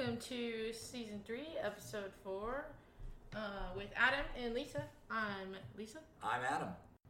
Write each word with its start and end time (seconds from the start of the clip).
welcome 0.00 0.16
to 0.16 0.72
season 0.72 1.20
three, 1.26 1.48
episode 1.62 2.10
four, 2.24 2.64
uh, 3.36 3.38
with 3.76 3.88
Adam 3.94 4.24
and 4.42 4.54
Lisa. 4.54 4.82
I'm 5.10 5.54
Lisa, 5.76 5.98
I'm 6.22 6.40
Adam. 6.42 6.68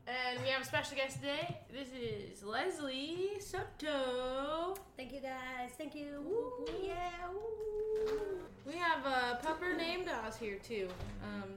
and 0.09 0.43
we 0.43 0.48
have 0.48 0.62
a 0.62 0.64
special 0.64 0.96
guest 0.96 1.18
today. 1.18 1.56
This 1.72 1.87
is 1.90 2.42
Leslie 2.42 3.38
Soto. 3.38 4.74
Thank 4.96 5.12
you 5.12 5.21
guys. 5.21 5.71
Thank 5.79 5.95
you. 5.95 6.24
Woo, 6.26 6.66
yeah. 6.82 7.29
Woo. 7.32 8.41
We 8.66 8.73
have 8.73 9.07
a 9.07 9.38
pupper 9.46 9.77
named 9.77 10.09
Oz 10.27 10.36
here 10.36 10.59
too. 10.59 10.88
Um, 11.22 11.50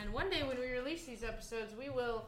and 0.00 0.12
one 0.12 0.30
day 0.30 0.44
when 0.44 0.60
we 0.60 0.70
release 0.70 1.04
these 1.04 1.24
episodes, 1.24 1.74
we 1.76 1.88
will 1.88 2.26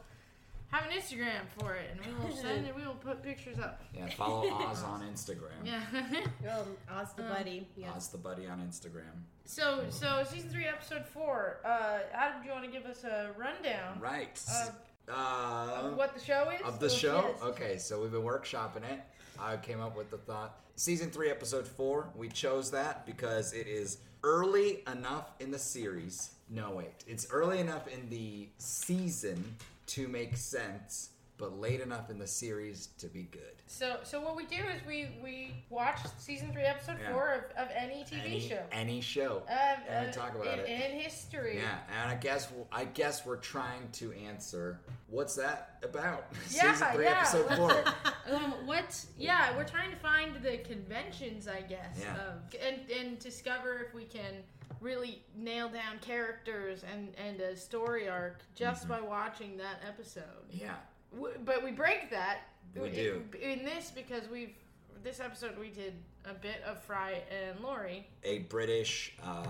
have 0.71 0.85
an 0.91 0.91
Instagram 0.99 1.43
for 1.59 1.75
it, 1.75 1.91
and 1.93 2.01
we 2.05 2.25
will 2.29 2.35
send 2.43 2.67
it. 2.67 2.75
We 2.75 2.83
will 2.87 2.95
put 2.95 3.23
pictures 3.23 3.59
up. 3.59 3.81
Yeah, 3.95 4.09
follow 4.09 4.49
Oz 4.53 4.83
on 4.83 5.03
Instagram. 5.03 5.64
Yeah. 5.64 5.81
Um, 6.51 6.77
Oz 6.99 7.09
the 7.17 7.23
Um, 7.25 7.29
buddy. 7.33 7.69
Yes. 7.77 7.91
Oz 7.96 8.09
the 8.09 8.19
buddy 8.19 8.46
on 8.46 8.61
Instagram. 8.61 9.23
so, 9.46 9.85
so 9.90 10.25
season 10.31 10.50
three, 10.50 10.67
episode 10.67 11.04
four. 11.07 11.59
Uh, 11.64 11.99
Adam, 12.13 12.43
do 12.43 12.49
you 12.49 12.53
want 12.54 12.64
to 12.64 12.71
give 12.71 12.85
us 12.87 13.03
a 13.04 13.31
rundown 13.39 13.99
Right. 14.00 14.39
of, 14.63 14.75
Uh, 15.09 15.81
of 15.90 15.96
what 15.96 16.14
the 16.14 16.21
show 16.21 16.50
is? 16.50 16.61
of 16.63 16.81
the 16.81 16.87
Or- 16.87 16.90
show. 16.90 17.31
yes. 17.35 17.43
Okay, 17.43 17.79
so 17.79 18.01
we've 18.03 18.12
been 18.12 18.23
workshopping 18.23 18.85
it. 18.90 19.01
I 19.39 19.57
came 19.57 19.81
up 19.81 19.96
with 19.96 20.11
the 20.11 20.18
thought. 20.18 20.61
Season 20.76 21.11
three, 21.11 21.31
episode 21.31 21.67
four. 21.67 22.11
We 22.15 22.29
chose 22.29 22.71
that 22.73 23.07
because 23.07 23.53
it 23.53 23.67
is 23.67 23.99
early 24.23 24.82
enough 24.87 25.31
in 25.40 25.51
the 25.51 25.59
series. 25.59 26.31
No, 26.51 26.71
wait. 26.73 27.04
It's 27.07 27.26
early 27.31 27.59
enough 27.61 27.87
in 27.89 28.09
the 28.11 28.49
season 28.59 29.57
to 29.87 30.09
make 30.09 30.37
sense, 30.37 31.11
but 31.37 31.59
late 31.59 31.81
enough 31.81 32.11
in 32.11 32.19
the 32.19 32.27
series 32.27 32.89
to 32.98 33.06
be 33.09 33.25
good. 33.25 33.41
So, 33.67 33.97
so 34.05 34.20
what 34.20 34.37
we 34.37 34.45
do 34.45 34.56
is 34.56 34.87
we 34.87 35.09
we 35.23 35.55
watch 35.70 35.98
season 36.19 36.53
three, 36.53 36.62
episode 36.62 36.98
Yeah. 37.01 37.12
four 37.12 37.33
of, 37.57 37.65
of 37.67 37.69
any 37.75 38.05
TV 38.05 38.25
any, 38.27 38.41
show. 38.41 38.62
Any 38.70 39.01
show. 39.01 39.43
Um, 39.48 39.83
and 39.89 40.09
uh, 40.11 40.12
talk 40.12 40.34
about 40.34 40.59
in, 40.59 40.67
it. 40.67 40.69
in 40.69 41.01
history. 41.01 41.57
Yeah, 41.57 41.79
and 42.01 42.11
I 42.11 42.15
guess 42.15 42.49
I 42.71 42.85
guess 42.85 43.25
we're 43.27 43.37
trying 43.39 43.89
to 43.93 44.13
answer 44.13 44.81
what's 45.09 45.35
that 45.37 45.79
about? 45.83 46.27
Yeah, 46.51 46.73
Season 46.73 46.89
three, 46.95 47.05
yeah. 47.05 47.19
episode 47.21 47.48
four. 47.57 47.85
Um, 48.33 48.67
what? 48.67 49.05
Yeah, 49.19 49.57
we're 49.57 49.65
trying 49.65 49.91
to 49.91 49.97
find 49.97 50.37
the 50.43 50.59
conventions, 50.59 51.48
I 51.48 51.63
guess, 51.63 51.98
Yeah. 52.01 52.15
of, 52.17 52.55
and 52.65 52.81
and 52.91 53.19
discover 53.19 53.79
if 53.89 53.95
we 53.95 54.05
can 54.05 54.35
really 54.81 55.23
nail 55.35 55.69
down 55.71 55.98
characters 56.03 56.85
and 56.93 57.15
and 57.17 57.41
a 57.41 57.57
story 57.57 58.09
arc 58.09 58.43
just 58.55 58.83
Mm-hmm. 58.89 58.93
by 58.93 59.01
watching 59.01 59.57
that 59.57 59.81
episode. 59.89 60.23
yeah, 60.51 60.75
W- 61.17 61.37
But 61.45 61.62
we 61.65 61.70
break 61.73 62.11
that. 62.11 62.39
We 62.75 62.89
in- 62.89 62.95
do. 62.95 63.23
in 63.41 63.65
this 63.65 63.91
because 63.95 64.29
we've 64.29 64.55
this 65.03 65.20
episode 65.20 65.59
we 65.59 65.69
did 65.69 65.93
a 66.25 66.33
bit 66.34 66.62
of 66.67 66.83
Fry 66.83 67.23
and 67.31 67.61
Laurie. 67.61 68.07
a 68.23 68.39
British 68.41 69.15
um, 69.23 69.45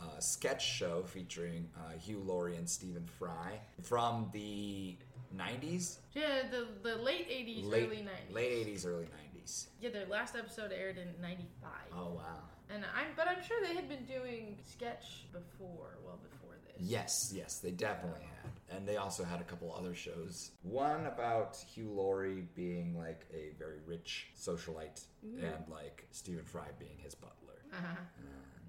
uh, 0.00 0.18
sketch 0.18 0.66
show 0.66 1.04
featuring 1.04 1.68
uh, 1.76 1.92
Hugh 1.98 2.18
Laurie 2.26 2.56
and 2.56 2.68
Stephen 2.68 3.06
Fry 3.18 3.60
from 3.82 4.28
the 4.32 4.96
'90s, 5.36 5.98
Yeah, 6.12 6.42
the 6.50 6.66
the 6.82 6.96
late 6.96 7.26
eighties, 7.30 7.64
late 7.66 7.86
early 7.86 8.02
nineties. 8.02 8.34
late 8.34 8.66
'80s, 8.66 8.86
early 8.86 9.04
'90s. 9.06 9.66
Yeah, 9.80 9.90
their 9.90 10.06
last 10.06 10.34
episode 10.34 10.72
aired 10.72 10.98
in 10.98 11.08
'95. 11.22 11.70
Oh 11.94 12.10
wow! 12.16 12.42
And 12.68 12.84
I'm, 12.96 13.06
but 13.16 13.28
I'm 13.28 13.42
sure 13.44 13.58
they 13.66 13.74
had 13.74 13.88
been 13.88 14.04
doing 14.06 14.58
sketch 14.64 15.26
before, 15.32 15.98
well 16.04 16.18
before 16.30 16.56
this. 16.66 16.84
Yes, 16.88 17.32
yes, 17.34 17.58
they 17.60 17.70
definitely 17.70 18.26
had, 18.42 18.50
and 18.70 18.86
they 18.86 18.96
also 18.96 19.24
had 19.24 19.40
a 19.40 19.44
couple 19.44 19.74
other 19.76 19.94
shows. 19.94 20.50
One 20.62 21.06
about 21.06 21.56
Hugh 21.74 21.90
Laurie 21.90 22.44
being 22.54 22.96
like 22.96 23.26
a 23.32 23.50
very 23.58 23.78
rich 23.86 24.28
socialite, 24.38 25.04
and 25.22 25.64
like 25.68 26.06
Stephen 26.10 26.44
Fry 26.44 26.66
being 26.78 26.98
his 26.98 27.14
butler. 27.14 27.62
Uh-huh. 27.72 27.96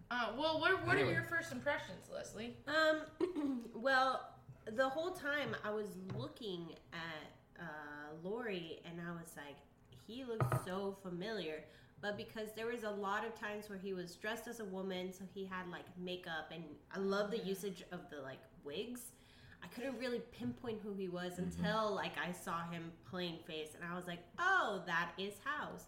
Uh, 0.09 0.29
well, 0.37 0.59
what, 0.59 0.85
what 0.85 0.95
Anyway. 0.95 1.09
are 1.09 1.13
your 1.15 1.23
first 1.23 1.51
impressions, 1.51 2.09
Leslie? 2.13 2.55
Um. 2.67 3.61
well, 3.75 4.29
the 4.75 4.87
whole 4.87 5.11
time 5.11 5.55
I 5.63 5.71
was 5.71 5.87
looking 6.17 6.67
at 6.93 7.61
uh, 7.61 8.13
Laurie, 8.23 8.79
and 8.85 8.99
I 9.01 9.11
was 9.11 9.31
like, 9.35 9.57
he 10.07 10.23
looks 10.23 10.47
so 10.65 10.97
familiar. 11.03 11.63
But 11.99 12.15
because 12.15 12.49
there 12.55 12.67
was 12.67 12.83
a 12.83 12.89
lot 12.89 13.25
of 13.25 13.33
times 13.39 13.69
where 13.69 13.79
he 13.79 13.93
was 13.93 14.15
dressed 14.15 14.47
as 14.47 14.59
a 14.59 14.65
woman, 14.65 15.11
so 15.11 15.23
he 15.33 15.45
had 15.45 15.67
like 15.71 15.85
makeup, 15.97 16.51
and 16.53 16.63
I 16.95 16.99
love 16.99 17.31
the 17.31 17.39
usage 17.39 17.83
of 17.91 18.01
the 18.11 18.21
like 18.21 18.39
wigs. 18.63 19.01
I 19.63 19.67
couldn't 19.67 19.97
really 19.99 20.19
pinpoint 20.31 20.79
who 20.83 20.93
he 20.93 21.07
was 21.07 21.37
until 21.39 21.93
like 21.93 22.13
I 22.17 22.31
saw 22.31 22.61
him 22.69 22.91
plain 23.09 23.39
face, 23.47 23.69
and 23.75 23.83
I 23.89 23.95
was 23.95 24.07
like, 24.07 24.19
"Oh, 24.39 24.81
that 24.87 25.11
is 25.17 25.33
House." 25.43 25.83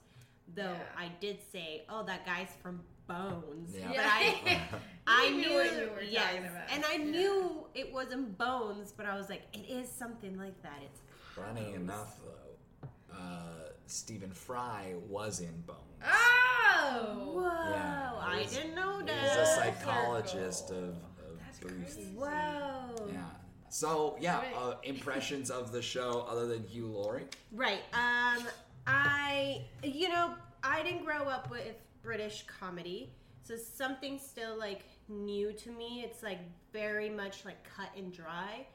Though 0.56 0.64
Yeah. 0.74 0.84
I 0.98 1.12
did 1.20 1.38
say, 1.52 1.84
"Oh, 1.90 2.04
that 2.04 2.26
guy's 2.26 2.50
from 2.62 2.82
Bones," 3.08 3.76
Yeah. 3.76 3.88
but 3.90 4.00
I 4.06 4.62
I 5.08 5.30
knew, 5.30 5.38
knew 5.48 5.54
what 5.56 5.72
you 5.74 5.90
were 5.96 6.02
yes, 6.02 6.24
talking 6.26 6.46
about. 6.48 6.72
and 6.72 6.86
I 6.86 6.94
Yeah. 6.94 7.04
knew 7.12 7.66
it 7.74 7.92
wasn't 7.94 8.38
Bones, 8.38 8.92
but 8.96 9.06
I 9.06 9.16
was 9.16 9.30
like, 9.30 9.44
it 9.54 9.70
is 9.70 9.90
something 9.90 10.38
like 10.38 10.62
that. 10.64 10.80
It's 10.84 11.02
Funny 11.36 11.74
enough, 11.74 12.18
though, 12.26 12.90
uh, 13.16 13.70
Stephen 13.86 14.32
Fry 14.32 14.96
was 15.08 15.40
in 15.40 15.62
Bones. 15.62 15.80
Oh! 16.04 17.32
whoa! 17.34 17.72
Yeah, 17.72 18.14
I 18.20 18.40
he's- 18.40 18.54
didn't 18.56 18.76
know 18.76 19.02
that. 19.02 19.20
He's 19.22 19.38
a 19.38 19.46
psychologist 19.56 20.70
of, 20.72 20.90
of 20.90 21.40
That's 21.40 21.60
Booth. 21.60 21.72
crazy. 21.96 22.12
Whoa! 22.16 23.10
Yeah. 23.12 23.26
So 23.70 24.18
yeah, 24.20 24.42
Wait. 24.42 24.54
uh, 24.56 24.76
impressions 24.84 25.50
of 25.50 25.72
the 25.72 25.82
show 25.82 26.26
other 26.30 26.48
than 26.48 26.64
Hugh 26.64 26.88
Laurie. 26.88 27.26
Right. 27.52 27.82
Um, 27.94 28.48
I, 28.88 29.62
you 29.84 30.10
know, 30.10 30.34
I 30.64 30.84
didn't 30.84 31.06
grow 31.06 31.24
up 31.24 31.50
with 31.50 31.76
British 32.02 32.46
comedy, 32.48 33.14
so 33.44 33.56
something 33.56 34.20
still 34.20 34.58
like 34.58 34.86
new 35.08 35.54
to 35.54 35.72
me. 35.72 36.04
It's 36.04 36.24
like 36.24 36.40
very 36.74 37.10
much 37.10 37.46
like 37.46 37.58
cut 37.64 37.90
and 37.96 38.12
dry, 38.12 38.66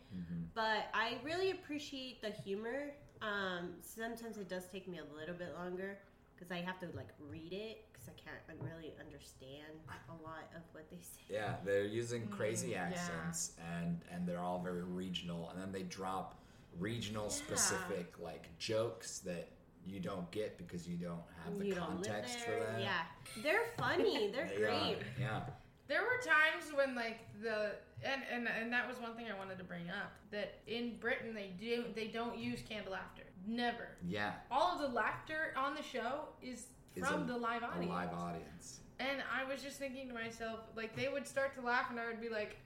but 0.54 0.88
I 0.94 1.18
really 1.24 1.50
appreciate 1.50 2.22
the 2.22 2.30
humor. 2.30 2.92
Um, 3.22 3.70
sometimes 3.80 4.36
it 4.36 4.48
does 4.48 4.66
take 4.70 4.86
me 4.86 4.98
a 4.98 5.18
little 5.18 5.34
bit 5.34 5.54
longer 5.56 5.98
because 6.34 6.50
I 6.50 6.58
have 6.58 6.78
to 6.80 6.86
like 6.96 7.08
read 7.30 7.52
it 7.52 7.84
because 7.92 8.08
I 8.08 8.12
can't 8.20 8.36
like, 8.48 8.58
really 8.60 8.92
understand 9.00 9.78
a 10.08 10.12
lot 10.22 10.50
of 10.56 10.62
what 10.72 10.90
they 10.90 10.96
say. 11.00 11.22
Yeah, 11.28 11.54
they're 11.64 11.84
using 11.84 12.26
crazy 12.28 12.68
Mm, 12.68 12.72
yeah. 12.72 12.82
accents 12.92 13.52
and 13.78 14.00
and 14.10 14.26
they're 14.26 14.40
all 14.40 14.60
very 14.62 14.82
regional, 14.82 15.50
and 15.50 15.60
then 15.60 15.72
they 15.72 15.82
drop 15.84 16.40
regional 16.78 17.30
specific 17.30 18.14
like 18.20 18.48
jokes 18.58 19.20
that 19.20 19.48
you 19.86 20.00
don't 20.00 20.28
get 20.30 20.56
because 20.58 20.88
you 20.88 20.96
don't 20.96 21.22
have 21.44 21.58
the 21.58 21.66
you 21.66 21.74
context 21.74 22.40
for 22.40 22.50
there. 22.52 22.60
that. 22.72 22.80
Yeah, 22.80 23.42
they're 23.42 23.66
funny. 23.78 24.30
They're 24.32 24.48
They 24.48 24.56
great. 24.56 24.70
are, 24.72 25.20
Yeah. 25.20 25.40
There 25.86 26.00
were 26.00 26.16
times 26.24 26.74
when 26.74 26.94
like 26.94 27.20
the 27.42 27.72
and, 28.02 28.22
and 28.32 28.48
and 28.48 28.72
that 28.72 28.88
was 28.88 28.98
one 28.98 29.14
thing 29.14 29.26
I 29.32 29.36
wanted 29.38 29.58
to 29.58 29.64
bring 29.64 29.90
up 29.90 30.12
that 30.30 30.60
in 30.66 30.96
Britain 30.98 31.34
they 31.34 31.52
do 31.60 31.84
they 31.94 32.06
don't 32.06 32.38
use 32.38 32.60
canned 32.66 32.88
laughter. 32.90 33.24
Never. 33.46 33.88
Yeah. 34.06 34.32
All 34.50 34.72
of 34.74 34.80
the 34.80 34.88
laughter 34.88 35.52
on 35.56 35.74
the 35.74 35.82
show 35.82 36.28
is 36.42 36.66
Is 36.96 37.06
from 37.06 37.22
a- 37.22 37.26
the 37.26 37.36
live 37.36 37.62
A 37.62 37.66
audience. 37.66 37.90
live 37.90 38.12
audience. 38.14 38.80
And 39.00 39.22
I 39.32 39.44
was 39.44 39.62
just 39.62 39.78
thinking 39.78 40.06
to 40.08 40.14
myself, 40.14 40.60
like 40.76 40.94
they 40.94 41.08
would 41.08 41.26
start 41.26 41.54
to 41.56 41.60
laugh, 41.62 41.90
and 41.90 41.98
I 41.98 42.06
would 42.06 42.20
be 42.20 42.28
like, 42.28 42.56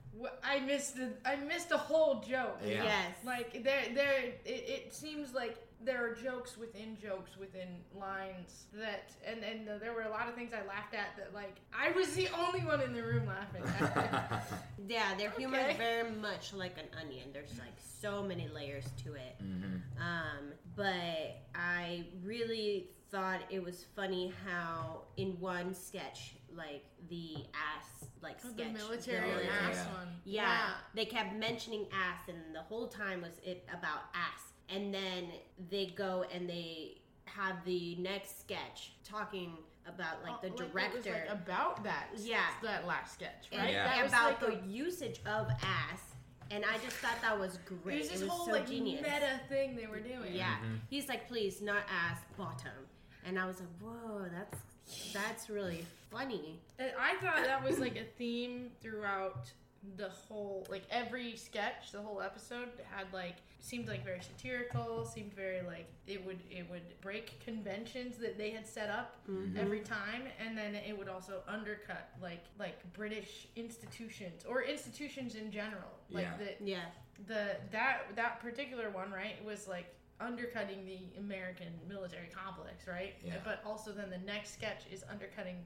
I 0.43 0.59
missed 0.59 0.97
a, 0.99 1.09
I 1.25 1.35
missed 1.37 1.71
a 1.71 1.77
whole 1.77 2.19
joke." 2.21 2.59
Yeah. 2.63 2.83
Yes. 2.83 3.15
Like 3.25 3.63
there, 3.63 3.83
there. 3.93 4.19
It, 4.45 4.49
it 4.85 4.93
seems 4.93 5.33
like 5.33 5.57
there 5.83 6.05
are 6.05 6.13
jokes 6.13 6.57
within 6.57 6.97
jokes 7.01 7.37
within 7.39 7.67
lines 7.97 8.65
that, 8.73 9.11
and 9.25 9.43
and 9.43 9.81
there 9.81 9.93
were 9.93 10.01
a 10.03 10.09
lot 10.09 10.27
of 10.27 10.35
things 10.35 10.51
I 10.53 10.65
laughed 10.67 10.93
at 10.93 11.15
that, 11.17 11.33
like 11.33 11.57
I 11.73 11.91
was 11.91 12.13
the 12.13 12.27
only 12.37 12.59
one 12.61 12.81
in 12.81 12.93
the 12.93 13.01
room 13.03 13.25
laughing. 13.27 13.63
at. 13.79 14.43
Yeah, 14.87 15.13
their 15.17 15.29
humor 15.31 15.57
Okay. 15.59 15.71
is 15.71 15.77
very 15.77 16.09
much 16.11 16.51
like 16.53 16.77
an 16.79 16.87
onion. 16.99 17.29
There's 17.31 17.57
like 17.59 17.75
so 18.01 18.23
many 18.23 18.47
layers 18.47 18.85
to 19.03 19.13
it. 19.13 19.35
Mhm. 19.43 19.81
Um, 19.99 20.53
but 20.75 21.37
I 21.53 22.05
really 22.23 22.89
thought 23.11 23.41
it 23.51 23.61
was 23.63 23.85
funny 23.95 24.33
how 24.45 25.01
in 25.17 25.39
one 25.39 25.73
sketch, 25.75 26.35
like 26.55 26.85
the 27.09 27.35
ass, 27.53 28.07
like 28.23 28.41
the 28.41 28.49
sketch, 28.49 28.73
military 28.73 29.29
Oh, 29.31 29.41
yeah, 29.43 29.67
ass 29.69 29.75
yeah. 29.75 29.93
one. 29.93 30.07
Yeah, 30.25 30.69
they 30.95 31.05
kept 31.05 31.35
mentioning 31.35 31.85
ass, 31.93 32.21
and 32.27 32.55
the 32.55 32.61
whole 32.61 32.87
time 32.87 33.21
was 33.21 33.37
it 33.43 33.67
about 33.69 34.01
ass. 34.15 34.48
And 34.73 34.93
then 34.93 35.25
they 35.69 35.87
go 35.87 36.25
and 36.33 36.49
they 36.49 36.97
have 37.25 37.63
the 37.65 37.95
next 37.97 38.39
sketch 38.41 38.93
talking 39.03 39.53
about 39.87 40.23
like 40.23 40.41
the 40.41 40.49
Oh, 40.49 40.63
it 40.65 40.71
director. 40.73 40.97
was, 40.97 41.05
like, 41.05 41.29
about 41.31 41.83
that. 41.83 42.07
Yeah. 42.17 42.41
that 42.63 42.85
last 42.85 43.13
sketch, 43.15 43.47
and 43.51 43.61
right? 43.61 43.71
Yeah. 43.71 43.85
That 43.87 44.03
was 44.03 44.11
about 44.11 44.25
like 44.25 44.39
the 44.39 44.63
a- 44.63 44.67
usage 44.67 45.19
of 45.25 45.47
ass. 45.63 46.01
And 46.51 46.63
I 46.65 46.77
just 46.83 46.95
thought 46.97 47.21
that 47.21 47.39
was 47.39 47.59
great. 47.83 47.95
It 47.97 47.99
was 47.99 48.09
this 48.09 48.21
it 48.21 48.23
was 48.25 48.33
whole 48.33 48.45
so 48.47 48.51
like 48.53 48.67
genius. 48.67 49.01
meta 49.03 49.39
thing 49.49 49.75
they 49.75 49.85
were 49.85 49.99
doing. 49.99 50.33
Yeah. 50.33 50.55
Mm-hmm. 50.55 50.75
He's 50.89 51.07
like, 51.07 51.27
please, 51.27 51.61
not 51.61 51.83
ass, 51.91 52.19
bottom. 52.37 52.71
And 53.25 53.37
I 53.37 53.45
was 53.45 53.59
like, 53.59 53.69
whoa, 53.81 54.25
that's 54.31 55.13
that's 55.13 55.49
really 55.49 55.85
funny. 56.11 56.59
And 56.79 56.91
I 56.99 57.15
thought 57.23 57.43
that 57.45 57.63
was 57.63 57.77
like 57.79 57.95
a 57.97 58.05
theme 58.17 58.71
throughout 58.81 59.51
the 59.97 60.09
whole 60.09 60.65
like 60.69 60.83
every 60.89 61.35
sketch, 61.35 61.91
the 61.91 62.01
whole 62.01 62.21
episode 62.21 62.69
had 62.91 63.05
like 63.13 63.35
seemed 63.61 63.87
like 63.87 64.03
very 64.05 64.21
satirical, 64.21 65.05
seemed 65.05 65.33
very 65.33 65.61
like 65.61 65.87
it 66.07 66.25
would 66.25 66.39
it 66.49 66.69
would 66.69 66.99
break 67.01 67.39
conventions 67.43 68.17
that 68.17 68.37
they 68.37 68.51
had 68.51 68.67
set 68.67 68.89
up 68.89 69.15
Mm-hmm. 69.29 69.57
every 69.59 69.81
time 69.81 70.23
and 70.43 70.57
then 70.57 70.73
it 70.75 70.97
would 70.97 71.09
also 71.09 71.41
undercut 71.47 72.09
like 72.21 72.43
like 72.57 72.77
British 72.93 73.47
institutions 73.55 74.43
or 74.47 74.63
institutions 74.63 75.35
in 75.35 75.51
general. 75.51 75.91
Like 76.09 76.23
Yeah. 76.25 76.37
the 76.37 76.65
Yeah. 76.65 76.85
the 77.27 77.57
that 77.71 78.15
that 78.15 78.39
particular 78.39 78.89
one 78.89 79.11
right 79.11 79.43
was 79.45 79.67
like 79.67 79.93
undercutting 80.21 80.85
the 80.85 80.99
American 81.19 81.67
military 81.87 82.27
complex, 82.27 82.87
right? 82.87 83.15
Yeah. 83.23 83.35
But 83.43 83.61
also 83.65 83.91
then 83.91 84.09
the 84.09 84.17
next 84.19 84.53
sketch 84.53 84.83
is 84.91 85.03
undercutting 85.09 85.57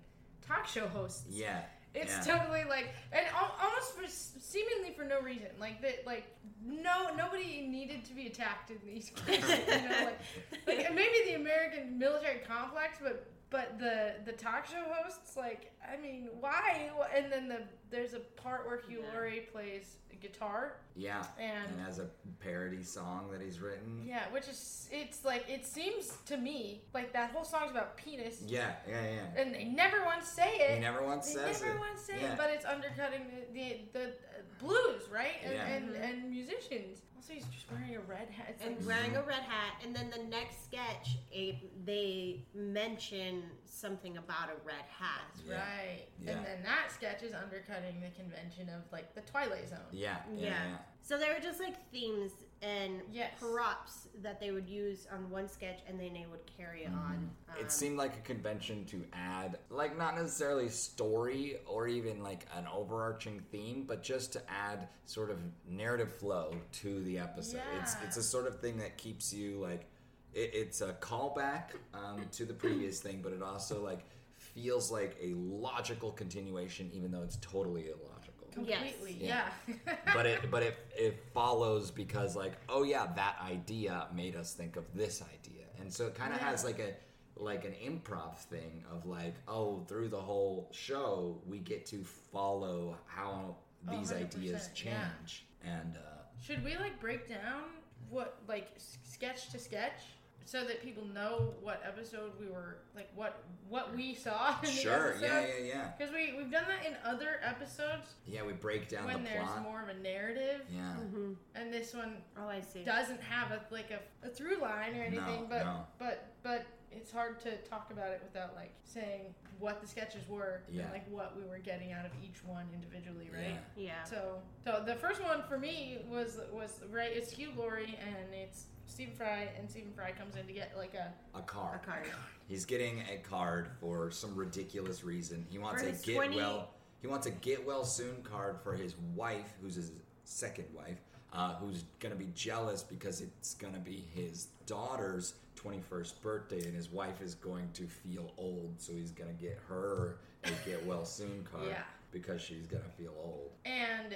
talk 0.47 0.67
show 0.67 0.87
hosts. 0.87 1.25
Yeah. 1.29 1.61
It's 1.93 2.25
yeah. 2.25 2.37
totally 2.37 2.63
like, 2.67 2.89
and 3.11 3.25
al- 3.35 3.55
almost 3.61 3.95
for 3.95 4.07
seemingly 4.07 4.93
for 4.95 5.03
no 5.05 5.21
reason, 5.21 5.47
like 5.59 5.81
that, 5.81 6.05
like 6.05 6.25
no, 6.65 7.13
nobody 7.15 7.67
needed 7.67 8.03
to 8.05 8.13
be 8.13 8.27
attacked 8.27 8.71
in 8.71 8.77
these 8.85 9.11
cases. 9.25 9.59
you 9.67 9.89
know, 9.89 10.05
like, 10.05 10.19
like 10.65 10.93
maybe 10.93 11.17
the 11.27 11.33
American 11.35 11.99
military 11.99 12.39
complex, 12.47 12.97
but 13.01 13.27
but 13.53 13.77
the 13.77 14.15
the 14.25 14.31
talk 14.33 14.65
show 14.65 14.83
hosts, 14.91 15.37
like, 15.37 15.71
I 15.87 15.95
mean, 16.01 16.27
why? 16.39 16.89
And 17.15 17.31
then 17.31 17.47
the 17.47 17.59
there's 17.91 18.13
a 18.15 18.19
part 18.19 18.65
where 18.65 18.81
Hugh 18.87 19.01
Yeah. 19.05 19.13
Laurie 19.13 19.47
plays 19.53 19.97
guitar, 20.19 20.77
Yeah. 20.95 21.23
and 21.37 21.69
And 21.69 21.81
has 21.81 21.99
a 21.99 22.07
parody 22.39 22.81
song 22.83 23.29
that 23.31 23.41
he's 23.41 23.59
written. 23.59 24.03
yeah, 24.05 24.23
which 24.31 24.47
is 24.47 24.87
it's 24.91 25.23
like 25.25 25.43
it 25.49 25.65
seems 25.65 26.13
to 26.27 26.37
me 26.37 26.81
like 26.93 27.11
that 27.13 27.31
whole 27.31 27.43
song's 27.43 27.71
about 27.71 27.97
penis, 27.97 28.41
Yeah, 28.47 28.71
yeah, 28.89 29.01
yeah. 29.17 29.41
and 29.41 29.53
they 29.53 29.65
never 29.65 30.03
once 30.05 30.27
say 30.27 30.55
it. 30.59 30.75
He 30.75 30.79
never 30.79 31.03
once 31.03 31.27
They 31.27 31.39
says 31.41 31.61
never 31.61 31.75
it. 31.75 31.79
once 31.79 32.01
say 32.01 32.19
Yeah. 32.21 32.31
it, 32.31 32.37
but 32.37 32.49
it's 32.49 32.65
undercutting 32.65 33.23
the 33.53 33.77
the, 33.93 33.99
the 33.99 34.13
blues, 34.59 35.03
right? 35.11 35.37
And, 35.43 35.53
Yeah. 35.53 35.67
and 35.75 35.89
mm-hmm. 35.89 36.03
and 36.03 36.31
musicians. 36.31 37.01
Also, 37.23 37.33
he's 37.35 37.45
just 37.45 37.71
wearing 37.71 37.95
a 37.95 38.01
red 38.01 38.29
hat. 38.29 38.47
It's 38.49 38.63
and 38.65 38.75
like, 38.77 38.85
wearing 38.85 39.15
a 39.15 39.23
red 39.23 39.43
hat 39.43 39.81
and 39.81 39.95
then 39.95 40.09
the 40.09 40.23
next 40.29 40.65
sketch 40.65 41.17
a, 41.33 41.61
they 41.85 42.43
mention 42.53 43.43
something 43.63 44.17
about 44.17 44.49
a 44.49 44.65
red 44.67 44.83
hat 44.99 45.31
Yeah. 45.47 45.55
right, 45.55 46.07
Yeah. 46.21 46.31
and 46.31 46.45
then 46.45 46.63
that 46.63 46.91
sketch 46.93 47.23
is 47.23 47.33
undercutting 47.33 48.01
the 48.01 48.09
convention 48.09 48.67
of 48.67 48.81
like 48.91 49.15
the 49.15 49.21
Twilight 49.21 49.69
Zone. 49.69 49.79
Yeah, 49.91 50.17
yeah, 50.35 50.41
Yeah. 50.43 50.49
yeah. 50.49 50.77
so 51.01 51.17
there 51.17 51.33
were 51.33 51.39
just 51.39 51.61
like 51.61 51.75
themes 51.91 52.33
and 52.63 53.01
Yes. 53.11 53.33
props 53.39 54.07
that 54.21 54.39
they 54.39 54.51
would 54.51 54.67
use 54.67 55.05
on 55.11 55.29
one 55.29 55.47
sketch 55.49 55.79
and 55.87 55.99
then 55.99 56.13
they 56.13 56.25
would 56.29 56.45
carry 56.57 56.87
on 56.87 57.29
um, 57.49 57.55
It 57.59 57.71
seemed 57.71 57.97
like 57.97 58.15
a 58.15 58.21
convention 58.21 58.85
to 58.85 59.03
add, 59.13 59.59
like, 59.69 59.97
not 59.97 60.15
necessarily 60.15 60.69
story 60.69 61.57
or 61.67 61.87
even 61.87 62.23
like 62.23 62.47
an 62.55 62.65
overarching 62.73 63.41
theme, 63.51 63.83
but 63.85 64.01
just 64.01 64.31
to 64.33 64.41
add 64.49 64.87
sort 65.05 65.29
of 65.29 65.39
narrative 65.67 66.11
flow 66.11 66.55
to 66.81 67.03
the 67.03 67.19
episode. 67.19 67.61
It's 67.79 67.95
it's 68.01 68.17
a 68.17 68.23
sort 68.23 68.47
of 68.47 68.59
thing 68.59 68.77
that 68.77 68.97
keeps 68.97 69.33
you 69.33 69.59
like, 69.59 69.85
it, 70.33 70.51
it's 70.53 70.81
a 70.81 70.93
callback 70.93 71.71
um, 71.93 72.25
to 72.31 72.45
the 72.45 72.53
previous 72.53 72.99
thing, 73.01 73.19
but 73.21 73.33
it 73.33 73.41
also 73.43 73.83
like 73.83 73.99
feels 74.37 74.91
like 74.91 75.17
a 75.21 75.33
logical 75.35 76.11
continuation, 76.11 76.89
even 76.93 77.11
though 77.11 77.23
it's 77.23 77.37
totally 77.37 77.87
illogical. 77.87 78.12
Completely, 78.53 79.17
Yeah. 79.19 79.47
yeah. 79.67 79.95
but 80.13 80.25
it 80.25 80.49
but 80.51 80.63
it 80.63 80.77
it 80.97 81.23
follows 81.33 81.91
because 81.91 82.35
like 82.35 82.53
oh 82.69 82.83
yeah 82.83 83.07
that 83.15 83.37
idea 83.43 84.07
made 84.13 84.35
us 84.35 84.53
think 84.53 84.75
of 84.75 84.85
this 84.93 85.21
idea 85.21 85.65
and 85.79 85.91
so 85.91 86.07
it 86.07 86.15
kind 86.15 86.33
of 86.33 86.39
Yeah. 86.39 86.49
has 86.49 86.63
like 86.63 86.79
a 86.79 86.93
like 87.35 87.65
an 87.65 87.73
improv 87.83 88.37
thing 88.37 88.83
of 88.91 89.05
like 89.05 89.35
oh 89.47 89.83
through 89.87 90.09
the 90.09 90.21
whole 90.21 90.69
show 90.71 91.41
we 91.47 91.57
get 91.59 91.85
to 91.87 92.03
follow 92.31 92.95
how 93.07 93.55
these 93.89 94.11
100%, 94.11 94.21
ideas 94.21 94.69
yeah. 94.75 94.83
change 94.83 95.45
and 95.63 95.97
uh 95.97 96.21
Should 96.41 96.63
we 96.63 96.75
like 96.77 96.99
break 96.99 97.27
down 97.27 97.63
what 98.09 98.37
like 98.47 98.69
sketch 99.03 99.49
to 99.49 99.59
sketch 99.59 100.03
so 100.45 100.63
that 100.65 100.81
people 100.83 101.05
know 101.05 101.53
what 101.61 101.81
episode 101.85 102.31
we 102.39 102.47
were 102.47 102.77
like 102.95 103.09
what 103.15 103.43
what 103.69 103.95
we 103.95 104.13
saw 104.13 104.55
in 104.63 104.69
sure 104.69 105.15
the 105.19 105.25
yeah 105.25 105.33
episode? 105.35 105.53
yeah 105.59 105.65
yeah 105.73 105.91
Because 105.97 106.13
we 106.13 106.33
we've 106.37 106.51
done 106.51 106.65
that 106.67 106.85
in 106.85 106.95
other 107.05 107.39
episodes 107.43 108.15
yeah 108.27 108.43
we 108.43 108.53
break 108.53 108.87
down 108.89 109.03
the 109.05 109.11
episode. 109.11 109.15
when 109.15 109.23
the 109.23 109.29
there's 109.29 109.43
plot 109.45 109.63
more 109.63 109.81
of 109.81 109.89
a 109.89 109.93
narrative, 110.01 110.61
yeah 110.69 110.95
mhm. 111.13 111.35
and 111.55 111.73
this 111.73 111.93
one 111.93 112.17
oh 112.37 112.47
i 112.47 112.59
see 112.61 112.83
doesn't 112.83 113.21
have 113.21 113.51
a 113.51 113.61
like 113.71 113.91
a, 113.91 114.27
a 114.27 114.29
through 114.29 114.59
line 114.59 114.95
or 114.97 115.03
anything. 115.03 115.41
No, 115.43 115.47
but 115.49 115.63
no. 115.65 115.77
but 115.99 116.33
but 116.43 116.65
it's 116.97 117.11
hard 117.11 117.39
to 117.41 117.57
talk 117.69 117.89
about 117.91 118.09
it 118.09 118.21
without 118.23 118.55
like 118.55 118.71
saying 118.83 119.33
what 119.59 119.81
the 119.81 119.87
sketches 119.87 120.27
were 120.27 120.61
Yeah. 120.71 120.83
and 120.83 120.91
like 120.91 121.09
what 121.09 121.35
we 121.37 121.43
were 121.47 121.59
getting 121.59 121.91
out 121.91 122.05
of 122.05 122.11
each 122.23 122.43
one 122.45 122.65
individually, 122.73 123.29
right? 123.33 123.57
yeah 123.77 123.83
yeah 123.85 124.03
So, 124.03 124.39
so 124.63 124.83
the 124.85 124.95
first 124.95 125.21
one 125.21 125.43
for 125.47 125.57
me 125.57 125.99
was 126.09 126.39
was 126.51 126.81
right. 126.91 127.11
It's 127.13 127.31
Hugh 127.31 127.51
Laurie 127.55 127.97
and 128.01 128.33
it's 128.33 128.65
Stephen 128.85 129.13
Fry, 129.15 129.47
and 129.57 129.69
Stephen 129.69 129.91
Fry 129.95 130.11
comes 130.11 130.35
in 130.35 130.45
to 130.45 130.53
get 130.53 130.73
like 130.77 130.93
a 130.93 131.13
a 131.37 131.41
card 131.41 131.79
a 131.81 131.85
card 131.85 132.05
He's 132.47 132.65
getting 132.65 133.01
a 133.11 133.17
card 133.17 133.69
for 133.79 134.11
some 134.11 134.35
ridiculous 134.35 135.03
reason. 135.03 135.45
He 135.49 135.57
wants 135.57 135.81
For 135.81 135.87
a 135.89 135.91
get 135.93 136.15
20 136.15 136.35
well. 136.35 136.69
He 137.01 137.07
wants 137.07 137.25
a 137.27 137.31
get 137.31 137.65
well 137.65 137.83
soon 137.85 138.21
card 138.23 138.59
for 138.63 138.73
his 138.75 138.95
wife, 139.15 139.53
who's 139.61 139.75
his 139.75 139.91
second 140.25 140.65
wife, 140.73 140.99
uh, 141.33 141.55
who's 141.55 141.83
gonna 141.99 142.15
be 142.15 142.29
jealous 142.35 142.83
because 142.83 143.21
it's 143.21 143.55
gonna 143.55 143.79
be 143.79 144.05
his 144.13 144.47
daughter's 144.65 145.33
21st 145.55 146.21
birthday, 146.21 146.63
and 146.65 146.75
his 146.75 146.89
wife 146.91 147.21
is 147.21 147.35
going 147.35 147.69
to 147.73 147.83
feel 147.87 148.33
old, 148.37 148.73
so 148.77 148.91
he's 148.93 149.11
gonna 149.11 149.31
get 149.33 149.59
her 149.67 150.17
a 150.43 150.49
get 150.67 150.85
well 150.85 151.05
soon 151.05 151.45
card 151.51 151.67
Yeah. 151.69 151.83
because 152.11 152.41
she's 152.41 152.67
gonna 152.67 152.83
feel 152.97 153.13
old. 153.23 153.51
and 153.65 154.15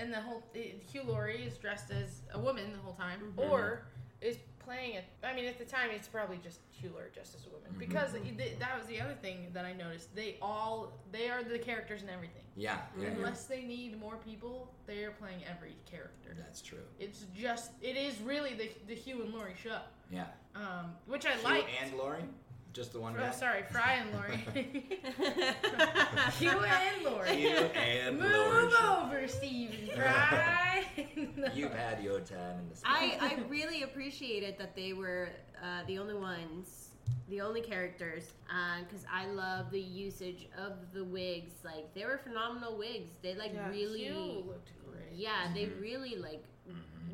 and 0.00 0.12
the 0.12 0.20
whole 0.20 0.42
Hugh 0.52 1.02
Laurie 1.06 1.42
is 1.44 1.56
dressed 1.58 1.90
as 1.90 2.22
a 2.32 2.38
woman 2.38 2.72
the 2.72 2.78
whole 2.78 2.94
time, 2.94 3.20
Mm-hmm. 3.36 3.50
or 3.52 3.82
is 4.20 4.36
playing 4.66 4.94
it. 4.94 5.04
I 5.24 5.34
mean, 5.34 5.46
at 5.46 5.58
the 5.58 5.64
time, 5.64 5.90
it's 5.94 6.08
probably 6.08 6.38
just 6.42 6.58
Hugh 6.72 6.90
Laurie 6.92 7.08
dressed 7.14 7.34
as 7.36 7.46
a 7.46 7.48
woman 7.48 7.62
Mm-hmm. 7.70 7.78
because 7.80 8.14
it, 8.14 8.60
that 8.60 8.78
was 8.78 8.86
the 8.86 9.00
other 9.00 9.14
thing 9.20 9.48
that 9.54 9.64
I 9.64 9.72
noticed. 9.72 10.14
They 10.14 10.36
all 10.42 10.92
they 11.10 11.28
are 11.28 11.42
the 11.42 11.58
characters 11.58 12.02
in 12.02 12.08
everything. 12.08 12.42
Yeah, 12.56 12.78
yeah, 12.98 13.04
yeah. 13.08 13.14
Unless 13.16 13.44
they 13.46 13.62
need 13.62 13.98
more 14.00 14.16
people, 14.24 14.72
they 14.86 15.02
are 15.04 15.10
playing 15.12 15.40
every 15.50 15.74
character. 15.90 16.34
That's 16.38 16.60
true. 16.62 16.78
It's 17.00 17.24
just 17.34 17.72
it 17.82 17.96
is 17.96 18.20
really 18.20 18.54
the 18.54 18.70
the 18.86 18.94
Hugh 18.94 19.22
and 19.22 19.32
Laurie 19.34 19.54
show, 19.62 19.78
Yeah. 20.12 20.26
um, 20.54 20.92
which 21.06 21.26
I 21.26 21.30
like 21.42 21.42
Hugh 21.42 21.52
like. 21.52 21.66
and 21.82 21.98
Laurie, 21.98 22.24
just 22.76 22.92
the 22.92 23.00
one 23.00 23.14
Oh, 23.16 23.20
guy. 23.22 23.30
sorry, 23.30 23.62
Fry 23.70 23.94
and 23.94 24.12
Laurie. 24.12 24.36
Hugh 26.38 26.50
and 26.64 27.04
Laurie. 27.04 27.36
Hugh 27.36 27.48
and 27.48 28.18
Move 28.18 28.30
Laurie. 28.30 28.72
over, 28.86 29.26
Stephen 29.26 29.88
Fry. 29.96 30.84
You've 31.54 31.72
had 31.72 32.02
your 32.04 32.20
time 32.20 32.58
in 32.60 32.68
the 32.68 32.76
I, 32.84 33.16
I 33.18 33.38
really 33.48 33.82
appreciated 33.82 34.58
that 34.58 34.76
they 34.76 34.92
were 34.92 35.30
uh, 35.62 35.84
the 35.86 35.98
only 35.98 36.14
ones, 36.14 36.90
the 37.30 37.40
only 37.40 37.62
characters, 37.62 38.32
because 38.86 39.06
I 39.10 39.26
love 39.26 39.70
the 39.70 39.80
usage 39.80 40.46
of 40.58 40.92
the 40.92 41.02
wigs. 41.04 41.54
Like 41.64 41.94
they 41.94 42.04
were 42.04 42.18
phenomenal 42.18 42.76
wigs. 42.76 43.14
They 43.22 43.34
like 43.34 43.52
Yeah, 43.54 43.70
really, 43.70 44.04
Hugh 44.04 44.44
looked 44.46 44.70
great. 44.86 45.14
yeah, 45.14 45.50
they 45.54 45.64
Mm-hmm. 45.64 45.80
really 45.80 46.16
like, 46.16 46.44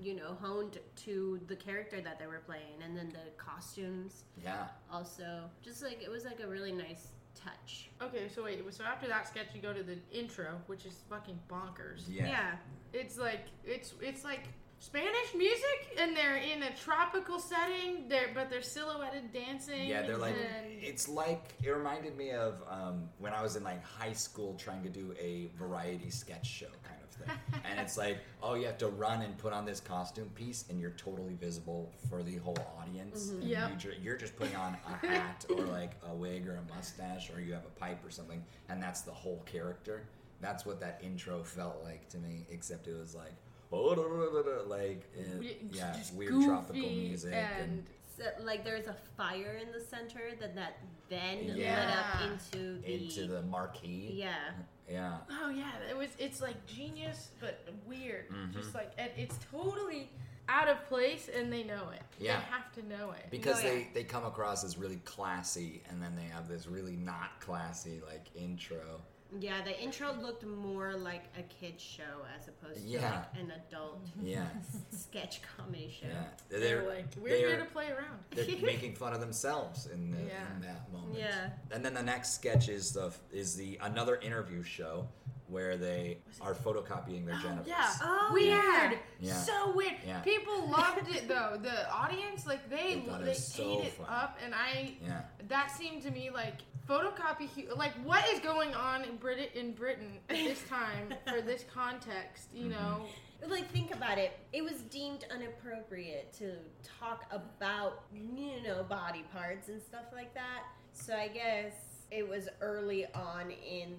you 0.01 0.15
know, 0.15 0.37
honed 0.41 0.79
to 1.05 1.41
the 1.47 1.57
character 1.57 2.01
that 2.01 2.19
they 2.19 2.27
were 2.27 2.43
playing, 2.47 2.83
and 2.85 2.97
then 2.97 3.11
the 3.11 3.31
costumes 3.37 4.25
Yeah. 4.43 4.67
also. 4.93 5.51
Just 5.63 5.83
like 5.83 6.03
it 6.03 6.11
was 6.11 6.25
like 6.25 6.41
a 6.41 6.47
really 6.47 6.73
nice 6.73 7.09
touch. 7.35 7.91
Okay, 8.01 8.29
so 8.35 8.45
wait, 8.45 8.63
so 8.73 8.85
after 8.85 9.09
that 9.09 9.27
sketch, 9.27 9.47
you 9.55 9.61
go 9.63 9.73
to 9.73 9.83
the 9.83 9.99
intro, 10.13 10.61
which 10.67 10.85
is 10.87 11.03
fucking 11.09 11.39
bonkers. 11.49 12.03
Yeah. 12.09 12.57
It's 12.93 13.19
like 13.19 13.47
it's 13.65 13.95
it's 14.01 14.25
like 14.25 14.49
Spanish 14.79 15.33
music, 15.37 15.97
and 15.99 16.17
they're 16.17 16.37
in 16.39 16.63
a 16.65 16.75
tropical 16.77 17.39
setting. 17.39 18.09
They're 18.09 18.31
but 18.35 18.51
they're 18.51 18.63
silhouetted 18.63 19.33
dancing. 19.33 19.87
Yeah, 19.89 20.03
they're 20.03 20.17
like 20.19 20.35
and- 20.35 20.83
it's 20.83 21.09
like 21.09 21.55
it 21.63 21.71
reminded 21.71 22.17
me 22.17 22.33
of 22.33 22.63
um, 22.69 23.09
when 23.19 23.33
I 23.33 23.43
was 23.43 23.57
in 23.57 23.63
like 23.65 23.83
high 23.85 24.13
school 24.13 24.55
trying 24.55 24.83
to 24.83 24.89
do 24.91 25.15
a 25.21 25.51
variety 25.57 26.11
sketch 26.11 26.47
show 26.47 26.67
kind 26.83 27.01
of 27.17 27.27
thing. 27.27 27.37
and 27.71 27.79
it's 27.81 27.97
like, 27.97 28.19
oh, 28.43 28.55
you 28.55 28.67
have 28.67 28.79
to 28.79 28.89
run 28.89 29.23
and 29.23 29.37
put 29.39 29.53
on 29.53 29.65
this 29.65 29.81
costume 29.81 30.29
piece, 30.35 30.65
and 30.71 30.81
you're 30.81 30.91
totally 30.93 31.35
visible 31.35 31.93
for 32.09 32.23
the 32.23 32.37
whole 32.37 32.57
audience. 32.81 33.27
Mm-hmm. 33.29 33.41
And 33.43 33.51
Yep. 33.51 33.71
you 33.71 33.77
ju- 33.77 33.99
you're 34.03 34.17
just 34.17 34.37
putting 34.37 34.57
on 34.57 34.77
a 34.87 35.07
hat 35.07 35.45
or 35.51 35.63
like 35.65 35.93
a 36.09 36.15
wig 36.15 36.47
or 36.49 36.57
a 36.57 36.75
mustache 36.75 37.31
or 37.35 37.41
you 37.41 37.53
have 37.53 37.65
a 37.65 37.79
pipe 37.81 38.05
or 38.05 38.11
something, 38.11 38.43
and 38.69 38.83
that's 38.83 39.03
the 39.03 39.13
whole 39.13 39.43
character. 39.47 40.05
That's 40.41 40.67
what 40.67 40.81
that 40.81 41.01
intro 41.05 41.43
felt 41.45 41.83
like 41.85 42.09
to 42.11 42.19
me, 42.19 42.47
except 42.51 42.89
it 42.89 42.99
was 42.99 43.15
like. 43.15 43.33
oh, 43.73 44.65
Like 44.67 45.05
and, 45.19 45.39
We- 45.39 45.57
yeah, 45.71 45.93
just 45.97 46.15
weird 46.15 46.33
goofy 46.33 46.47
tropical 46.47 46.75
music 46.81 47.33
and, 47.35 47.63
and 47.63 47.87
So, 48.17 48.25
like 48.45 48.65
there's 48.65 48.87
a 48.87 48.97
fire 49.17 49.59
in 49.63 49.73
the 49.73 49.81
center 49.81 50.31
that 50.41 50.55
that 50.55 50.79
then 51.09 51.47
lit 51.49 51.57
Yeah. 51.59 52.05
up 52.23 52.31
into 52.31 52.81
the 52.83 52.95
into 52.95 53.27
the 53.27 53.43
marquee. 53.43 54.11
yeah. 54.15 54.51
Yeah. 54.93 55.17
Oh 55.43 55.49
yeah, 55.51 55.71
it 55.91 55.97
was. 55.97 56.09
It's 56.19 56.41
like 56.43 56.67
genius, 56.67 57.29
but 57.41 57.65
weird. 57.87 58.29
Mhm. 58.31 58.53
Just 58.53 58.75
like 58.75 58.93
and 58.99 59.11
it's 59.17 59.39
totally 59.51 60.11
out 60.49 60.69
of 60.69 60.85
place, 60.89 61.31
and 61.35 61.53
they 61.53 61.63
know 61.63 61.89
it. 61.95 62.03
Yeah. 62.19 62.39
they 62.41 62.45
have 62.47 62.73
to 62.75 62.87
know 62.89 63.13
it. 63.13 63.27
Because 63.31 63.61
Oh, 63.61 63.67
yeah. 63.67 63.71
they, 63.71 63.89
they 63.95 64.05
come 64.05 64.25
across 64.25 64.65
as 64.65 64.77
really 64.77 64.97
classy 65.05 65.83
and 65.89 66.03
then 66.03 66.15
they 66.17 66.25
have 66.33 66.49
this 66.49 66.67
really 66.67 66.97
not 66.97 67.41
classy 67.41 68.01
like 68.07 68.27
intro. 68.35 69.01
Yeah, 69.41 69.63
the 69.65 69.79
intro 69.83 70.13
looked 70.21 70.45
more 70.45 70.93
like 70.95 71.23
a 71.39 71.43
kid's 71.43 71.83
show 71.83 72.03
as 72.39 72.49
opposed 72.49 72.83
to 72.83 72.87
Yeah. 72.87 73.25
like 73.35 73.43
an 73.43 73.53
adult 73.69 74.01
Yeah, 74.23 74.45
sketch 74.91 75.41
comedy 75.57 75.95
show. 76.01 76.09
yeah. 76.09 76.25
They're 76.51 76.61
They're 76.61 76.89
like, 76.89 77.07
we're 77.17 77.29
they're- 77.31 77.49
here 77.49 77.59
to 77.59 77.65
play 77.65 77.89
around. 77.89 78.19
they're 78.31 78.45
making 78.63 78.95
fun 78.95 79.15
of 79.15 79.21
themselves 79.21 79.87
in, 79.87 80.11
the, 80.11 80.19
Yeah. 80.19 80.53
in 80.55 80.61
that 80.63 80.93
moment. 80.93 81.19
Yeah. 81.19 81.49
And 81.71 81.85
then 81.85 81.95
the 81.95 82.03
next 82.03 82.35
sketch 82.35 82.69
is 82.69 82.93
the 82.93 83.13
is 83.33 83.57
the 83.57 83.79
another 83.83 84.17
interview 84.17 84.63
show 84.63 85.09
where 85.49 85.77
they 85.77 86.17
are 86.41 86.55
photocopying 86.55 87.27
their 87.27 87.35
Oh, 87.39 87.43
genitals. 87.43 87.67
yeah. 87.69 87.93
Oh, 88.03 88.29
oh, 88.31 88.33
weird. 88.33 88.49
yeah. 88.93 88.93
Yeah. 89.21 89.35
So 89.35 89.73
weird. 89.75 89.95
Yeah. 90.07 90.21
People 90.21 90.69
loved 90.71 91.09
it 91.15 91.27
though. 91.29 91.59
The 91.63 91.91
audience, 91.91 92.47
like 92.47 92.69
they 92.71 92.95
They 92.97 93.01
thought 93.01 93.21
it 93.23 93.25
they 93.27 93.35
so 93.35 93.63
ate 93.81 93.87
it 93.87 93.93
funny. 93.93 94.09
up, 94.11 94.39
and 94.45 94.55
I 94.55 94.95
Yeah. 95.03 95.23
that 95.49 95.71
seemed 95.71 96.03
to 96.03 96.11
me 96.11 96.31
like 96.31 96.57
photocopy. 96.89 97.77
Like 97.77 97.93
what 98.05 98.27
is 98.29 98.41
going 98.41 98.75
on 98.75 99.05
in 99.05 99.17
Brit 99.17 99.51
in 99.55 99.73
Britain 99.73 100.19
at 100.29 100.37
this 100.37 100.63
time 100.69 101.15
for 101.27 101.41
this 101.41 101.65
context? 101.73 102.49
You 102.53 102.63
Mm-hmm. 102.65 102.71
know. 102.73 103.05
Like 103.49 103.69
think 103.73 103.93
about 103.93 104.19
it. 104.19 104.39
It 104.53 104.63
was 104.63 104.83
deemed 104.83 105.25
inappropriate 105.35 106.33
to 106.35 106.53
talk 107.01 107.25
about 107.33 108.05
you 108.15 108.63
know 108.65 108.85
body 108.85 109.25
parts 109.33 109.69
and 109.69 109.83
stuff 109.83 110.05
like 110.13 110.33
that. 110.35 110.63
So 110.93 111.15
I 111.15 111.27
guess 111.29 111.73
it 112.13 112.29
was 112.29 112.49
early 112.61 113.07
on 113.15 113.51
in 113.51 113.97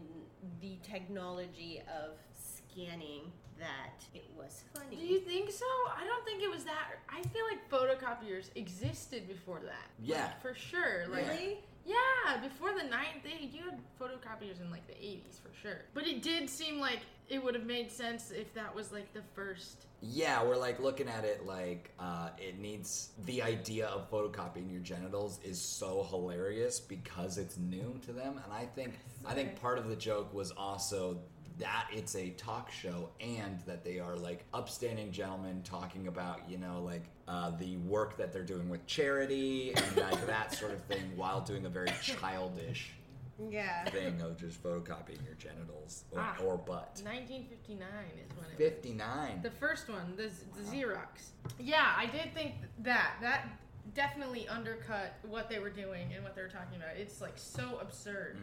the 0.62 0.78
technology 0.82 1.82
of 1.90 2.12
scanning 2.38 3.32
that 3.60 4.04
it 4.14 4.26
was 4.38 4.64
funny. 4.74 4.96
Do 4.96 5.02
you 5.06 5.20
think 5.20 5.52
so? 5.52 5.66
I 5.96 6.06
don't 6.06 6.24
think 6.26 6.42
it 6.42 6.50
was 6.50 6.64
that. 6.64 6.86
I 7.10 7.22
feel 7.30 7.44
like 7.50 7.70
photocopiers 7.70 8.50
existed 8.56 9.28
before 9.28 9.60
that. 9.66 9.90
Yeah. 10.02 10.24
Like, 10.26 10.42
for 10.42 10.54
sure. 10.56 11.06
Like 11.12 11.28
really? 11.28 11.60
Yeah, 11.86 12.38
before 12.42 12.72
the 12.72 12.88
night, 12.88 13.24
they 13.24 13.50
you 13.52 13.64
had 13.70 13.80
photocopiers 14.00 14.62
in 14.62 14.72
like 14.72 14.88
the 14.88 14.94
'80s 14.94 15.42
for 15.42 15.54
sure. 15.62 15.82
But 15.94 16.08
it 16.08 16.22
did 16.22 16.50
seem 16.50 16.80
like 16.80 17.00
it 17.30 17.44
would 17.44 17.56
have 17.56 17.66
made 17.66 17.92
sense 17.92 18.32
if 18.32 18.54
that 18.54 18.74
was 18.74 18.92
like 18.92 19.14
the 19.14 19.22
first. 19.36 19.86
Yeah, 20.02 20.44
we're 20.44 20.58
like 20.58 20.80
looking 20.80 21.08
at 21.08 21.26
it 21.26 21.46
like 21.46 21.92
uh, 22.00 22.30
it 22.38 22.60
needs 22.60 23.10
the 23.26 23.42
idea 23.42 23.88
of 23.88 24.10
photocopying 24.10 24.72
your 24.72 24.82
genitals 24.82 25.40
is 25.44 25.62
so 25.62 26.06
hilarious 26.10 26.80
because 26.80 27.38
it's 27.38 27.58
new 27.58 28.00
to 28.06 28.14
them, 28.14 28.40
and 28.44 28.54
I 28.54 28.66
think 28.66 29.00
I 29.26 29.34
think 29.34 29.60
part 29.60 29.78
of 29.78 29.90
the 29.90 29.96
joke 29.96 30.34
was 30.34 30.52
also 30.52 31.20
that 31.60 31.88
it's 31.92 32.16
a 32.16 32.30
talk 32.32 32.72
show 32.72 33.10
and 33.20 33.60
that 33.68 33.84
they 33.84 34.00
are 34.00 34.16
like 34.16 34.44
upstanding 34.54 35.12
gentlemen 35.12 35.62
talking 35.64 36.08
about 36.08 36.42
you 36.50 36.58
know 36.58 36.82
like 36.84 37.04
uh, 37.28 37.52
the 37.60 37.78
work 37.78 38.18
that 38.18 38.34
they're 38.34 38.44
doing 38.44 38.68
with 38.70 38.86
charity 38.88 39.74
and 39.76 39.98
like 39.98 40.26
that 40.28 40.54
sort 40.54 40.72
of 40.72 40.82
thing 40.86 41.12
while 41.16 41.42
doing 41.42 41.66
a 41.66 41.70
very 41.70 41.92
childish 42.02 42.92
Yeah. 43.50 43.86
thing 43.90 44.22
of 44.22 44.38
just 44.38 44.62
photocopying 44.64 45.24
your 45.26 45.36
genitals 45.38 46.04
or, 46.12 46.20
Ah. 46.22 46.36
or 46.44 46.58
butt. 46.58 47.02
1959 47.04 47.88
is 47.88 48.36
when 48.38 48.46
it. 48.46 48.50
was. 48.50 48.58
Fifty 48.58 48.94
nine. 48.94 49.40
The 49.44 49.52
first 49.52 49.90
one, 49.90 50.16
the, 50.16 50.30
Z- 50.30 50.46
the 50.56 50.64
Xerox. 50.64 51.32
Yeah, 51.60 51.94
I 51.98 52.06
did 52.08 52.34
think 52.34 52.54
that 52.80 53.14
that 53.22 53.48
definitely 53.94 54.48
undercut 54.48 55.16
what 55.28 55.50
they 55.50 55.60
were 55.60 55.70
doing 55.70 56.08
and 56.16 56.24
what 56.24 56.36
they 56.36 56.42
were 56.42 56.48
talking 56.50 56.78
about. 56.78 56.96
It's 56.98 57.22
like 57.22 57.34
so 57.38 57.78
absurd. 57.82 58.38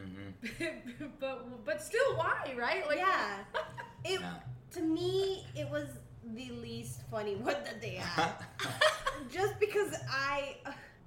Mm-hmm. 0.45 1.07
but 1.21 1.65
but 1.65 1.83
still, 1.83 2.15
why? 2.17 2.55
Right? 2.59 2.87
Like 2.87 2.99
yeah. 2.99 3.39
It 4.05 4.21
Yeah. 4.21 4.35
to 4.73 4.81
me 4.81 5.47
it 5.57 5.69
was 5.71 5.89
the 6.35 6.51
least 6.53 7.03
funny 7.11 7.37
one 7.37 7.57
that 7.65 7.81
they 7.81 7.95
had. 7.97 8.33
just 9.31 9.59
because 9.61 9.95
I 10.11 10.57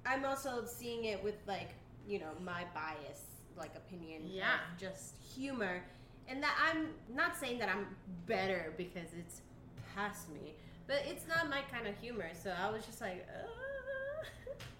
I'm 0.06 0.24
also 0.24 0.64
seeing 0.66 1.04
it 1.06 1.22
with 1.22 1.36
like 1.46 1.70
you 2.06 2.18
know 2.18 2.30
my 2.44 2.64
bias 2.74 3.22
like 3.56 3.74
opinion 3.76 4.22
Yeah. 4.26 4.54
of 4.54 4.78
just 4.80 5.14
humor 5.34 5.82
and 6.28 6.42
that 6.42 6.54
I'm 6.68 6.88
not 7.14 7.36
saying 7.36 7.58
that 7.60 7.68
I'm 7.68 7.86
better 8.26 8.74
because 8.76 9.12
it's 9.18 9.40
past 9.94 10.28
me 10.32 10.54
but 10.86 10.98
it's 11.06 11.26
not 11.26 11.48
my 11.48 11.62
kind 11.72 11.86
of 11.86 11.96
humor 11.96 12.28
so 12.40 12.52
I 12.52 12.70
was 12.70 12.84
just 12.84 13.00
like 13.00 13.26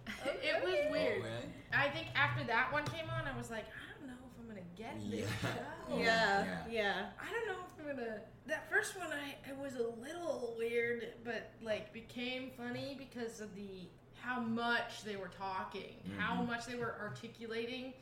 uh, 0.09 0.11
It 0.43 0.63
was 0.65 0.75
weird. 0.91 1.19
Oh, 1.21 1.25
really? 1.25 1.49
I 1.73 1.89
think 1.91 2.09
after 2.15 2.45
that 2.45 2.73
one 2.73 2.85
came 2.85 3.09
on, 3.11 3.27
I 3.27 3.37
was 3.37 3.51
like, 3.51 3.65
I 3.65 3.99
don't 3.99 4.09
know 4.09 4.15
if 4.25 4.41
I'm 4.41 4.47
gonna 4.49 4.61
get 4.77 4.99
this 5.11 5.21
Yeah. 5.43 5.51
show. 5.51 5.97
yeah 5.99 6.45
Yeah. 6.45 6.59
yeah 6.71 7.07
I 7.21 7.33
don't 7.33 7.47
know 7.49 7.65
if 7.65 7.81
I'm 7.91 7.97
gonna. 7.97 8.19
That 8.47 8.69
first 8.71 8.99
one, 8.99 9.09
I 9.09 9.35
it 9.51 9.57
was 9.57 9.75
a 9.75 9.89
little 10.01 10.55
weird, 10.59 11.09
but 11.25 11.51
like 11.63 11.93
became 11.93 12.51
funny 12.57 12.97
because 12.99 13.41
of 13.41 13.55
the 13.55 13.89
how 14.21 14.41
much 14.41 15.03
they 15.05 15.17
were 15.17 15.31
talking, 15.37 15.95
how 16.19 16.35
Mhm. 16.37 16.47
much 16.47 16.67
they 16.67 16.77
were 16.77 16.95
articulating 17.01 17.93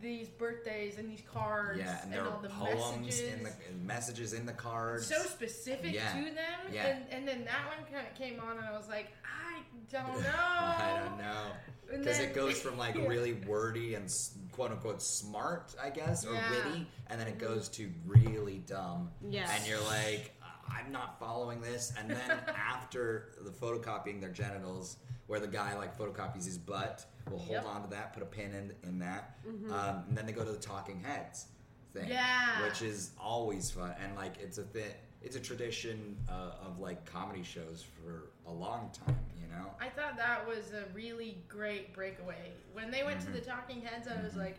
these 0.00 0.28
birthdays 0.28 0.96
and 0.96 1.10
these 1.10 1.22
cards 1.32 1.78
Yeah, 1.80 1.94
and 1.96 2.04
and, 2.04 2.12
there 2.12 2.22
all 2.24 2.38
are 2.38 2.42
the 2.42 2.48
poems 2.48 3.04
messages. 3.06 3.20
in 3.34 3.42
the 3.42 3.50
and 3.68 3.84
messages 3.86 4.32
in 4.32 4.46
the 4.46 4.52
cards. 4.52 5.06
so 5.08 5.20
specific 5.22 5.92
Yeah. 5.92 6.12
to 6.12 6.24
them, 6.34 6.60
Yeah. 6.72 6.86
and, 6.86 7.04
and 7.10 7.26
then 7.28 7.44
that 7.46 7.66
one 7.66 7.84
kind 7.92 8.06
of 8.06 8.14
came 8.14 8.38
on, 8.40 8.58
and 8.58 8.64
I 8.66 8.76
was 8.78 8.88
like, 8.88 9.08
I 9.24 9.57
don't 9.90 10.22
know. 10.22 10.30
I 10.34 11.00
don't 11.04 11.18
know 11.18 11.46
because 11.90 12.18
it 12.20 12.34
goes 12.34 12.60
from 12.62 12.76
like 12.76 12.94
really 12.96 13.32
wordy 13.34 13.94
and 13.94 14.12
quote 14.52 14.70
unquote 14.72 15.00
smart, 15.02 15.74
I 15.82 15.90
guess, 15.90 16.26
or 16.26 16.34
Yeah. 16.34 16.50
witty, 16.50 16.86
and 17.08 17.20
then 17.20 17.28
it 17.28 17.38
goes 17.38 17.68
to 17.70 17.90
really 18.06 18.58
dumb. 18.66 19.10
Yeah. 19.28 19.50
and 19.54 19.66
you're 19.66 19.80
like, 19.82 20.34
I'm 20.70 20.92
not 20.92 21.18
following 21.18 21.60
this. 21.62 21.92
And 21.98 22.10
then 22.10 22.18
after 22.54 23.30
the 23.42 23.50
photocopying 23.50 24.20
their 24.20 24.30
genitals, 24.30 24.98
where 25.26 25.40
the 25.40 25.46
guy 25.48 25.76
like 25.76 25.96
photocopies 25.98 26.44
his 26.44 26.58
butt, 26.58 27.06
we'll 27.30 27.38
hold 27.38 27.52
Yep. 27.52 27.66
on 27.66 27.82
to 27.84 27.88
that, 27.90 28.12
put 28.12 28.22
a 28.22 28.26
pin 28.26 28.52
in 28.54 28.72
in 28.88 28.98
that, 28.98 29.36
Mm-hmm. 29.46 29.72
um, 29.72 30.04
and 30.08 30.16
then 30.16 30.26
they 30.26 30.32
go 30.32 30.44
to 30.44 30.52
the 30.52 30.58
talking 30.58 31.00
heads 31.00 31.46
thing, 31.94 32.08
Yeah. 32.08 32.64
which 32.66 32.82
is 32.82 33.12
always 33.18 33.70
fun 33.70 33.94
and 34.02 34.14
like 34.14 34.34
it's 34.40 34.58
a 34.58 34.62
bit. 34.62 35.00
It's 35.22 35.34
a 35.36 35.40
tradition 35.40 36.16
uh, 36.28 36.52
of 36.66 36.78
like 36.78 37.04
comedy 37.04 37.42
shows 37.42 37.82
for 37.96 38.30
a 38.46 38.52
long 38.52 38.90
time, 39.06 39.18
you 39.48 39.56
know. 39.56 39.70
I 39.80 39.88
thought 39.88 40.16
that 40.16 40.46
was 40.46 40.72
a 40.72 40.84
really 40.94 41.38
great 41.48 41.94
breakaway. 41.94 42.52
When 42.72 42.90
they 42.90 43.02
went 43.02 43.20
to 43.22 43.30
the 43.30 43.40
Talking 43.40 43.80
Heads, 43.82 44.06
I 44.08 44.20
was 44.22 44.34
Mhm. 44.34 44.38
like, 44.38 44.56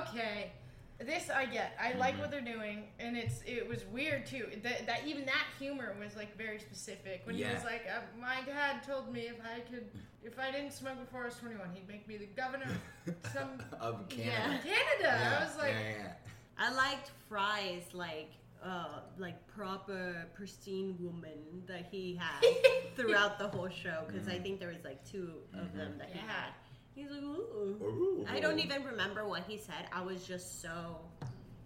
okay, 0.00 0.52
this 0.98 1.30
I 1.30 1.46
get. 1.46 1.76
I 1.80 1.92
like 1.94 2.14
Mhm. 2.16 2.20
what 2.20 2.30
they're 2.30 2.40
doing, 2.40 2.88
and 3.00 3.16
it's 3.16 3.42
it 3.42 3.66
was 3.68 3.84
weird 3.86 4.24
too. 4.26 4.48
That, 4.62 4.86
that 4.86 5.04
even 5.04 5.24
that 5.26 5.46
humor 5.58 5.94
was 5.98 6.14
like 6.16 6.36
very 6.36 6.58
specific. 6.60 7.22
When 7.24 7.34
he 7.36 7.44
was 7.44 7.64
like, 7.64 7.86
uh, 7.88 8.00
my 8.20 8.42
dad 8.42 8.82
told 8.84 9.12
me 9.12 9.22
if 9.22 9.36
I 9.44 9.60
could, 9.60 9.90
if 10.22 10.38
I 10.38 10.50
didn't 10.52 10.72
smoke 10.72 10.98
before 11.00 11.22
I 11.22 11.26
was 11.26 11.36
21, 11.38 11.72
he'd 11.74 11.88
make 11.88 12.06
me 12.06 12.16
the 12.18 12.26
governor 12.26 12.66
of 13.06 13.14
some 13.32 13.60
of 13.80 14.08
Canada. 14.08 14.60
Yeah. 14.64 14.72
Canada. 14.74 15.18
Yeah, 15.20 15.38
I 15.40 15.44
was 15.44 15.56
like, 15.56 15.72
yeah, 15.74 15.90
yeah. 15.90 16.12
I 16.58 16.72
liked 16.72 17.10
Fry's 17.28 17.92
like 17.94 18.30
uh 18.64 19.00
like 19.18 19.46
proper 19.48 20.26
pristine 20.34 20.96
woman 21.00 21.62
that 21.66 21.86
he 21.90 22.14
had 22.16 22.42
throughout 22.96 23.38
the 23.38 23.48
whole 23.48 23.68
show 23.68 24.04
because 24.06 24.28
I 24.28 24.36
Mhm. 24.38 24.42
think 24.42 24.60
there 24.60 24.68
was 24.68 24.84
like 24.84 25.04
2 25.04 25.32
of 25.54 25.74
them 25.74 25.98
that 25.98 26.10
he 26.10 26.18
had. 26.18 26.50
He's 26.94 27.10
like, 27.10 27.22
ooh. 27.22 27.78
Ooh. 27.82 28.26
I 28.28 28.38
don't 28.40 28.58
even 28.60 28.84
remember 28.84 29.26
what 29.26 29.44
he 29.48 29.56
said. 29.58 29.86
I 29.92 30.02
was 30.02 30.26
just 30.26 30.60
so 30.60 30.98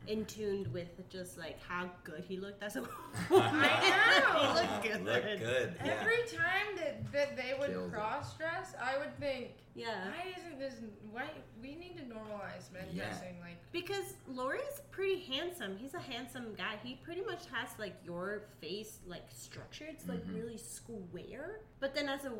in 0.06 0.25
tuned 0.26 0.66
with 0.72 0.88
just 1.10 1.36
like 1.38 1.58
how 1.62 1.90
good 2.04 2.25
he 2.28 2.36
looked 2.36 2.62
as 2.62 2.76
a 2.76 2.80
I 3.30 3.34
know. 3.34 4.40
he 4.40 4.60
looked 4.60 4.82
good. 4.84 5.04
Look 5.04 5.22
good. 5.40 5.75
Yeah. 5.84 5.98
Every 6.00 6.22
time 6.36 6.76
that, 6.76 7.12
that 7.12 7.36
they 7.36 7.54
would 7.58 7.70
Killed 7.70 7.88
it. 7.88 7.92
cross 7.94 8.36
dress, 8.36 8.75
I 8.80 8.98
would 8.98 9.18
think, 9.18 9.50
Yeah. 9.75 10.08
why 10.08 10.32
isn't 10.38 10.58
this? 10.58 10.75
Why 11.10 11.25
we 11.60 11.75
need 11.75 11.96
to 11.96 12.02
normalize 12.04 12.72
men 12.72 12.84
Yeah. 12.92 13.06
dressing 13.08 13.40
like 13.40 13.56
Because 13.72 14.14
Laurie's 14.28 14.80
pretty 14.90 15.20
handsome. 15.20 15.76
He's 15.76 15.94
a 15.94 15.98
handsome 16.00 16.54
guy. 16.56 16.76
He 16.82 16.94
pretty 17.02 17.22
much 17.22 17.44
has 17.52 17.70
like 17.78 17.94
your 18.04 18.42
face 18.60 18.98
like 19.06 19.25
structure. 19.34 19.86
It's 19.88 20.06
like 20.08 20.25
Mhm. 20.26 20.34
really 20.36 20.58
square. 20.58 21.60
But 21.80 21.94
then 21.94 22.08
as 22.08 22.25
a 22.25 22.28
uh, 22.30 22.32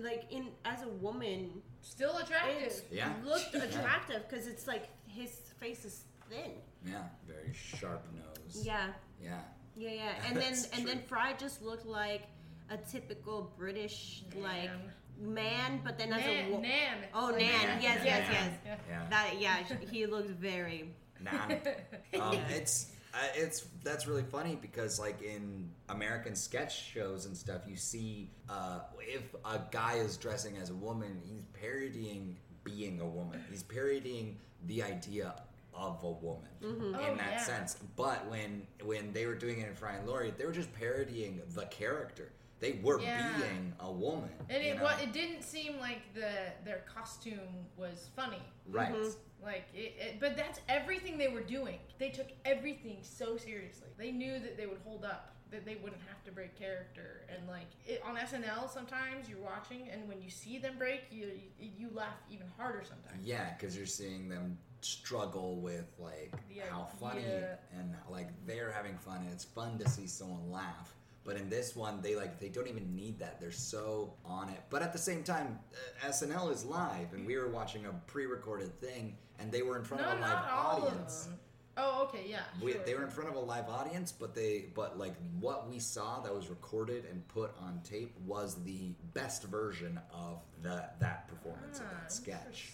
like 0.00 0.24
in 0.30 0.48
as 0.64 0.82
a 0.82 0.88
woman, 0.88 1.62
still 1.82 2.16
attractive. 2.18 2.72
it 2.72 2.84
Yeah. 2.90 3.12
looked 3.24 3.54
attractive 3.54 4.26
because 4.28 4.46
it's 4.46 4.66
like 4.66 4.88
his 5.06 5.30
face 5.58 5.84
is 5.84 6.04
thin. 6.30 6.52
Yeah, 6.86 7.02
very 7.26 7.52
sharp 7.54 8.04
nose. 8.14 8.62
Yeah, 8.64 8.88
Yeah. 9.22 9.40
yeah, 9.76 9.90
yeah. 9.90 10.12
And 10.26 10.36
then 10.36 10.52
That's 10.52 10.68
and 10.70 10.86
then. 10.86 11.02
Fry 11.08 11.34
just 11.34 11.62
looked 11.62 11.86
like 11.86 12.22
a 12.70 12.76
typical 12.76 13.52
British 13.58 14.24
like 14.36 14.70
Man. 15.18 15.34
man, 15.34 15.80
but 15.84 15.98
then 15.98 16.12
as 16.12 16.22
a 16.24 16.26
Nan, 16.26 16.50
wo- 16.52 16.60
Nan. 16.60 16.96
Oh, 17.14 17.26
Like 17.32 17.40
Nan. 17.40 17.66
Nan. 17.66 17.82
Yes, 17.82 18.00
yes, 18.04 18.28
yes. 18.30 18.50
Yeah. 18.64 18.76
Yeah. 18.88 19.06
That 19.10 19.40
yeah, 19.40 19.56
he 19.90 20.06
looked 20.06 20.30
very. 20.30 20.94
Nah. 21.20 21.30
Um, 22.20 22.36
It's 22.50 22.92
uh, 23.14 23.18
it's 23.34 23.66
that's 23.82 24.06
really 24.06 24.22
funny 24.22 24.54
because 24.60 25.00
like 25.00 25.20
in 25.22 25.70
American 25.88 26.34
sketch 26.36 26.84
shows 26.92 27.26
and 27.26 27.36
stuff, 27.36 27.62
you 27.66 27.76
see 27.76 28.30
uh, 28.48 28.80
if 29.00 29.34
a 29.44 29.60
guy 29.70 29.94
is 29.94 30.16
dressing 30.16 30.56
as 30.58 30.70
a 30.70 30.74
woman, 30.74 31.20
he's 31.24 31.42
parodying 31.54 32.36
being 32.64 33.00
a 33.00 33.06
woman. 33.06 33.42
He's 33.50 33.62
parodying 33.62 34.38
the 34.66 34.82
idea 34.82 35.34
of 35.78 36.02
a 36.02 36.10
woman 36.10 36.48
Mhm. 36.60 36.96
Oh, 36.98 37.10
in 37.12 37.16
that 37.18 37.30
yeah. 37.32 37.38
sense. 37.42 37.76
But 37.96 38.26
when 38.26 38.66
when 38.82 39.12
they 39.12 39.26
were 39.26 39.34
doing 39.34 39.60
it 39.60 39.68
in 39.68 39.74
Fry 39.74 39.94
and 39.94 40.06
Laurie, 40.06 40.32
they 40.32 40.44
were 40.44 40.52
just 40.52 40.72
parodying 40.74 41.40
the 41.54 41.66
character. 41.66 42.32
they 42.60 42.72
were 42.82 43.00
Yeah. 43.00 43.38
being 43.40 43.72
a 43.78 43.92
woman. 43.92 44.32
And 44.48 44.60
it 44.64 44.80
wa- 44.80 44.98
it 45.00 45.12
didn't 45.12 45.42
seem 45.44 45.78
like 45.78 46.12
the 46.12 46.52
their 46.64 46.80
costume 46.92 47.64
was 47.76 48.10
funny. 48.16 48.42
right. 48.66 48.92
Mhm. 48.92 49.14
Like 49.40 49.66
it, 49.72 49.94
it, 49.96 50.20
but 50.20 50.36
that's 50.36 50.58
everything 50.68 51.16
they 51.18 51.28
were 51.28 51.44
doing. 51.44 51.78
They 51.98 52.10
took 52.10 52.26
everything 52.44 52.98
so 53.04 53.36
seriously. 53.36 53.86
They 53.96 54.10
knew 54.10 54.40
that 54.40 54.56
they 54.56 54.66
would 54.66 54.80
hold 54.80 55.04
up, 55.04 55.36
that 55.52 55.64
they 55.64 55.76
wouldn't 55.76 56.02
have 56.02 56.24
to 56.24 56.32
break 56.32 56.56
character. 56.56 57.24
And 57.28 57.46
like 57.46 57.68
it, 57.86 58.02
on 58.02 58.16
SNL, 58.16 58.68
sometimes 58.68 59.28
you're 59.28 59.38
watching, 59.38 59.88
and 59.90 60.08
when 60.08 60.20
you 60.20 60.28
see 60.28 60.58
them 60.58 60.76
break, 60.78 61.02
you 61.12 61.30
you, 61.60 61.70
you 61.78 61.90
laugh 61.90 62.18
even 62.28 62.48
harder 62.56 62.82
sometimes. 62.82 63.24
Yeah, 63.24 63.54
because 63.54 63.76
you're 63.76 63.86
seeing 63.86 64.28
them 64.28 64.58
struggle 64.80 65.56
with 65.60 65.86
like 65.98 66.32
The 66.48 66.60
how 66.70 66.88
funny 67.00 67.20
idea. 67.24 67.58
and 67.78 67.94
like 68.10 68.28
they're 68.46 68.70
having 68.72 68.96
fun, 68.98 69.18
and 69.22 69.32
it's 69.32 69.44
fun 69.44 69.78
to 69.78 69.88
see 69.88 70.06
someone 70.06 70.50
laugh. 70.50 70.94
But 71.24 71.36
in 71.36 71.50
this 71.50 71.76
one, 71.76 72.00
they 72.00 72.16
like 72.16 72.38
they 72.40 72.48
don't 72.48 72.68
even 72.68 72.94
need 72.94 73.18
that. 73.18 73.40
They're 73.40 73.50
so 73.52 74.14
on 74.24 74.48
it. 74.48 74.60
But 74.70 74.82
at 74.82 74.92
the 74.92 74.98
same 74.98 75.22
time, 75.22 75.58
uh, 76.02 76.08
SNL 76.08 76.50
is 76.52 76.64
live, 76.64 77.12
and 77.12 77.26
we 77.26 77.36
were 77.36 77.48
watching 77.48 77.84
a 77.86 77.92
pre-recorded 78.06 78.80
thing, 78.80 79.16
and 79.38 79.52
they 79.52 79.62
were 79.62 79.76
in 79.76 79.84
front 79.84 80.02
No, 80.02 80.10
of 80.12 80.18
a 80.18 80.20
live 80.22 80.44
audience. 80.50 81.26
of. 81.26 81.32
Oh, 81.80 82.04
okay, 82.08 82.24
yeah. 82.28 82.40
We, 82.60 82.72
sure. 82.72 82.80
they 82.84 82.94
were 82.94 83.04
in 83.04 83.10
front 83.10 83.30
of 83.30 83.36
a 83.36 83.40
live 83.40 83.68
audience, 83.68 84.10
but 84.10 84.34
they 84.34 84.66
but 84.74 84.98
like 84.98 85.14
what 85.38 85.68
we 85.68 85.78
saw 85.78 86.20
that 86.20 86.34
was 86.34 86.48
recorded 86.48 87.04
and 87.10 87.26
put 87.28 87.52
on 87.60 87.80
tape 87.84 88.16
was 88.26 88.56
the 88.64 88.94
best 89.14 89.44
version 89.44 90.00
of 90.12 90.40
the 90.62 90.88
that 90.98 91.28
performance 91.28 91.78
of 91.78 91.86
Ah, 91.88 92.00
that 92.00 92.12
sketch. 92.12 92.72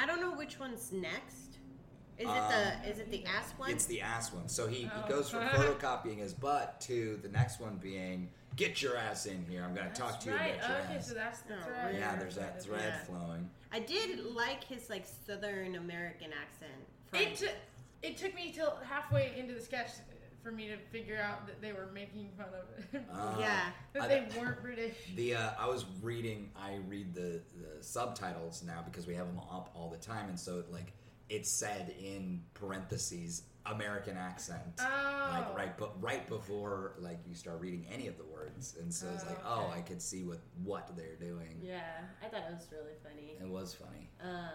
Interesting. 0.00 0.02
I 0.02 0.06
don't 0.06 0.20
know 0.20 0.36
which 0.38 0.58
one's 0.58 0.92
next. 0.92 1.58
Is 2.18 2.26
Um, 2.26 2.36
it 2.36 2.48
the 2.84 2.90
is 2.90 2.98
it 2.98 3.10
the 3.10 3.24
ass 3.24 3.52
one? 3.56 3.70
It's 3.70 3.86
the 3.86 4.02
ass 4.02 4.32
one. 4.32 4.48
So 4.48 4.66
he, 4.66 4.90
Oh. 4.94 5.02
he 5.02 5.08
goes 5.08 5.30
from 5.30 5.40
photocopying 5.48 6.18
his 6.18 6.34
butt 6.34 6.78
to 6.82 7.16
the 7.22 7.28
next 7.30 7.60
one 7.60 7.76
being 7.78 8.30
get 8.56 8.82
your 8.82 8.96
ass 8.96 9.24
in 9.26 9.42
here. 9.46 9.64
I'm 9.64 9.74
gonna 9.74 9.88
talk 9.94 10.12
That's 10.12 10.24
to 10.24 10.30
you 10.30 10.36
about 10.36 10.46
your 10.48 10.54
Okay, 10.84 10.96
ass. 10.96 11.08
so 11.08 11.14
that's 11.14 11.40
the 11.42 11.54
Oh, 11.56 11.62
thread. 11.62 11.94
yeah, 11.94 12.16
there's 12.16 12.34
that 12.34 12.62
thread 12.62 12.82
Yeah. 12.94 13.04
flowing. 13.04 13.48
I 13.72 13.78
did 13.80 14.18
like 14.26 14.64
his 14.64 14.90
like 14.90 15.06
Southern 15.26 15.76
American 15.76 16.30
accent. 16.32 16.86
It 17.14 17.36
took 17.36 17.54
it 18.02 18.16
took 18.18 18.34
me 18.34 18.52
till 18.52 18.76
halfway 18.86 19.38
into 19.38 19.54
the 19.54 19.60
sketch 19.60 19.90
for 20.42 20.50
me 20.52 20.68
to 20.68 20.76
figure 20.90 21.18
out 21.22 21.46
that 21.46 21.60
they 21.60 21.72
were 21.72 21.88
making 21.92 22.30
fun 22.36 22.46
of 22.48 22.94
it. 22.94 23.02
Uh, 23.12 23.36
yeah. 23.38 23.70
that 23.92 24.02
I- 24.02 24.08
they 24.08 24.26
weren't 24.38 24.62
British. 24.62 24.96
The 25.16 25.34
uh, 25.34 25.50
I 25.58 25.66
was 25.68 25.84
reading. 26.02 26.50
I 26.56 26.78
read 26.88 27.14
the, 27.14 27.40
the 27.56 27.82
subtitles 27.82 28.62
now 28.66 28.82
because 28.84 29.06
we 29.06 29.14
have 29.14 29.26
them 29.26 29.38
up 29.50 29.70
all 29.74 29.90
the 29.90 29.98
time, 29.98 30.28
and 30.28 30.38
so 30.38 30.62
like 30.70 30.92
it 31.28 31.46
said 31.46 31.94
in 32.00 32.42
parentheses 32.54 33.42
American 33.66 34.16
accent. 34.16 34.62
Oh. 34.80 35.28
Like 35.32 35.54
right, 35.56 35.78
but 35.78 36.00
right 36.02 36.26
before 36.28 36.94
like 36.98 37.18
you 37.28 37.34
start 37.34 37.60
reading 37.60 37.86
any 37.92 38.06
of 38.08 38.16
the 38.16 38.24
words, 38.24 38.76
and 38.80 38.92
so 38.92 39.06
it's 39.14 39.24
Oh, 39.24 39.28
like, 39.28 39.38
oh. 39.46 39.72
I 39.76 39.80
could 39.80 40.00
see 40.02 40.22
what 40.24 40.38
what 40.64 40.90
they're 40.96 41.16
doing. 41.16 41.60
Yeah, 41.62 41.80
I 42.24 42.28
thought 42.28 42.44
it 42.50 42.54
was 42.54 42.66
really 42.72 42.94
funny. 43.02 43.36
It 43.40 43.48
was 43.48 43.74
funny. 43.74 44.08
Uh, 44.22 44.48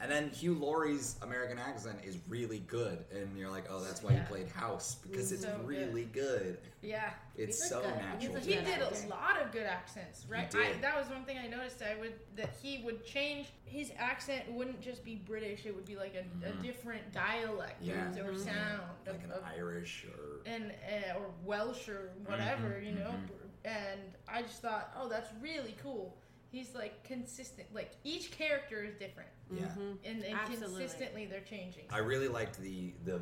And 0.00 0.10
then 0.10 0.30
Hugh 0.30 0.54
Laurie's 0.54 1.16
American 1.22 1.58
accent 1.58 1.98
is 2.04 2.18
really 2.28 2.58
good, 2.60 3.04
and 3.12 3.38
you're 3.38 3.50
like, 3.50 3.64
oh, 3.70 3.82
that's 3.82 4.02
why 4.02 4.12
Yeah. 4.12 4.20
he 4.20 4.26
played 4.26 4.48
House 4.48 4.96
because 5.02 5.32
it's 5.32 5.42
So 5.44 5.58
really 5.64 6.04
good. 6.06 6.58
Yeah. 6.82 7.10
It's 7.36 7.60
He's 7.60 7.70
so 7.70 7.80
good- 7.80 7.96
natural. 7.96 8.36
He 8.36 8.54
did 8.56 8.80
a 8.80 9.08
lot 9.08 9.40
of 9.40 9.50
good 9.52 9.64
accents, 9.66 10.26
right? 10.28 10.54
I, 10.54 10.72
that 10.80 10.96
was 10.96 11.08
one 11.08 11.24
thing 11.24 11.38
I 11.38 11.46
noticed. 11.46 11.82
I 11.82 11.98
would 11.98 12.12
that 12.36 12.54
he 12.62 12.82
would 12.84 13.04
change 13.04 13.48
his 13.64 13.90
accent. 13.96 14.50
Wouldn't 14.52 14.80
just 14.80 15.04
be 15.04 15.16
British. 15.16 15.64
It 15.66 15.74
would 15.74 15.86
be 15.86 15.96
like 15.96 16.14
a, 16.14 16.46
a 16.46 16.52
Mhm. 16.52 16.62
different 16.62 17.12
dialect 17.12 17.80
Yeah. 17.82 18.08
or, 18.18 18.32
Mhm. 18.32 18.44
sound 18.44 18.82
like 19.06 19.16
of, 19.24 19.30
an 19.30 19.32
Irish 19.56 20.04
or 20.06 20.40
and 20.46 20.72
uh, 20.72 21.18
or 21.18 21.30
Welsh 21.44 21.88
or 21.88 22.10
whatever, 22.26 22.68
Mhm, 22.80 22.86
you 22.86 22.92
know. 22.92 23.10
mhm. 23.10 23.28
And 23.66 24.00
I 24.28 24.42
just 24.42 24.60
thought, 24.60 24.92
oh, 24.96 25.08
that's 25.08 25.30
really 25.40 25.74
cool. 25.82 26.14
He's 26.54 26.74
like 26.74 27.02
consistent. 27.04 27.66
Like 27.74 27.90
each 28.04 28.30
character 28.30 28.84
is 28.84 28.94
different, 28.94 29.28
yeah. 29.50 29.64
mhm. 29.64 29.96
and, 30.04 30.22
and 30.22 30.34
Absolutely. 30.38 30.66
consistently 30.82 31.26
they're 31.26 31.40
changing. 31.40 31.84
I 31.90 31.98
really 31.98 32.28
liked 32.28 32.60
the 32.60 32.92
the 33.04 33.20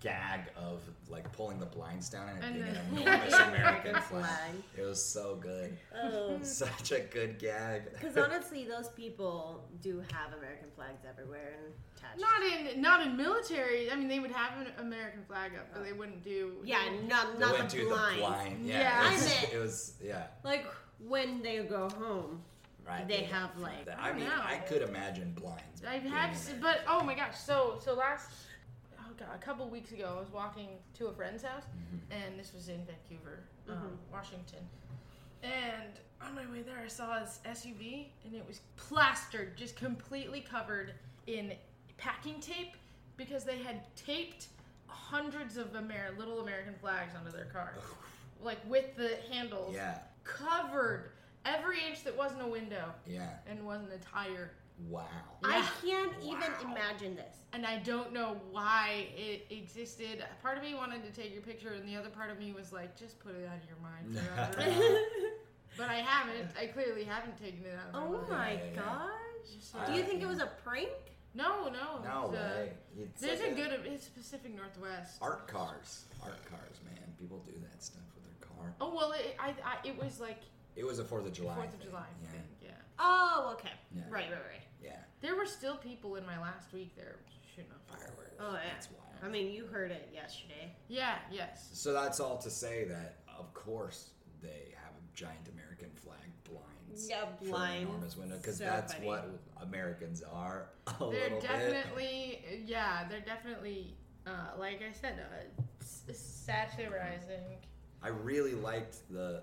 gag 0.00 0.40
of 0.56 0.82
like 1.08 1.30
pulling 1.32 1.58
the 1.60 1.66
blinds 1.66 2.08
down 2.10 2.28
and 2.28 2.38
it 2.38 2.44
And 2.44 2.54
being 2.54 2.66
an 2.66 2.94
the- 2.96 3.02
enormous 3.02 3.34
American 3.48 3.50
American 3.54 3.92
flag. 4.02 4.24
flag. 4.24 4.54
It 4.76 4.82
was 4.82 5.02
so 5.02 5.36
good. 5.36 5.76
Oh. 5.94 6.38
Such 6.42 6.90
a 6.92 7.00
good 7.00 7.38
gag. 7.38 7.92
Because 7.92 8.16
honestly, 8.26 8.64
those 8.66 8.88
people 8.88 9.62
do 9.80 10.00
have 10.10 10.36
American 10.36 10.68
flags 10.74 11.04
everywhere 11.08 11.54
and 11.62 11.72
attached. 11.96 12.20
Not 12.20 12.74
in 12.74 12.80
not 12.82 13.06
in 13.06 13.16
military. 13.16 13.90
I 13.90 13.94
mean, 13.94 14.08
they 14.08 14.18
would 14.18 14.32
have 14.32 14.58
an 14.66 14.72
American 14.78 15.22
flag 15.28 15.52
up, 15.56 15.68
but 15.72 15.84
they 15.84 15.92
wouldn't 15.92 16.24
do. 16.24 16.54
yeah, 16.64 16.78
not 17.06 17.34
They 17.34 17.38
not 17.38 17.52
went 17.58 17.70
the 17.70 17.76
to 17.78 17.88
blind. 17.88 18.16
the 18.16 18.20
blind. 18.20 18.66
Yeah, 18.66 18.78
Yeah. 18.80 19.04
it, 19.06 19.10
I 19.10 19.12
was, 19.14 19.42
it 19.52 19.58
was 19.60 19.92
yeah. 20.02 20.22
Like 20.42 20.66
when 21.06 21.40
they 21.42 21.58
go 21.62 21.88
home, 21.90 22.42
Right. 22.86 23.08
They 23.08 23.22
have, 23.24 23.56
like- 23.58 23.88
I 23.98 24.12
mean, 24.12 24.26
I 24.26 24.30
don't 24.36 24.40
I 24.46 24.56
could 24.58 24.82
imagine 24.82 25.32
blinds. 25.32 25.82
I've 25.86 26.02
being 26.02 26.12
had, 26.14 26.30
in 26.30 26.34
s- 26.34 26.48
there. 26.48 26.56
but 26.60 26.80
oh 26.86 27.02
my 27.02 27.14
gosh! 27.14 27.38
So 27.38 27.78
so 27.82 27.94
last, 27.94 28.30
oh 29.00 29.12
god, 29.18 29.28
a 29.34 29.38
couple 29.38 29.68
weeks 29.70 29.92
ago, 29.92 30.14
I 30.16 30.20
was 30.20 30.30
walking 30.30 30.68
to 30.94 31.06
a 31.06 31.12
friend's 31.14 31.42
house, 31.42 31.62
Mhm. 31.64 32.00
and 32.16 32.38
this 32.38 32.52
was 32.52 32.68
in 32.68 32.84
Vancouver, 32.84 33.40
um, 33.70 33.76
Mhm. 34.08 34.12
Washington. 34.12 34.68
And 35.42 35.98
on 36.20 36.34
my 36.34 36.46
way 36.50 36.62
there, 36.62 36.78
I 36.78 36.88
saw 36.88 37.18
this 37.20 37.40
SUV, 37.44 38.10
and 38.24 38.34
it 38.34 38.46
was 38.46 38.60
plastered, 38.76 39.56
just 39.56 39.76
completely 39.76 40.40
covered 40.42 40.94
in 41.26 41.56
packing 41.96 42.40
tape, 42.40 42.76
because 43.16 43.44
they 43.44 43.62
had 43.62 43.82
taped 43.96 44.48
hundreds 44.88 45.56
of 45.56 45.74
Amer- 45.74 46.14
little 46.18 46.40
American 46.40 46.74
flags 46.74 47.14
onto 47.14 47.30
their 47.30 47.46
car, 47.46 47.74
like 48.42 48.58
with 48.66 48.94
the 48.96 49.16
handles 49.30 49.74
Yeah, 49.74 49.98
covered 50.22 51.12
every 51.44 51.78
inch 51.88 52.04
that 52.04 52.16
wasn't 52.16 52.42
a 52.42 52.46
window 52.46 52.92
yeah. 53.06 53.28
and 53.48 53.64
wasn't 53.64 53.92
a 53.92 53.98
tire. 53.98 54.52
Wow. 54.88 55.06
I 55.44 55.64
can't 55.84 56.12
even 56.22 56.50
imagine 56.64 57.14
this. 57.14 57.36
and 57.52 57.64
I 57.64 57.78
don't 57.78 58.12
know 58.12 58.36
why 58.50 59.06
it 59.16 59.46
existed. 59.50 60.24
Part 60.42 60.58
of 60.58 60.64
me 60.64 60.74
wanted 60.74 61.04
to 61.04 61.10
take 61.10 61.32
your 61.32 61.42
picture, 61.42 61.68
and 61.72 61.88
the 61.88 61.96
other 61.96 62.08
part 62.08 62.30
of 62.30 62.38
me 62.40 62.52
was 62.52 62.72
like, 62.72 62.98
just 62.98 63.20
put 63.20 63.36
it 63.36 63.46
out 63.48 63.56
of 63.56 63.68
your 63.68 63.78
mind 63.80 64.18
forever. 64.56 64.98
but 65.78 65.88
I 65.88 65.96
haven't. 65.96 66.50
I 66.60 66.66
clearly 66.66 67.04
haven't 67.04 67.38
taken 67.40 67.64
it 67.64 67.74
out 67.78 67.88
of 67.88 68.10
my 68.10 68.16
oh 68.16 68.20
mind. 68.22 68.30
my 68.30 68.52
Yeah, 68.52 68.58
yeah, 68.58 68.64
yeah. 68.74 68.82
gosh! 68.82 69.54
Just, 69.56 69.74
Uh, 69.76 69.86
Do 69.86 69.92
you 69.92 70.02
think 70.02 70.22
it 70.22 70.26
was 70.26 70.40
a 70.40 70.50
prank? 70.64 70.90
no, 71.34 71.68
no. 71.68 72.02
No 72.04 72.30
it's, 72.32 72.34
uh, 72.34 72.54
way. 72.56 72.72
It's 72.98 73.20
There's 73.20 73.40
like 73.40 73.52
a 73.52 73.54
good. 73.54 73.80
It's 73.86 74.08
Pacific 74.08 74.54
Northwest. 74.56 75.18
art 75.22 75.46
cars. 75.46 76.06
Art 76.22 76.44
cars, 76.50 76.80
man. 76.84 76.98
People 77.18 77.44
do 77.46 77.52
that 77.70 77.80
stuff 77.82 78.02
with 78.16 78.24
their 78.24 78.48
car. 78.48 78.74
Oh 78.80 78.92
well, 78.94 79.12
it, 79.12 79.36
I, 79.38 79.50
I 79.64 79.76
it 79.86 79.96
was 80.02 80.18
like 80.20 80.40
It 80.76 80.84
was 80.84 80.98
a 80.98 81.04
Fourth 81.04 81.26
of 81.26 81.32
July. 81.32 81.54
Fourth 81.54 81.68
of 81.74 81.80
thing. 81.80 81.88
July 81.88 82.06
Yeah. 82.22 82.30
thing. 82.30 82.42
Yeah. 82.62 82.70
Oh, 82.98 83.50
okay. 83.54 83.70
Yeah. 83.94 84.02
Right, 84.08 84.30
right, 84.30 84.40
right. 84.50 84.62
Yeah. 84.82 84.96
There 85.20 85.36
were 85.36 85.46
still 85.46 85.76
people 85.76 86.16
in 86.16 86.26
my 86.26 86.40
last 86.40 86.72
week 86.72 86.94
there 86.96 87.16
shooting 87.54 87.70
off 87.72 87.98
fireworks. 87.98 88.32
Fireworks. 88.38 88.40
Oh, 88.40 88.66
yeah. 88.66 88.72
That's 88.72 88.88
wild. 88.90 89.00
I 89.22 89.28
mean, 89.28 89.52
you 89.52 89.66
heard 89.66 89.90
it 89.90 90.10
yesterday. 90.12 90.74
Yeah. 90.88 91.16
Yes. 91.30 91.68
So 91.72 91.92
that's 91.92 92.20
all 92.20 92.38
to 92.38 92.50
say 92.50 92.84
that, 92.84 93.18
of 93.38 93.52
course, 93.54 94.10
they 94.42 94.74
have 94.82 94.92
a 94.92 95.16
giant 95.16 95.48
American 95.52 95.90
flag 95.94 96.18
blinds. 96.44 97.08
Yeah, 97.08 97.24
For 97.38 97.44
an 97.44 97.50
blinds. 97.50 97.88
enormous 97.90 98.16
window, 98.16 98.36
because 98.36 98.58
So 98.58 98.64
that's 98.64 98.92
funny. 98.94 99.06
what 99.06 99.28
Americans 99.62 100.22
are. 100.22 100.66
A 100.88 100.92
they're 100.98 101.08
little 101.08 101.40
bit. 101.40 101.48
definitely 101.48 102.44
yeah 102.66 103.08
they're 103.08 103.20
definitely 103.20 103.96
uh, 104.26 104.30
like 104.58 104.80
i 104.86 104.92
said 104.92 105.18
uh, 105.18 105.62
s- 105.80 106.02
satirizing 106.44 107.56
I 108.02 108.08
really 108.08 108.52
liked 108.54 108.96
the. 109.10 109.42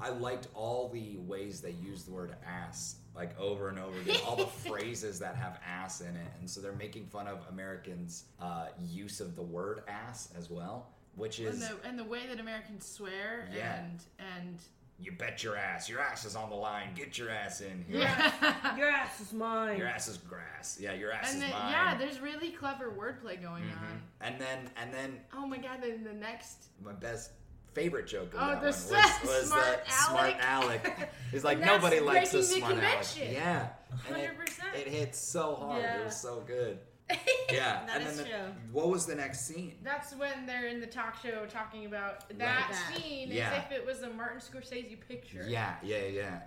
I 0.00 0.10
liked 0.10 0.48
all 0.54 0.88
the 0.88 1.16
ways 1.18 1.60
they 1.60 1.72
use 1.72 2.04
the 2.04 2.10
word 2.12 2.34
ass, 2.46 2.96
like 3.14 3.38
over 3.38 3.68
and 3.68 3.78
over 3.78 3.98
again. 4.00 4.18
all 4.26 4.36
the 4.36 4.46
phrases 4.68 5.18
that 5.20 5.36
have 5.36 5.58
ass 5.66 6.00
in 6.00 6.14
it, 6.16 6.32
and 6.38 6.48
so 6.48 6.60
they're 6.60 6.72
making 6.72 7.06
fun 7.06 7.26
of 7.26 7.38
Americans' 7.50 8.24
uh, 8.40 8.66
use 8.78 9.20
of 9.20 9.36
the 9.36 9.42
word 9.42 9.82
ass 9.88 10.28
as 10.38 10.48
well, 10.50 10.88
which 11.16 11.38
and 11.38 11.48
is 11.48 11.60
the, 11.68 11.76
and 11.84 11.98
the 11.98 12.04
way 12.04 12.26
that 12.28 12.38
americans 12.40 12.86
swear 12.86 13.48
Yeah. 13.54 13.80
and 13.84 14.00
and 14.36 14.58
you 15.02 15.12
bet 15.12 15.42
your 15.42 15.56
ass, 15.56 15.88
your 15.88 15.98
ass 16.00 16.26
is 16.26 16.36
on 16.36 16.50
the 16.50 16.56
line, 16.56 16.88
get 16.94 17.16
your 17.16 17.30
ass 17.30 17.62
in 17.62 17.82
here. 17.88 18.00
yeah 18.00 18.76
Your 18.78 18.90
ass 18.90 19.18
is 19.20 19.32
mine. 19.32 19.78
Your 19.78 19.86
ass 19.86 20.08
is 20.08 20.18
grass. 20.18 20.76
Yeah, 20.78 20.92
your 20.92 21.10
ass 21.10 21.32
and 21.32 21.42
is 21.42 21.48
then, 21.48 21.58
mine. 21.58 21.72
yeah 21.72 21.96
there's 21.96 22.20
really 22.20 22.50
clever 22.50 22.90
wordplay 22.92 23.40
going 23.40 23.64
Mhm. 23.64 23.78
on 23.82 24.02
And 24.20 24.38
then 24.40 24.70
and 24.80 24.92
then 24.92 25.20
oh 25.34 25.46
my 25.46 25.56
god 25.58 25.78
then 25.82 26.04
the 26.04 26.12
next 26.12 26.66
my 26.84 26.92
best 26.92 27.30
favorite 27.74 28.06
joke 28.06 28.34
of 28.34 28.40
Oh, 28.40 28.46
that 28.48 28.62
was, 28.62 28.90
was 29.24 29.46
smart 29.46 29.84
the 29.86 29.90
smart 29.92 30.36
Alec. 30.40 30.84
Alec. 30.84 31.08
He's 31.30 31.44
like 31.44 31.60
nobody 31.60 32.00
likes 32.00 32.34
a 32.34 32.42
smart 32.42 32.74
Alec. 32.82 33.06
Yeah, 33.16 33.68
and 34.08 34.16
it, 34.16 34.30
100% 34.74 34.80
it 34.80 34.88
hit 34.88 35.14
so 35.14 35.54
hard. 35.54 35.84
It 35.84 36.04
was 36.04 36.16
so 36.20 36.42
good. 36.46 36.78
Yeah, 37.52 37.84
That 37.86 37.96
and 38.02 38.06
is 38.08 38.16
then 38.18 38.24
the, 38.24 38.30
true. 38.30 38.38
what 38.70 38.88
was 38.88 39.04
the 39.04 39.16
next 39.16 39.44
scene? 39.44 39.74
that's 39.82 40.14
when 40.14 40.46
they're 40.46 40.68
in 40.68 40.78
the 40.80 40.86
talk 40.86 41.20
show 41.20 41.44
talking 41.46 41.86
about 41.86 42.28
that 42.28 42.38
That. 42.38 42.94
scene 42.96 43.28
Yeah. 43.32 43.50
as 43.50 43.64
if 43.64 43.72
it 43.72 43.84
was 43.84 44.02
a 44.02 44.10
martin 44.10 44.38
scorsese 44.38 44.96
picture 45.08 45.44
Yeah, 45.48 45.74
yeah, 45.82 46.04
yeah. 46.06 46.38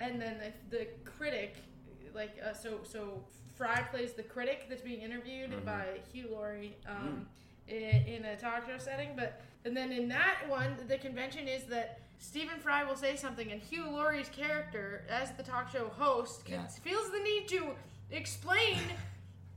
and 0.00 0.20
then 0.20 0.38
the, 0.40 0.76
the 0.76 0.86
critic 1.04 1.58
like 2.12 2.32
uh, 2.44 2.52
so 2.52 2.80
so 2.82 3.22
fry 3.54 3.80
plays 3.92 4.14
the 4.14 4.24
critic 4.24 4.66
that's 4.68 4.82
being 4.82 5.02
interviewed 5.02 5.52
Mhm. 5.52 5.64
by 5.64 6.00
hugh 6.12 6.26
laurie 6.32 6.76
um, 6.88 7.06
in, 7.06 7.26
in 7.76 8.24
a 8.24 8.36
talk 8.36 8.66
show 8.68 8.78
setting. 8.78 9.10
But 9.16 9.40
and 9.64 9.76
then 9.76 9.92
in 9.92 10.08
that 10.08 10.38
one, 10.48 10.76
the 10.88 10.98
convention 10.98 11.48
is 11.48 11.64
that 11.64 12.00
Stephen 12.18 12.58
Fry 12.60 12.84
will 12.84 12.96
say 12.96 13.16
something, 13.16 13.50
and 13.50 13.60
Hugh 13.60 13.88
Laurie's 13.90 14.28
character, 14.28 15.04
as 15.08 15.32
the 15.32 15.42
talk 15.42 15.70
show 15.72 15.88
host, 15.88 16.42
Yeah. 16.48 16.66
feels 16.66 17.10
the 17.10 17.18
need 17.20 17.48
to 17.48 17.70
explain 18.10 18.78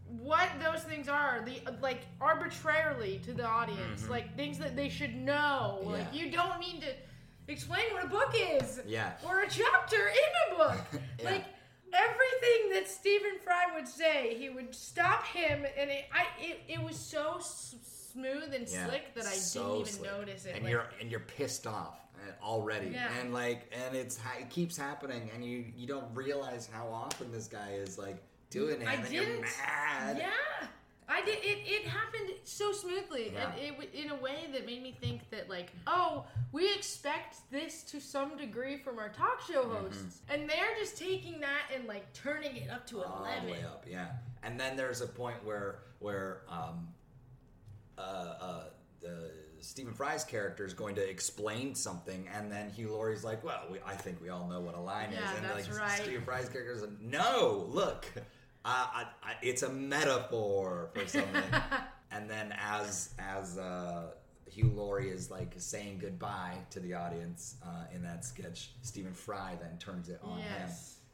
what 0.07 0.49
those 0.63 0.81
things 0.83 1.07
are, 1.07 1.43
the 1.45 1.61
like 1.81 2.01
arbitrarily 2.21 3.19
to 3.25 3.33
the 3.33 3.45
audience, 3.45 4.07
like 4.09 4.35
things 4.35 4.57
that 4.59 4.75
they 4.75 4.89
should 4.89 5.15
know. 5.15 5.81
Like 5.83 6.05
Mm-hmm. 6.07 6.15
You 6.15 6.31
don't 6.31 6.59
need 6.59 6.81
to 6.81 6.93
explain 7.47 7.85
what 7.91 8.03
a 8.03 8.07
book 8.07 8.33
is 8.33 8.81
Yeah. 8.87 9.13
or 9.27 9.41
a 9.41 9.49
chapter 9.49 10.07
in 10.07 10.53
a 10.53 10.57
book. 10.57 10.81
Yeah. 11.19 11.25
Like 11.31 11.45
everything 11.93 12.73
that 12.73 12.87
Stephen 12.87 13.37
Fry 13.43 13.65
would 13.75 13.87
say, 13.87 14.35
he 14.37 14.49
would 14.49 14.73
stop 14.75 15.25
him, 15.25 15.65
and 15.77 15.89
it 15.89 16.05
I 16.13 16.25
it, 16.39 16.61
it 16.67 16.81
was 16.83 16.97
so 16.97 17.39
smooth 18.15 18.53
and 18.53 18.67
Yeah, 18.67 18.87
slick 18.87 19.13
that 19.15 19.25
I 19.25 19.33
so 19.33 19.61
didn't 19.63 19.75
even 19.81 19.93
slick. 19.93 20.11
notice 20.11 20.45
it. 20.45 20.55
And 20.55 20.63
like- 20.63 20.71
you're 20.71 20.87
and 21.01 21.11
you're 21.11 21.19
pissed 21.21 21.67
off 21.67 21.99
uh, 22.15 22.43
already, 22.43 22.89
Yeah. 22.89 23.11
and 23.19 23.33
like 23.33 23.71
and 23.73 23.95
it's 23.95 24.17
ha- 24.17 24.37
it 24.39 24.49
keeps 24.49 24.77
happening, 24.77 25.29
and 25.33 25.43
you 25.45 25.65
you 25.75 25.85
don't 25.87 26.13
realize 26.15 26.67
how 26.71 26.87
often 26.87 27.31
this 27.31 27.47
guy 27.47 27.71
is 27.73 27.97
like 27.97 28.17
doing 28.49 28.81
it, 28.81 28.87
I 28.87 28.93
and 28.95 29.09
you're 29.13 29.25
didn't- 29.25 29.41
mad. 29.41 30.17
Yeah. 30.17 30.67
I 31.07 31.21
did. 31.23 31.37
It, 31.43 31.59
it 31.67 31.87
happened 31.87 32.31
so 32.45 32.71
smoothly, 32.71 33.31
Yeah. 33.31 33.51
and 33.51 33.59
it 33.79 33.93
in 33.93 34.09
a 34.09 34.15
way 34.15 34.47
that 34.53 34.65
made 34.65 34.81
me 34.81 34.97
think 34.99 35.29
that 35.29 35.47
like, 35.49 35.71
oh, 35.85 36.25
we 36.51 36.73
expect 36.73 37.37
this 37.51 37.83
to 37.91 37.99
some 37.99 38.35
degree 38.37 38.77
from 38.77 38.97
our 38.97 39.09
talk 39.09 39.39
show 39.41 39.65
Mm-hmm. 39.65 39.85
hosts, 39.85 40.21
and 40.29 40.49
they're 40.49 40.75
just 40.79 40.97
taking 40.97 41.39
that 41.41 41.69
and 41.75 41.85
like 41.85 42.11
turning 42.13 42.55
it 42.55 42.71
up 42.71 42.87
to 42.87 43.03
all 43.03 43.19
eleven. 43.19 43.45
the 43.45 43.51
way 43.51 43.63
up, 43.63 43.85
yeah. 43.87 44.13
And 44.41 44.59
then 44.59 44.75
there's 44.75 45.01
a 45.01 45.07
point 45.07 45.43
where 45.45 45.81
where 45.99 46.41
um, 46.49 46.87
uh, 47.97 48.01
uh, 48.01 48.63
the 49.01 49.31
Stephen 49.59 49.93
Fry's 49.93 50.23
character 50.23 50.65
is 50.65 50.73
going 50.73 50.95
to 50.95 51.09
explain 51.09 51.73
something, 51.75 52.27
and 52.33 52.51
then 52.51 52.69
Hugh 52.69 52.91
Laurie's 52.91 53.23
like, 53.23 53.43
"Well, 53.43 53.63
we, 53.71 53.79
I 53.85 53.95
think 53.95 54.21
we 54.21 54.29
all 54.29 54.47
know 54.47 54.59
what 54.59 54.75
a 54.75 54.81
line 54.81 55.09
Yeah, 55.11 55.31
is," 55.31 55.37
and 55.37 55.45
that's 55.45 55.69
like 55.69 55.79
right. 55.79 56.01
Stephen 56.01 56.23
Fry's 56.23 56.49
character 56.49 56.73
is 56.73 56.81
like, 56.81 57.01
"No, 57.01 57.65
look, 57.69 58.05
I, 58.63 59.05
I, 59.23 59.29
I, 59.29 59.33
it's 59.41 59.63
a 59.63 59.69
metaphor 59.69 60.89
for 60.93 61.07
something." 61.07 61.43
and 62.11 62.29
then 62.29 62.53
as 62.59 63.13
as 63.17 63.57
uh, 63.57 64.11
Hugh 64.49 64.71
Laurie 64.73 65.09
is 65.09 65.31
like 65.31 65.53
saying 65.57 65.97
goodbye 65.99 66.57
to 66.69 66.79
the 66.79 66.93
audience 66.93 67.55
uh, 67.65 67.85
in 67.93 68.01
that 68.03 68.23
sketch, 68.23 68.71
Stephen 68.81 69.13
Fry 69.13 69.57
then 69.61 69.77
turns 69.79 70.09
it 70.09 70.19
on 70.23 70.39
him. 70.39 70.69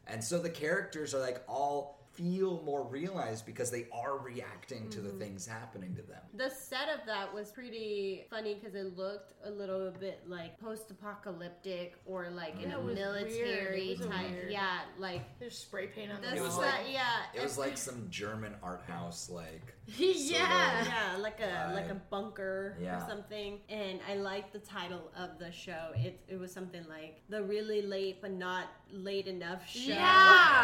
And 0.08 0.24
so 0.24 0.39
the 0.39 0.50
characters 0.50 1.13
are 1.13 1.20
like 1.20 1.41
all 1.48 2.01
feel 2.13 2.62
more 2.65 2.84
realized 2.84 3.45
because 3.45 3.71
they 3.71 3.88
are 3.93 4.17
reacting 4.17 4.89
to 4.89 5.00
the 5.00 5.10
mm-hmm. 5.10 5.19
things 5.19 5.45
happening 5.45 5.95
to 5.95 6.02
them. 6.02 6.19
The 6.34 6.50
set 6.50 6.89
of 6.89 7.06
that 7.06 7.34
was 7.34 7.52
pretty 7.52 8.26
funny 8.30 8.56
because 8.56 8.76
it 8.76 8.97
looked 8.97 9.34
a 9.45 9.50
little 9.50 9.91
bit 9.91 10.21
like 10.28 10.60
post-apocalyptic 10.60 11.95
or 12.06 12.30
like 12.30 12.58
mm. 12.60 12.65
in 12.65 12.71
a 12.71 12.82
military 12.82 13.28
weird. 13.28 13.76
It 13.76 14.00
was 14.00 14.08
type. 14.08 14.45
Yeah, 14.50 14.80
like 15.00 15.21
There's 15.39 15.58
spray 15.58 15.88
paint 15.88 16.12
on 16.12 16.21
the 16.21 16.28
the 16.28 16.36
It 16.38 16.41
was 16.41 16.54
wall. 16.54 16.63
set. 16.63 16.84
like- 16.84 16.93
yeah, 16.93 17.04
It 17.34 17.43
was 17.43 17.58
like 17.58 17.78
some 17.89 18.08
German 18.10 18.56
art 18.62 18.84
house, 18.88 19.30
like 19.30 19.76
yeah. 19.97 20.84
yeah, 20.86 21.17
like 21.19 21.39
a 21.39 21.71
like 21.74 21.89
a 21.89 22.02
bunker 22.10 22.78
Yeah. 22.82 22.97
or 22.97 23.08
something. 23.08 23.60
And 23.69 24.00
I 24.10 24.15
liked 24.15 24.54
the 24.54 24.60
title 24.60 25.12
of 25.17 25.39
the 25.39 25.52
show. 25.52 25.91
It 25.95 26.19
it 26.28 26.39
was 26.39 26.52
something 26.52 26.86
like 26.88 27.21
the 27.30 27.43
really 27.43 27.82
late 27.82 28.21
but 28.21 28.32
not 28.32 28.65
late 28.93 29.27
enough 29.27 29.67
show. 29.67 29.80
Yeah. 29.80 29.95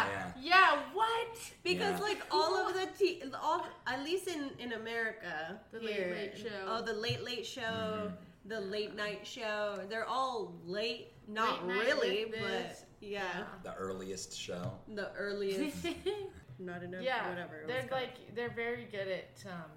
Yeah. 0.08 0.32
yeah, 0.40 0.78
What? 0.92 1.52
Because 1.62 1.98
Yeah. 1.98 2.04
like 2.06 2.22
all 2.30 2.54
of 2.56 2.74
the 2.74 2.86
t- 2.98 3.22
all 3.42 3.66
at 3.86 4.02
least 4.04 4.28
in 4.28 4.50
in 4.58 4.72
America 4.72 5.60
The 5.72 5.80
Late 5.80 5.94
here, 5.94 6.10
Late 6.14 6.38
Show. 6.38 6.64
oh 6.66 6.82
the 6.82 6.92
late 6.94 7.22
late 7.24 7.46
show, 7.46 7.62
Mm-hmm. 7.62 8.48
the 8.48 8.60
late 8.60 8.94
night 8.96 9.26
show, 9.26 9.84
they're 9.88 10.06
all 10.08 10.54
late, 10.64 11.12
not 11.26 11.66
Late 11.66 11.76
really, 11.78 12.24
but 12.30 12.40
this. 12.40 12.84
yeah, 13.00 13.44
the 13.62 13.74
earliest 13.74 14.36
show. 14.36 14.72
the 14.94 15.10
earliest, 15.16 15.86
not 16.58 16.82
enough, 16.82 17.02
yeah, 17.02 17.28
whatever. 17.28 17.60
it 17.60 17.66
was 17.66 17.68
they're 17.74 17.88
called. 17.88 18.02
like 18.02 18.34
they're 18.34 18.54
very 18.54 18.84
good 18.90 19.08
at 19.08 19.44
um 19.46 19.70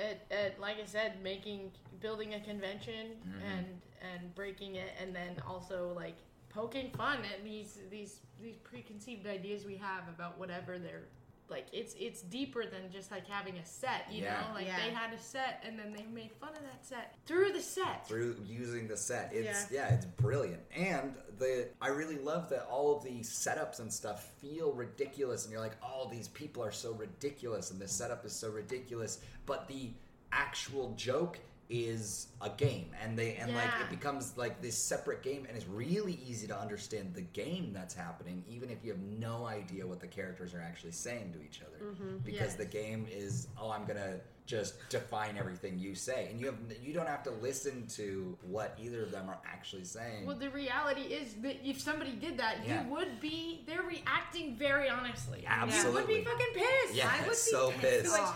at, 0.00 0.26
at 0.30 0.58
like 0.60 0.76
I 0.80 0.86
said, 0.86 1.22
making 1.22 1.70
building 2.00 2.34
a 2.34 2.40
convention 2.40 3.16
Mm-hmm. 3.26 3.46
and 3.52 3.66
and 4.12 4.34
breaking 4.34 4.74
it, 4.74 4.90
and 5.00 5.14
then 5.16 5.36
also 5.48 5.92
like 5.94 6.16
poking 6.54 6.90
fun 6.90 7.18
at 7.32 7.44
these 7.44 7.78
these 7.90 8.20
these 8.42 8.56
preconceived 8.58 9.26
ideas 9.26 9.64
we 9.64 9.76
have 9.76 10.08
about 10.08 10.38
whatever 10.38 10.78
they're 10.78 11.04
like. 11.48 11.66
It's 11.72 11.94
it's 11.98 12.22
deeper 12.22 12.64
than 12.64 12.90
just 12.90 13.10
like 13.10 13.26
having 13.26 13.56
a 13.58 13.64
set, 13.66 14.06
you 14.10 14.22
Yeah. 14.22 14.40
know. 14.40 14.54
Like 14.54 14.66
Yeah. 14.66 14.78
they 14.84 14.90
had 14.94 15.12
a 15.12 15.18
set, 15.18 15.62
and 15.66 15.78
then 15.78 15.92
they 15.92 16.04
made 16.04 16.32
fun 16.40 16.50
of 16.50 16.62
that 16.62 16.84
set 16.86 17.16
through 17.26 17.52
the 17.52 17.60
set. 17.60 18.06
through 18.06 18.36
using 18.46 18.88
the 18.88 18.96
set. 18.96 19.32
It's 19.32 19.70
yeah. 19.70 19.92
it's 19.94 20.06
brilliant. 20.06 20.62
And 20.74 21.14
the 21.38 21.68
I 21.82 21.88
really 21.88 22.18
love 22.18 22.48
that 22.50 22.66
all 22.66 22.96
of 22.96 23.02
the 23.04 23.20
setups 23.20 23.80
and 23.80 23.92
stuff 23.92 24.24
feel 24.40 24.72
ridiculous 24.72 25.44
and 25.44 25.52
you're 25.52 25.60
like, 25.60 25.76
"Oh, 25.82 26.08
these 26.10 26.28
people 26.28 26.62
are 26.62 26.72
so 26.72 26.92
ridiculous 26.92 27.70
and 27.72 27.80
the 27.80 27.88
setup 27.88 28.24
is 28.24 28.32
so 28.32 28.50
ridiculous." 28.50 29.20
But 29.46 29.68
the 29.68 29.92
actual 30.32 30.92
joke 30.96 31.38
is 31.70 32.28
a 32.42 32.50
game 32.50 32.90
and 33.02 33.18
they 33.18 33.36
and 33.36 33.54
like 33.54 33.70
it 33.80 33.88
becomes 33.88 34.34
like 34.36 34.60
this 34.60 34.76
separate 34.76 35.22
game 35.22 35.46
and 35.48 35.56
it's 35.56 35.66
really 35.66 36.18
easy 36.26 36.46
to 36.46 36.58
understand 36.58 37.12
the 37.14 37.22
game 37.22 37.70
that's 37.72 37.94
happening 37.94 38.44
even 38.48 38.68
if 38.70 38.84
you 38.84 38.90
have 38.90 39.00
no 39.00 39.46
idea 39.46 39.86
what 39.86 39.98
the 39.98 40.06
characters 40.06 40.52
are 40.54 40.60
actually 40.60 40.92
saying 40.92 41.32
to 41.32 41.42
each 41.42 41.62
other 41.66 41.92
mm-hmm. 41.92 42.18
because 42.18 42.40
Yes. 42.40 42.54
the 42.56 42.66
game 42.66 43.06
is 43.10 43.48
oh 43.58 43.70
i'm 43.70 43.86
gonna 43.86 44.16
just 44.46 44.74
define 44.90 45.38
everything 45.38 45.78
you 45.78 45.94
say 45.94 46.28
and 46.30 46.38
you 46.38 46.44
have 46.46 46.56
you 46.82 46.92
don't 46.92 47.08
have 47.08 47.22
to 47.22 47.30
listen 47.30 47.86
to 47.86 48.36
what 48.42 48.78
either 48.78 49.02
of 49.02 49.10
them 49.10 49.30
are 49.30 49.38
actually 49.50 49.84
saying 49.84 50.26
Well, 50.26 50.36
the 50.36 50.50
reality 50.50 51.00
is 51.00 51.32
that 51.42 51.56
if 51.66 51.80
somebody 51.80 52.12
did 52.12 52.36
that, 52.38 52.56
Yeah. 52.66 52.84
you 52.84 52.90
would 52.90 53.20
be. 53.22 53.64
They're 53.66 53.82
reacting 53.82 54.56
very 54.56 54.90
honestly. 54.90 55.40
You 55.40 55.46
Absolutely. 55.48 56.00
would 56.00 56.06
be 56.08 56.24
fucking 56.24 56.46
pissed. 56.54 56.94
Yeah, 56.94 57.10
I 57.10 57.20
would 57.22 57.30
be 57.30 57.34
so 57.34 57.72
pissed. 57.80 58.12
Like, 58.12 58.34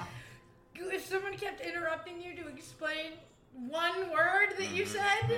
if 0.90 1.04
someone 1.06 1.34
kept 1.34 1.60
interrupting 1.60 2.20
you 2.20 2.34
to 2.42 2.48
explain 2.48 3.12
one 3.52 4.10
word 4.10 4.54
that 4.58 4.70
you 4.70 4.84
Mm-hmm. 4.84 4.92
said. 4.92 5.30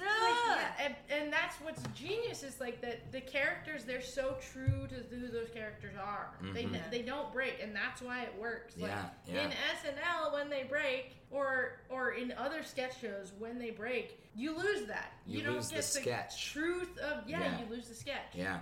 yeah, 0.00 0.68
and, 0.84 0.94
and 1.10 1.32
that's 1.32 1.56
what's 1.56 1.82
genius 1.94 2.42
is 2.42 2.58
like 2.60 2.80
that 2.80 3.12
the 3.12 3.20
characters 3.20 3.84
they're 3.84 4.00
so 4.00 4.36
true 4.52 4.86
to 4.88 4.94
who 5.14 5.28
those 5.28 5.48
characters 5.52 5.94
are. 6.00 6.30
They 6.54 6.64
Mhm. 6.64 6.90
they 6.90 7.02
don't 7.02 7.32
break, 7.32 7.60
and 7.62 7.74
that's 7.76 8.00
why 8.00 8.22
it 8.22 8.34
works. 8.40 8.76
Like 8.76 8.90
Yeah, 8.90 9.08
yeah. 9.26 9.42
in 9.44 9.50
SNL 9.50 10.32
when 10.32 10.48
they 10.48 10.62
break, 10.64 11.16
or 11.30 11.80
or 11.90 12.12
in 12.12 12.32
other 12.32 12.62
sketch 12.62 13.00
shows 13.00 13.32
when 13.38 13.58
they 13.58 13.70
break, 13.70 14.20
you 14.34 14.56
lose 14.56 14.86
that. 14.86 15.12
You 15.26 15.42
don't 15.42 15.56
get 15.68 15.82
the 15.84 16.00
get 16.00 16.32
sketch. 16.32 16.52
truth 16.52 16.96
of 16.98 17.28
yeah, 17.28 17.40
Yeah. 17.40 17.58
you 17.60 17.66
lose 17.66 17.88
the 17.88 17.94
sketch. 17.94 18.34
yeah 18.34 18.60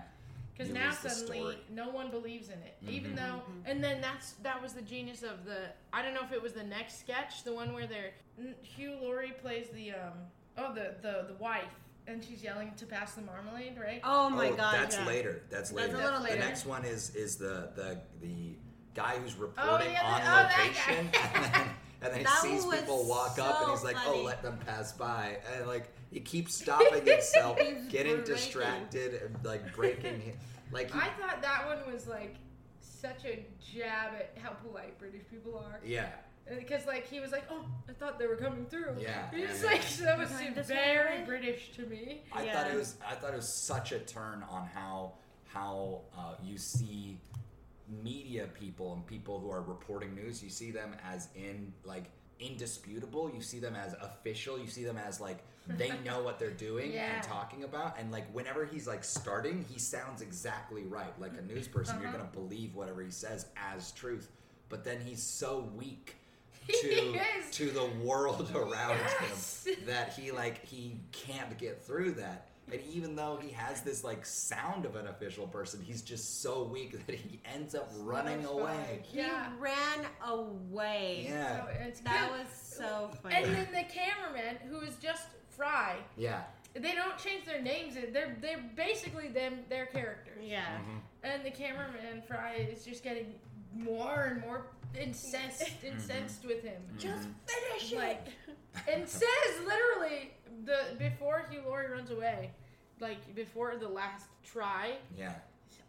Because 0.56 0.72
now 0.72 0.90
suddenly 0.90 1.58
no 1.70 1.90
one 1.90 2.10
believes 2.10 2.48
in 2.48 2.58
it, 2.62 2.76
even 2.88 3.12
Mhm. 3.12 3.16
though. 3.16 3.42
And 3.66 3.82
then 3.84 4.00
that's 4.00 4.32
that 4.42 4.60
was 4.62 4.72
the 4.72 4.82
genius 4.82 5.22
of 5.22 5.44
the. 5.44 5.68
I 5.92 6.02
don't 6.02 6.14
know 6.14 6.22
if 6.22 6.32
it 6.32 6.40
was 6.42 6.54
the 6.54 6.62
next 6.64 7.00
sketch, 7.00 7.44
the 7.44 7.52
one 7.52 7.72
where 7.74 7.86
they're 7.86 8.12
Hugh 8.62 8.96
Laurie 9.00 9.32
plays 9.32 9.68
the 9.70 9.92
um 9.92 10.12
oh 10.56 10.72
the 10.72 10.94
the 11.02 11.26
the 11.28 11.34
wife, 11.38 11.64
and 12.06 12.24
she's 12.24 12.42
yelling 12.42 12.72
to 12.76 12.86
pass 12.86 13.14
the 13.14 13.22
marmalade, 13.22 13.78
right? 13.78 14.00
Oh 14.02 14.30
my 14.30 14.48
oh, 14.48 14.56
god, 14.56 14.74
that's 14.74 14.96
yeah. 14.96 15.06
later 15.06 15.42
that's 15.50 15.72
later 15.72 15.88
That's 15.88 15.98
later 15.98 16.08
a 16.08 16.10
little 16.10 16.24
later 16.24 16.36
the 16.40 16.48
next 16.48 16.64
one 16.66 16.84
is 16.84 17.14
is 17.14 17.36
the 17.36 17.70
the 17.76 18.00
the 18.22 18.54
guy 18.94 19.18
who's 19.18 19.34
reporting 19.34 19.92
yeah, 19.92 20.02
on 20.04 20.20
the- 20.20 20.26
oh, 20.26 20.32
that 20.32 20.58
location 20.58 21.10
guy. 21.12 21.20
and 21.34 21.44
then, 21.44 22.18
and 22.18 22.26
then 22.26 22.50
he 22.50 22.58
sees 22.58 22.64
people 22.64 23.06
walk 23.06 23.38
up 23.38 23.62
and 23.62 23.70
he's 23.72 23.84
like 23.84 23.96
oh 24.06 24.22
let 24.22 24.42
them 24.42 24.58
pass 24.64 24.92
by 24.92 25.38
and 25.54 25.66
like 25.66 25.90
he 26.10 26.20
keeps 26.20 26.54
stopping 26.54 27.04
himself 27.06 27.58
He's 27.60 27.84
getting 27.88 28.16
breaking. 28.16 28.34
distracted 28.34 29.22
and 29.22 29.36
like 29.44 29.74
breaking 29.74 30.20
hi- 30.24 30.34
like 30.72 30.90
he, 30.92 30.98
I 30.98 31.08
thought 31.20 31.42
that 31.42 31.66
one 31.66 31.92
was 31.92 32.06
like 32.06 32.36
such 32.80 33.24
a 33.24 33.44
jab 33.60 34.14
at 34.14 34.36
how 34.42 34.50
polite 34.50 34.98
British 34.98 35.22
people 35.30 35.58
are. 35.58 35.80
yeah 35.84 36.08
Because 36.48 36.86
like 36.86 37.06
he 37.08 37.20
was 37.20 37.30
like, 37.32 37.44
oh, 37.50 37.64
I 37.88 37.92
thought 37.92 38.18
they 38.18 38.26
were 38.26 38.36
coming 38.36 38.66
through. 38.66 38.96
Yeah, 38.98 39.28
It's 39.32 39.62
yeah, 39.62 39.68
like 39.70 39.82
yeah. 39.98 40.04
that 40.06 40.18
was 40.18 40.30
Going 40.30 40.54
this 40.54 40.66
very 40.68 41.18
way. 41.20 41.24
British 41.26 41.72
to 41.72 41.82
me. 41.86 42.22
I 42.32 42.44
Yeah. 42.44 42.62
thought 42.62 42.70
it 42.72 42.76
was 42.76 42.96
I 43.08 43.14
thought 43.14 43.32
it 43.32 43.36
was 43.36 43.48
such 43.52 43.92
a 43.92 43.98
turn 44.00 44.44
on 44.48 44.66
how 44.66 45.12
how 45.46 46.00
uh, 46.16 46.34
you 46.42 46.56
see 46.58 47.18
media 48.02 48.46
people 48.58 48.92
and 48.94 49.06
people 49.06 49.38
who 49.40 49.50
are 49.50 49.62
reporting 49.62 50.14
news. 50.14 50.42
You 50.42 50.50
see 50.50 50.70
them 50.70 50.94
as 51.08 51.28
in 51.36 51.72
like 51.84 52.04
indisputable. 52.40 53.30
You 53.34 53.40
see 53.40 53.58
them 53.58 53.74
as 53.76 53.94
official. 53.94 54.58
You 54.58 54.66
see 54.66 54.84
them 54.84 54.96
as 54.98 55.20
like 55.20 55.38
they 55.66 55.90
know 56.04 56.22
what 56.22 56.38
they're 56.38 56.50
doing 56.50 56.92
Yeah. 56.92 57.14
and 57.16 57.22
talking 57.22 57.64
about. 57.64 57.98
And 57.98 58.10
like 58.12 58.26
whenever 58.32 58.64
he's 58.64 58.86
like 58.86 59.04
starting, 59.04 59.64
he 59.70 59.78
sounds 59.78 60.22
exactly 60.22 60.84
right. 60.84 61.18
Like 61.20 61.32
a 61.38 61.42
news 61.42 61.68
person, 61.68 61.98
you're 62.00 62.08
Uh-huh. 62.08 62.18
gonna 62.18 62.30
believe 62.32 62.74
whatever 62.74 63.02
he 63.02 63.10
says 63.10 63.46
as 63.56 63.92
truth. 63.92 64.30
But 64.68 64.84
then 64.84 65.00
he's 65.04 65.22
so 65.22 65.70
weak 65.76 66.16
to 66.68 66.74
is. 66.88 67.50
to 67.52 67.70
the 67.70 67.86
world 68.02 68.50
around 68.54 68.98
Yes. 69.22 69.66
him 69.66 69.76
that 69.86 70.12
he 70.14 70.32
like 70.32 70.64
he 70.64 70.98
can't 71.12 71.56
get 71.58 71.82
through 71.84 72.12
that 72.12 72.48
And 72.72 72.80
even 72.92 73.14
though 73.14 73.38
he 73.40 73.50
has 73.52 73.82
this 73.82 74.02
like 74.02 74.26
sound 74.26 74.84
of 74.86 74.96
an 74.96 75.06
official 75.06 75.46
person, 75.46 75.80
he's 75.80 76.02
just 76.02 76.42
so 76.42 76.64
weak 76.64 77.06
that 77.06 77.14
he 77.14 77.40
ends 77.54 77.74
up 77.74 77.90
running 77.98 78.44
away. 78.44 78.64
fine. 78.64 79.00
He 79.04 79.18
Yeah. 79.18 79.52
ran 79.58 80.06
away. 80.26 81.26
Yeah. 81.28 81.64
So 81.64 81.68
it's 81.80 82.00
That 82.00 82.30
good. 82.30 82.40
was 82.40 82.48
so 82.52 83.10
funny. 83.22 83.34
And 83.36 83.54
then 83.54 83.68
the 83.72 83.84
cameraman, 83.92 84.56
who 84.68 84.80
is 84.80 84.96
just 84.96 85.28
Fry, 85.50 85.96
Yeah. 86.16 86.42
they 86.74 86.92
don't 86.94 87.16
change 87.18 87.44
their 87.46 87.62
names. 87.62 87.94
They're 87.94 88.36
they're 88.40 88.64
basically 88.74 89.28
them 89.28 89.64
their 89.68 89.86
characters. 89.86 90.42
yeah. 90.44 90.78
Mhm. 90.78 91.00
And 91.22 91.44
the 91.46 91.50
cameraman 91.50 92.22
Fry 92.22 92.54
is 92.54 92.84
just 92.84 93.02
getting 93.02 93.38
more 93.72 94.24
and 94.24 94.40
more 94.40 94.66
incensed 94.98 95.84
incensed 95.84 96.44
with 96.44 96.62
him. 96.62 96.82
Just 96.98 97.28
finish 97.46 97.92
Like, 97.92 98.26
it. 98.48 98.56
and 98.92 99.08
says 99.08 99.60
literally 99.64 100.32
the 100.66 100.96
before 100.98 101.46
Hugh 101.50 101.62
Laurie 101.66 101.90
runs 101.90 102.10
away, 102.10 102.50
like 103.00 103.34
before 103.34 103.76
the 103.76 103.88
last 103.88 104.26
try, 104.44 104.96
Yeah. 105.16 105.32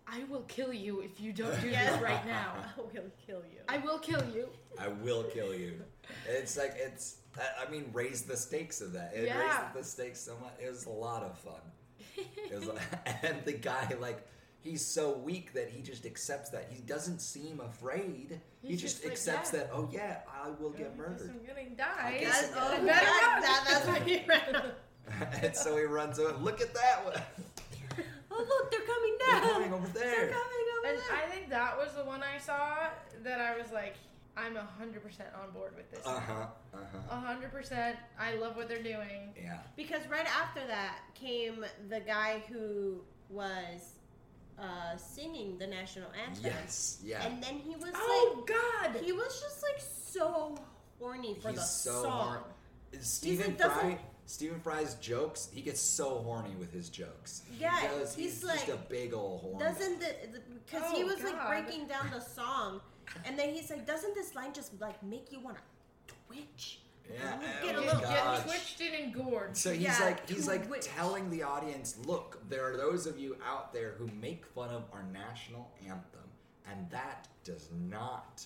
I 0.09 0.23
will 0.29 0.43
kill 0.43 0.71
you 0.71 1.01
if 1.01 1.19
you 1.19 1.33
don't 1.33 1.59
do 1.61 1.67
Yes. 1.69 1.91
this 1.93 2.01
right 2.01 2.25
now. 2.25 2.53
I 2.77 2.79
will 2.79 3.11
kill 3.25 3.41
you. 3.51 3.59
I 3.67 3.77
will 3.79 3.99
kill 3.99 4.23
you. 4.33 4.47
I 4.79 4.87
will 4.87 5.23
kill 5.23 5.53
you. 5.53 5.73
It's 6.27 6.55
like 6.57 6.75
it's. 6.77 7.17
I- 7.37 7.65
I 7.67 7.69
mean, 7.69 7.89
raise 7.93 8.21
the 8.21 8.37
stakes 8.37 8.79
of 8.79 8.93
that. 8.93 9.11
It 9.13 9.25
Yeah. 9.25 9.39
raised 9.41 9.73
the 9.75 9.83
stakes 9.83 10.19
so 10.21 10.37
much. 10.41 10.53
It 10.63 10.69
was 10.69 10.85
a 10.85 10.89
lot 10.91 11.23
of 11.23 11.37
fun. 11.39 11.59
It 12.17 12.53
was, 12.59 12.69
and 13.23 13.43
the 13.45 13.53
guy 13.53 13.93
like 13.99 14.25
he's 14.67 14.85
so 14.85 15.13
weak 15.17 15.53
that 15.53 15.69
he 15.69 15.81
just 15.81 16.05
accepts 16.05 16.49
that. 16.49 16.67
He 16.69 16.81
doesn't 16.81 17.19
seem 17.19 17.59
afraid. 17.59 18.39
he 18.61 18.69
He's 18.69 18.81
just, 18.81 18.95
just 18.95 19.03
like, 19.05 19.13
accepts 19.13 19.53
yeah. 19.53 19.59
that. 19.59 19.69
Oh 19.73 19.89
yeah, 19.91 20.17
I 20.43 20.49
will 20.61 20.73
I 20.75 20.79
get 20.79 20.97
murdered. 20.97 21.31
I'm 21.33 21.45
gonna 21.45 21.69
die. 21.75 22.17
guess 22.19 22.49
That's, 22.49 22.57
I'm 22.57 22.63
oh, 22.63 22.71
gonna- 22.77 22.87
better 22.87 23.05
that, 23.05 23.65
that's 23.67 23.87
why 23.87 23.99
he 23.99 24.23
ran. 24.27 24.71
and 25.41 25.55
so 25.55 25.77
he 25.77 25.83
runs 25.83 26.19
over. 26.19 26.37
Look 26.39 26.61
at 26.61 26.73
that 26.73 27.05
one. 27.05 27.21
Oh 28.29 28.45
look, 28.47 28.69
they're 28.69 28.81
coming 28.81 29.17
down. 29.25 29.41
They're 29.41 29.53
coming 29.53 29.73
over 29.73 29.87
there. 29.87 30.03
They're 30.03 30.29
coming 30.29 30.67
over 30.77 30.83
there. 30.83 30.91
And 30.93 30.99
there. 31.01 31.25
I 31.25 31.27
think 31.33 31.49
that 31.49 31.75
was 31.75 31.93
the 31.93 32.03
one 32.03 32.21
I 32.21 32.37
saw 32.37 32.89
that 33.23 33.41
I 33.41 33.57
was 33.57 33.71
like, 33.71 33.95
I'm 34.35 34.55
hundred 34.55 35.01
percent 35.01 35.29
on 35.41 35.51
board 35.51 35.73
with 35.75 35.89
this. 35.89 36.05
Uh 36.05 36.19
huh. 36.19 36.45
Uh 36.71 36.77
huh. 37.09 37.15
hundred 37.21 37.51
percent. 37.51 37.97
I 38.19 38.35
love 38.35 38.55
what 38.57 38.67
they're 38.67 38.83
doing. 38.83 39.33
Yeah. 39.41 39.57
Because 39.75 40.01
right 40.07 40.27
after 40.27 40.59
that 40.67 40.99
came 41.15 41.65
the 41.89 42.01
guy 42.01 42.43
who 42.47 43.01
was 43.29 43.96
uh, 44.59 44.97
singing 44.97 45.57
the 45.57 45.67
national 45.67 46.09
anthem. 46.25 46.45
Yes. 46.45 46.99
Yeah. 47.03 47.25
And 47.25 47.41
then 47.43 47.55
he 47.59 47.75
was 47.75 47.85
like, 47.85 47.93
Oh 47.95 48.43
God! 48.45 48.95
he 49.03 49.11
was 49.11 49.39
just 49.41 49.61
like 49.63 49.81
so 49.81 50.57
horny 50.99 51.35
for 51.41 51.49
He's 51.49 51.57
the 51.59 51.63
so 51.63 52.03
song. 52.03 52.11
hor- 52.27 52.43
Stephen 53.01 53.55
like, 53.59 53.71
Fry. 53.71 53.99
Stephen 54.25 54.59
Fry's 54.59 54.95
jokes. 54.95 55.49
He 55.53 55.61
gets 55.61 55.79
so 55.79 56.19
horny 56.19 56.55
with 56.59 56.71
his 56.73 56.89
jokes. 56.89 57.43
Yeah, 57.59 57.79
he 57.79 57.87
does, 57.87 58.15
he's 58.15 58.33
he's, 58.35 58.43
like- 58.43 58.55
just 58.65 58.69
a 58.69 58.77
big 58.89 59.13
old 59.13 59.41
horn. 59.41 59.59
Doesn't 59.59 59.99
the 59.99 60.15
because 60.65 60.91
he 60.91 61.03
Oh, 61.03 61.07
was 61.07 61.23
like 61.23 61.47
breaking 61.47 61.87
down 61.87 62.09
the 62.13 62.19
song, 62.21 62.81
and 63.25 63.37
then 63.37 63.49
he's 63.53 63.69
like, 63.69 63.85
doesn't 63.85 64.15
this 64.15 64.35
line 64.35 64.53
just 64.53 64.79
like 64.81 65.01
make 65.03 65.31
you 65.31 65.39
want 65.39 65.57
to 65.57 66.13
twitch? 66.27 66.79
Yeah. 67.13 67.39
Get 67.63 67.75
oh 67.75 67.79
a 67.79 67.81
little- 67.81 67.99
Get 68.01 68.43
twitched 68.43 68.81
and 68.81 68.93
engorged. 68.95 69.57
So 69.57 69.71
he's 69.73 69.81
Yeah, 69.83 69.99
like 70.01 70.29
he's 70.29 70.47
like 70.47 70.67
Twitch. 70.67 70.85
telling 70.85 71.29
the 71.29 71.43
audience, 71.43 71.97
look, 72.05 72.39
there 72.49 72.65
are 72.71 72.77
those 72.77 73.07
of 73.07 73.17
you 73.19 73.37
out 73.45 73.73
there 73.73 73.91
who 73.97 74.07
make 74.21 74.45
fun 74.45 74.69
of 74.69 74.83
our 74.93 75.03
national 75.03 75.71
anthem, 75.85 76.29
and 76.69 76.89
that 76.91 77.27
does 77.43 77.69
not 77.89 78.45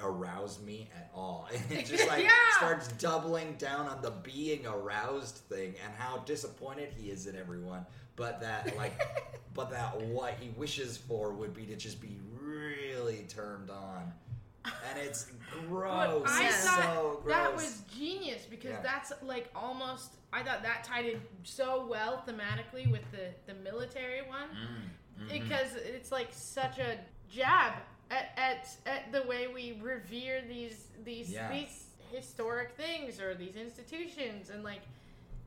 arouse 0.00 0.60
me 0.60 0.88
at 0.96 1.10
all. 1.14 1.48
And 1.70 1.78
it 1.78 1.86
just 1.86 2.06
like 2.08 2.24
Yeah. 2.24 2.30
starts 2.56 2.88
doubling 2.88 3.54
down 3.54 3.86
on 3.86 4.02
the 4.02 4.10
being 4.10 4.66
aroused 4.66 5.36
thing 5.48 5.74
and 5.84 5.94
how 5.96 6.18
disappointed 6.18 6.92
he 6.96 7.10
is 7.10 7.26
in 7.26 7.36
everyone, 7.36 7.86
but 8.16 8.40
that 8.40 8.76
like 8.76 9.00
but 9.54 9.70
that 9.70 10.00
what 10.02 10.34
he 10.40 10.48
wishes 10.50 10.96
for 10.96 11.32
would 11.32 11.54
be 11.54 11.64
to 11.66 11.76
just 11.76 12.00
be 12.00 12.18
really 12.40 13.24
turned 13.28 13.70
on. 13.70 14.12
And 14.64 14.98
it's 14.98 15.26
gross. 15.68 16.24
I 16.28 16.46
It's 16.46 16.64
thought 16.64 16.82
so 16.94 17.20
gross. 17.22 17.34
that 17.36 17.54
was 17.54 17.82
genius 17.96 18.46
because 18.48 18.70
Yeah. 18.72 18.82
that's 18.82 19.12
like 19.22 19.50
almost. 19.54 20.14
I 20.32 20.42
thought 20.42 20.62
that 20.62 20.84
tied 20.84 21.06
in 21.06 21.20
so 21.44 21.86
well 21.88 22.22
thematically 22.26 22.90
with 22.90 23.08
the 23.12 23.28
the 23.46 23.54
military 23.60 24.22
one 24.22 24.48
Mm, 24.50 25.24
mhm. 25.26 25.28
because 25.28 25.74
it's 25.76 26.10
like 26.10 26.28
such 26.32 26.78
a 26.78 26.98
jab 27.30 27.74
at 28.10 28.32
at, 28.36 28.68
at 28.86 29.12
the 29.12 29.22
way 29.28 29.46
we 29.48 29.78
revere 29.80 30.42
these 30.48 30.86
these 31.04 31.30
Yeah. 31.30 31.50
these 31.52 31.86
historic 32.10 32.76
things 32.76 33.20
or 33.20 33.34
these 33.34 33.56
institutions 33.56 34.50
and 34.50 34.62
like 34.64 34.80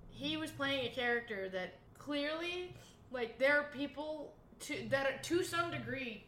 he 0.10 0.38
was 0.38 0.52
playing 0.52 0.86
a 0.88 0.90
character 0.90 1.50
that 1.50 1.74
clearly 1.98 2.74
like 3.12 3.38
there 3.40 3.60
are 3.60 3.64
people 3.74 4.34
to 4.62 4.88
that 4.90 5.06
are, 5.08 5.18
to 5.24 5.44
some 5.44 5.70
degree 5.72 6.24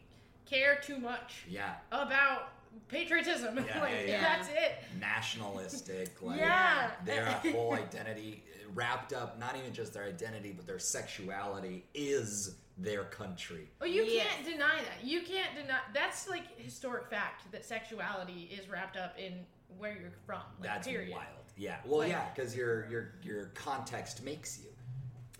care 0.46 0.80
too 0.82 0.98
much 0.98 1.44
yeah. 1.48 1.74
about 1.92 2.52
patriotism. 2.88 3.56
Yeah, 3.66 3.80
like 3.80 3.92
yeah, 3.92 4.06
yeah. 4.06 4.20
that's 4.20 4.48
it. 4.48 4.78
nationalistic 5.00 6.10
like 6.22 6.38
Yeah. 6.40 6.90
their 7.04 7.26
whole 7.52 7.74
identity 7.74 8.42
wrapped 8.74 9.12
up 9.12 9.38
not 9.38 9.56
even 9.56 9.72
just 9.72 9.92
their 9.94 10.04
identity 10.04 10.52
but 10.52 10.66
their 10.66 10.78
sexuality 10.78 11.84
is 11.94 12.56
their 12.78 13.04
country 13.04 13.68
Oh, 13.80 13.84
you 13.84 14.04
Yes. 14.04 14.26
can't 14.26 14.46
deny 14.46 14.76
that. 14.82 15.04
You 15.06 15.22
can't 15.22 15.54
deny 15.54 15.78
that's 15.94 16.28
like 16.28 16.58
historic 16.58 17.08
fact 17.10 17.50
that 17.52 17.64
sexuality 17.64 18.50
is 18.58 18.68
wrapped 18.68 18.96
up 18.96 19.16
in 19.18 19.44
where 19.78 19.92
you're 20.00 20.10
from. 20.26 20.40
Like, 20.60 20.68
that's 20.68 20.86
period. 20.88 21.12
wild 21.12 21.26
yeah 21.56 21.76
well 21.84 21.98
Like- 22.00 22.10
yeah 22.10 22.26
because 22.34 22.56
your 22.56 22.88
your 22.90 23.12
your 23.22 23.46
context 23.54 24.24
makes 24.24 24.58
you 24.60 24.70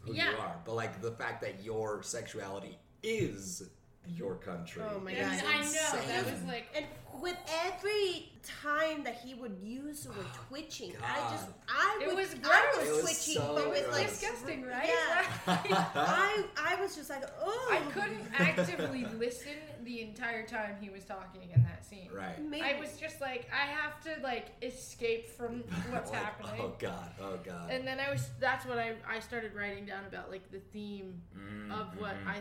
who 0.03 0.15
you 0.15 0.23
are 0.39 0.57
but 0.65 0.75
like 0.75 1.01
the 1.03 1.13
fact 1.13 1.41
that 1.43 1.63
your 1.65 2.03
sexuality 2.03 2.79
is 3.03 3.63
your 4.09 4.35
country 4.37 4.83
Oh 4.85 4.99
my 5.01 5.13
is 5.13 5.19
And 5.19 5.41
God. 5.43 5.51
I 5.55 5.59
know 5.63 6.07
that 6.09 6.31
was 6.33 6.43
like 6.45 6.67
And 6.77 6.87
with 7.21 7.37
every 7.67 8.33
time 8.63 9.05
that 9.05 9.17
he 9.17 9.35
would 9.35 9.57
use 9.63 10.05
the 10.05 10.11
word 10.11 10.25
twitching, 10.49 10.95
I 11.05 11.31
just 11.31 11.47
I 11.69 12.01
It 12.03 12.07
would, 12.09 12.17
was 12.17 12.35
I 12.35 12.39
gross. 12.39 12.77
was 12.79 12.89
It 12.89 12.93
was 12.93 13.03
twitching, 13.27 13.43
so 13.43 13.55
but 13.57 13.71
with 13.71 13.93
like 13.93 14.09
disgusting, 14.09 14.65
right? 14.65 14.89
Yeah. 14.89 15.27
I 15.95 16.45
I 16.57 16.81
was 16.81 16.97
just 16.97 17.11
like, 17.11 17.25
oh, 17.43 17.69
I 17.73 17.79
couldn't 17.93 18.27
actively 18.39 19.05
listen 19.19 19.53
the 19.85 20.01
entire 20.03 20.47
time 20.47 20.77
he 20.81 20.89
was 20.89 21.05
talking 21.05 21.51
in 21.55 21.63
that 21.65 21.85
scene. 21.85 22.09
right 22.15 22.43
Maybe, 22.43 22.63
I 22.65 22.81
was 22.81 22.97
just 22.97 23.21
like, 23.21 23.49
I 23.53 23.67
have 23.67 24.01
to 24.05 24.23
like 24.23 24.47
escape 24.63 25.29
from 25.37 25.59
what's 25.91 26.11
Like, 26.11 26.23
happening. 26.23 26.61
oh 26.63 26.73
god 26.79 27.11
oh 27.21 27.39
god 27.45 27.71
And 27.71 27.87
then 27.87 28.01
I 28.01 28.11
was 28.11 28.31
that's 28.41 28.65
what 28.65 28.79
I, 28.79 28.95
I 29.09 29.21
started 29.21 29.55
writing 29.55 29.85
down 29.85 30.05
about 30.09 30.31
like 30.31 30.51
the 30.51 30.61
theme 30.73 31.21
Mm, 31.37 31.71
of 31.73 31.97
what 31.99 32.15
mhm. 32.25 32.29
I 32.29 32.37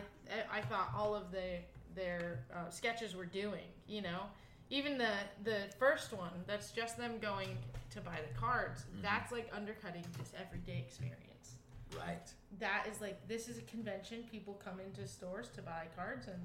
I 0.51 0.61
thought 0.61 0.91
all 0.95 1.15
of 1.15 1.31
the 1.31 1.59
their 1.95 2.39
uh, 2.53 2.69
sketches 2.69 3.15
were 3.15 3.25
doing. 3.25 3.67
You 3.87 4.01
know, 4.01 4.21
even 4.69 4.97
the 4.97 5.13
the 5.43 5.61
first 5.77 6.13
one 6.13 6.31
that's 6.47 6.71
just 6.71 6.97
them 6.97 7.19
going 7.21 7.57
to 7.91 8.01
buy 8.01 8.19
the 8.27 8.39
cards. 8.39 8.81
Mm-hmm. 8.81 9.01
That's 9.01 9.31
like 9.31 9.51
undercutting 9.55 10.05
this 10.17 10.31
everyday 10.39 10.79
experience. 10.79 11.55
right 11.97 12.31
That 12.59 12.87
is 12.91 13.01
like 13.01 13.27
this 13.27 13.47
is 13.47 13.57
a 13.57 13.63
convention. 13.63 14.23
People 14.31 14.59
come 14.63 14.79
into 14.79 15.07
stores 15.07 15.49
to 15.55 15.61
buy 15.61 15.87
cards 15.95 16.27
and. 16.27 16.39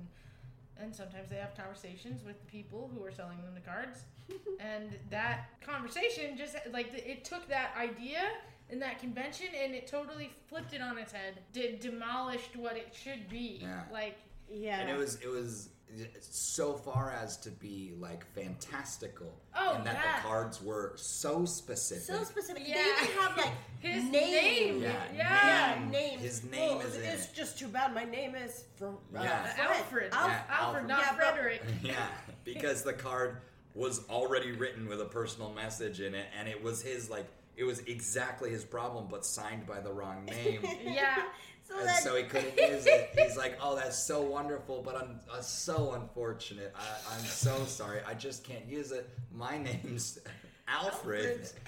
And 0.77 0.93
sometimes 0.93 1.31
they 1.31 1.37
have 1.37 1.57
conversations 1.57 2.25
with 2.25 2.37
the 2.41 2.47
people 2.47 2.91
who 2.93 3.05
are 3.05 3.13
selling 3.13 3.37
them 3.45 3.55
the 3.55 3.61
cards, 3.61 4.07
and 4.59 4.91
that 5.09 5.47
conversation 5.65 6.37
just 6.37 6.57
like 6.73 6.93
it 6.93 7.25
took 7.25 7.49
that 7.49 7.71
idea 7.79 8.23
in 8.75 8.81
that 8.81 8.99
convention 8.99 9.47
and 9.63 9.73
it 9.73 9.87
totally 9.87 10.31
flipped 10.49 10.75
it 10.75 10.83
on 10.83 10.99
its 10.99 11.13
head. 11.13 11.39
Did 11.53 11.79
demolished 11.79 12.57
what 12.57 12.77
it 12.77 12.93
should 12.93 13.29
be. 13.31 13.61
Yeah. 13.63 13.83
Like 13.93 14.19
yeah. 14.53 14.81
and 14.81 14.91
it 14.91 14.97
was 14.99 15.15
it 15.23 15.29
was 15.31 15.69
so 16.21 16.73
far 16.75 17.13
as 17.13 17.37
to 17.39 17.51
be 17.53 17.93
like 18.01 18.27
fantastical 18.35 19.33
Oh, 19.57 19.75
and 19.77 19.87
that 19.87 19.95
yeah. 19.95 20.17
the 20.17 20.23
cards 20.29 20.61
were 20.61 20.93
so 20.97 21.45
specific 21.45 22.03
so 22.03 22.25
specific. 22.25 22.65
Yeah. 22.67 22.75
They 22.75 23.05
even 23.05 23.17
have 23.23 23.37
like 23.37 23.53
His 23.81 24.05
name. 24.05 24.11
name. 24.81 24.83
yeah, 24.83 25.05
Yeah. 25.15 25.79
name. 25.83 25.91
Name. 25.93 26.19
his 26.19 26.43
name 26.45 26.79
Well, 26.79 26.87
is 26.89 26.97
It's 26.97 27.27
it 27.27 27.35
just 27.35 27.59
too 27.59 27.69
bad. 27.69 27.95
My 27.95 28.05
name 28.05 28.35
is 28.35 28.65
from 28.77 28.99
uh, 29.17 29.23
Yeah. 29.23 29.45
Fred. 29.45 29.67
Alfred. 29.69 30.13
Alf- 30.13 30.31
Yeah, 30.33 30.41
Alfred, 30.49 30.59
Alfred. 30.59 30.89
not 30.89 30.99
Yeah, 31.01 31.15
Frederick. 31.15 31.63
yeah 31.83 32.07
because 32.43 32.83
the 32.83 32.93
card 32.93 33.37
was 33.77 34.03
already 34.11 34.51
written 34.53 34.89
with 34.89 35.01
a 35.01 35.05
personal 35.07 35.53
message 35.53 36.01
in 36.01 36.15
it 36.17 36.27
and 36.39 36.49
it 36.49 36.61
was 36.63 36.83
his 36.83 37.09
like 37.09 37.27
it 37.57 37.65
was 37.65 37.81
exactly 37.81 38.51
his 38.51 38.65
problem 38.65 39.07
but 39.11 39.25
signed 39.25 39.67
by 39.67 39.81
the 39.81 39.93
wrong 39.93 40.25
name 40.25 40.61
Yeah. 40.85 41.23
So 41.69 41.79
and 41.79 41.89
so 42.03 42.15
he 42.17 42.25
couldn't 42.25 42.57
use 42.71 42.87
it 42.87 43.11
he's 43.17 43.37
like 43.37 43.59
oh 43.63 43.75
that's 43.77 43.99
so 43.99 44.21
wonderful 44.21 44.83
but 44.85 44.97
i'm 44.97 45.19
uh, 45.33 45.41
so 45.41 45.93
unfortunate 45.93 46.75
I, 46.77 47.15
i'm 47.17 47.25
so 47.25 47.65
sorry 47.65 48.01
i 48.07 48.13
just 48.15 48.45
can't 48.45 48.67
use 48.67 48.93
it 48.93 49.09
my 49.33 49.57
name's 49.59 50.19
alfred 50.69 51.49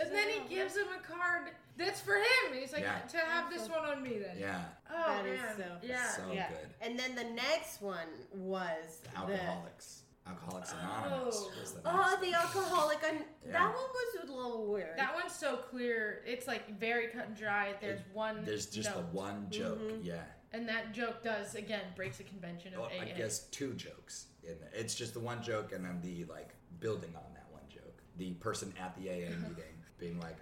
And 0.00 0.12
then 0.12 0.28
he 0.28 0.54
gives 0.54 0.76
him 0.76 0.86
a 0.96 1.02
card 1.04 1.48
that's 1.76 2.00
for 2.00 2.14
him. 2.14 2.54
He's 2.54 2.72
like, 2.72 2.82
Yeah. 2.82 2.98
to 3.00 3.18
have 3.18 3.50
this 3.50 3.68
one 3.68 3.84
on 3.84 4.00
me 4.02 4.18
then. 4.18 4.36
yeah 4.38 4.62
Oh 4.90 4.94
That 5.08 5.24
man. 5.24 5.34
is 5.34 5.56
so- 5.56 5.64
yeah. 5.82 6.08
so 6.10 6.22
yeah. 6.32 6.48
good 6.50 6.68
And 6.80 6.98
then 6.98 7.14
the 7.16 7.24
next 7.34 7.82
one 7.82 8.06
was 8.32 9.00
the 9.02 9.18
alcoholics 9.18 9.97
Alcoholics 10.28 10.72
Anonymous. 10.72 11.36
Oh. 11.38 11.50
was 11.60 11.72
the 11.72 11.80
Oh, 11.84 12.16
the 12.20 12.26
one. 12.26 12.34
alcoholic. 12.34 12.98
And 13.04 13.24
Yeah. 13.44 13.52
That 13.52 13.74
one 13.74 13.74
was 13.74 14.28
a 14.28 14.32
little 14.32 14.66
weird. 14.66 14.98
That 14.98 15.14
one's 15.14 15.32
so 15.32 15.56
clear. 15.56 16.22
It's 16.26 16.46
like 16.46 16.78
very 16.78 17.08
cut 17.08 17.26
and 17.28 17.36
dry. 17.36 17.74
There's 17.80 18.00
one. 18.12 18.44
There's 18.44 18.66
just 18.66 18.92
the 18.94 19.00
one 19.02 19.48
joke. 19.50 19.78
Mhm. 19.80 20.04
Yeah. 20.04 20.24
And 20.52 20.68
that 20.68 20.92
joke 20.92 21.22
does 21.22 21.54
again 21.54 21.82
breaks 21.96 22.18
the 22.18 22.24
convention 22.24 22.74
of 22.74 22.80
Well, 22.80 22.90
AA. 22.90 23.02
I 23.02 23.16
guess 23.16 23.40
two 23.48 23.74
jokes 23.74 24.26
in 24.42 24.58
there. 24.60 24.70
It's 24.72 24.94
just 24.94 25.14
the 25.14 25.20
one 25.20 25.42
joke 25.42 25.72
and 25.72 25.84
then 25.84 26.00
the 26.02 26.24
like 26.24 26.54
building 26.80 27.14
on 27.16 27.34
that 27.34 27.50
one 27.50 27.68
joke. 27.68 28.02
The 28.16 28.32
person 28.34 28.72
at 28.80 28.96
the 28.96 29.08
AA 29.10 29.30
meeting 29.36 29.84
being 29.98 30.18
like, 30.20 30.36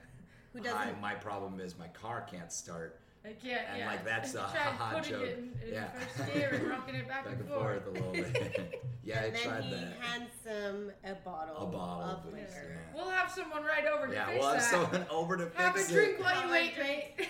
Who 0.53 0.59
"Hi, 0.62 0.64
doesn't- 0.87 1.01
my 1.01 1.14
problem 1.14 1.61
is 1.61 1.77
my 1.77 1.88
car 1.88 2.22
can't 2.22 2.53
start." 2.53 3.01
I 3.29 3.33
can't. 3.33 3.69
and, 3.71 3.79
yeah. 3.79 3.87
like, 3.87 4.05
that's 4.05 4.33
He 4.33 4.39
a 4.39 4.41
tried 4.41 4.51
haha 4.57 4.97
putting 4.99 5.11
joke. 5.11 5.23
it 5.23 5.39
in, 5.39 5.69
in 5.69 5.75
Yeah. 5.75 5.89
first 5.91 6.33
gear 6.35 6.51
and 6.55 6.69
rocking 6.69 6.95
it 6.95 7.09
back, 7.09 7.25
Back 7.27 7.33
and, 7.35 7.41
and 7.43 7.49
forth 7.51 7.87
a 7.87 7.91
little 7.91 8.12
bit. 8.12 8.85
yeah, 9.05 9.21
I 9.21 9.25
and 9.25 9.35
then 9.37 9.43
tried 9.43 9.65
he 9.65 9.71
that. 9.75 9.93
hands 10.01 10.31
them 10.45 10.93
a 11.05 11.15
bottle, 11.15 11.57
A 11.57 11.67
bottle 11.67 12.03
of 12.11 12.19
of 12.27 12.33
liquor. 12.33 12.47
Yeah. 12.53 12.77
We'll 12.95 13.11
have 13.11 13.31
someone 13.31 13.65
right 13.65 13.87
over 13.87 14.07
to 14.07 14.12
Yeah, 14.12 14.27
fix 14.27 14.39
we'll 14.39 14.49
have 14.53 14.61
that. 14.61 14.71
someone 14.71 15.07
over 15.11 15.37
to 15.37 15.51
have 15.57 15.75
fix 15.75 15.89
a 15.91 15.93
drink 15.93 16.21
while 16.21 16.45
you 16.45 16.51
wait, 16.51 16.79
mate. 16.79 17.29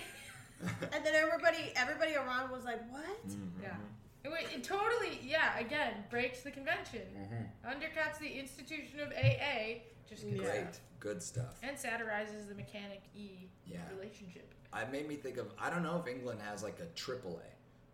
And 0.93 1.05
then 1.05 1.13
everybody, 1.15 1.71
everybody 1.75 2.15
around 2.15 2.49
was 2.51 2.63
like, 2.63 2.81
"What?" 2.91 3.27
Mhm. 3.27 3.61
Yeah. 3.61 3.75
It, 4.23 4.29
wa- 4.29 4.37
it 4.55 4.63
totally, 4.63 5.19
yeah, 5.23 5.57
again, 5.59 5.93
breaks 6.09 6.41
the 6.41 6.49
convention. 6.51 7.01
Mhm. 7.15 7.71
Undercuts 7.71 8.17
the 8.19 8.27
institution 8.39 8.99
of 8.99 9.11
AA, 9.13 9.83
just 10.09 10.23
good 10.23 10.37
Yeah. 10.37 10.43
Great, 10.43 10.79
good 10.99 11.21
stuff. 11.21 11.59
And 11.63 11.77
satirizes 11.77 12.47
the 12.47 12.55
mechanic 12.55 13.01
E 13.15 13.49
Yeah. 13.65 13.77
relationship. 13.95 14.51
It 14.75 14.91
made 14.91 15.07
me 15.07 15.15
think 15.15 15.37
of 15.37 15.47
I 15.59 15.69
don't 15.69 15.83
know 15.83 16.01
if 16.03 16.07
England 16.11 16.39
has 16.47 16.63
like 16.63 16.79
a 16.79 16.85
triple 16.95 17.39
A. 17.43 17.47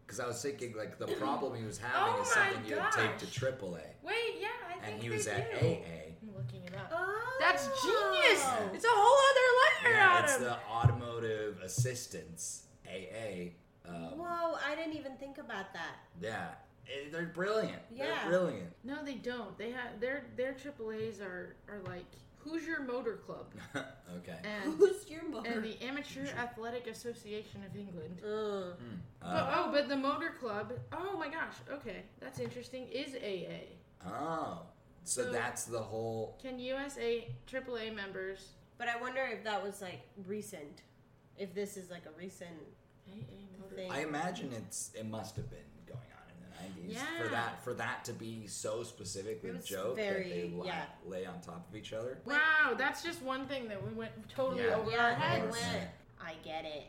Because 0.06 0.20
I 0.20 0.28
was 0.28 0.42
thinking 0.42 0.76
like 0.78 0.98
the 1.00 1.08
problem 1.08 1.56
he 1.58 1.64
was 1.66 1.78
having 1.78 2.14
Oh 2.18 2.22
is 2.22 2.28
something 2.30 2.66
you 2.68 2.76
would 2.76 2.92
take 2.92 3.18
to 3.20 3.26
gosh. 3.26 3.34
triple 3.36 3.76
A. 3.76 4.06
Wait, 4.06 4.16
yeah, 4.40 4.48
I 4.70 4.74
think 4.74 4.94
And 4.94 5.02
he 5.04 5.10
they 5.10 5.16
was 5.16 5.28
at 5.28 5.60
do. 5.60 5.66
AA. 5.66 5.70
I'm 6.22 6.36
looking 6.36 6.64
it 6.66 6.76
up. 6.76 6.92
Oh, 6.94 7.38
That's 7.40 7.66
genius! 7.82 8.46
It's 8.74 8.86
a 8.86 8.90
whole 8.90 9.18
other 9.30 9.90
layer 9.90 9.96
Yeah, 9.98 10.18
on 10.18 10.24
it's 10.24 10.36
him. 10.38 10.44
the 10.44 10.58
automotive 10.70 11.60
assistance 11.64 12.64
AA. 12.88 13.52
Um, 13.88 14.18
Whoa! 14.18 14.56
I 14.66 14.76
didn't 14.76 14.96
even 14.98 15.16
think 15.18 15.38
about 15.38 15.74
that. 15.74 15.96
yeah, 16.22 16.50
Eh, 16.88 17.08
they're 17.12 17.26
brilliant. 17.28 17.82
Yeah. 17.94 18.06
They're 18.08 18.30
brilliant. 18.30 18.72
No, 18.84 19.04
they 19.06 19.16
don't. 19.16 19.58
They 19.58 19.72
have 19.72 20.00
their 20.02 20.26
their 20.36 20.54
AAA's 20.54 21.22
are 21.22 21.56
are 21.70 21.80
like 21.88 22.06
Hoosier 22.43 22.82
Motor 22.88 23.17
Club 23.25 23.45
okay. 23.75 24.38
and 24.43 24.73
Who's 24.75 25.10
your 25.10 25.23
mother? 25.29 25.49
and 25.49 25.63
the 25.63 25.82
Amateur 25.84 26.25
Athletic 26.38 26.88
Association 26.88 27.63
of 27.69 27.75
England. 27.75 28.21
Uh, 28.23 28.75
Hmm. 28.75 28.95
But, 29.19 29.27
Uh, 29.27 29.53
oh, 29.56 29.71
but 29.71 29.88
the 29.89 29.95
Motor 29.95 30.34
Club. 30.39 30.73
Oh 30.91 31.17
my 31.17 31.27
gosh. 31.29 31.56
Okay, 31.71 32.03
that's 32.19 32.39
interesting. 32.39 32.88
Is 32.89 33.15
AA? 33.15 33.77
oh, 34.06 34.63
so 35.03 35.23
So- 35.25 35.32
that's 35.32 35.63
the 35.65 35.79
whole. 35.82 36.38
Can 36.41 36.60
USA 36.60 37.27
AAA 37.47 37.95
members 37.95 38.49
but 38.79 38.88
I 38.89 38.99
wonder 38.99 39.21
if 39.32 39.43
that 39.45 39.63
was 39.63 39.82
like 39.82 40.01
recent. 40.27 40.82
If 41.38 41.53
this 41.53 41.77
is 41.77 41.89
like 41.89 42.06
a 42.06 42.12
recent 42.19 42.51
AA 43.08 43.60
Motor 43.60 43.75
thing. 43.75 43.91
I 43.91 44.01
imagine 44.01 44.51
it's 44.51 44.91
it 44.93 45.06
must 45.06 45.36
have 45.38 45.49
been 45.49 45.60
going 46.63 46.78
on 46.78 46.82
in 46.82 46.88
the 46.88 46.93
nineties 46.93 47.21
for 47.21 47.28
that 47.30 47.63
for 47.63 47.73
that 47.76 48.06
to 48.06 48.13
be 48.13 48.47
so 48.47 48.84
specifically 48.84 49.49
It 49.49 49.56
was 49.58 49.65
joke 49.65 49.95
that 49.97 50.17
they 50.23 50.52
lay, 50.54 50.67
yeah. 50.67 50.86
lay 51.06 51.26
on 51.26 51.39
top 51.41 51.67
of 51.69 51.76
each 51.76 51.93
other. 51.93 52.17
Wow, 52.26 52.73
that's 52.78 53.04
just 53.04 53.21
one 53.21 53.47
thing 53.47 53.67
that 53.69 53.86
we 53.86 53.93
went 53.93 54.12
totally 54.30 54.63
Yeah. 54.63 54.76
over 54.76 54.91
yeah, 54.91 54.97
our 55.06 55.12
I 55.12 55.13
heads. 55.13 55.58
I 56.21 56.34
get 56.43 56.65
it. 56.65 56.86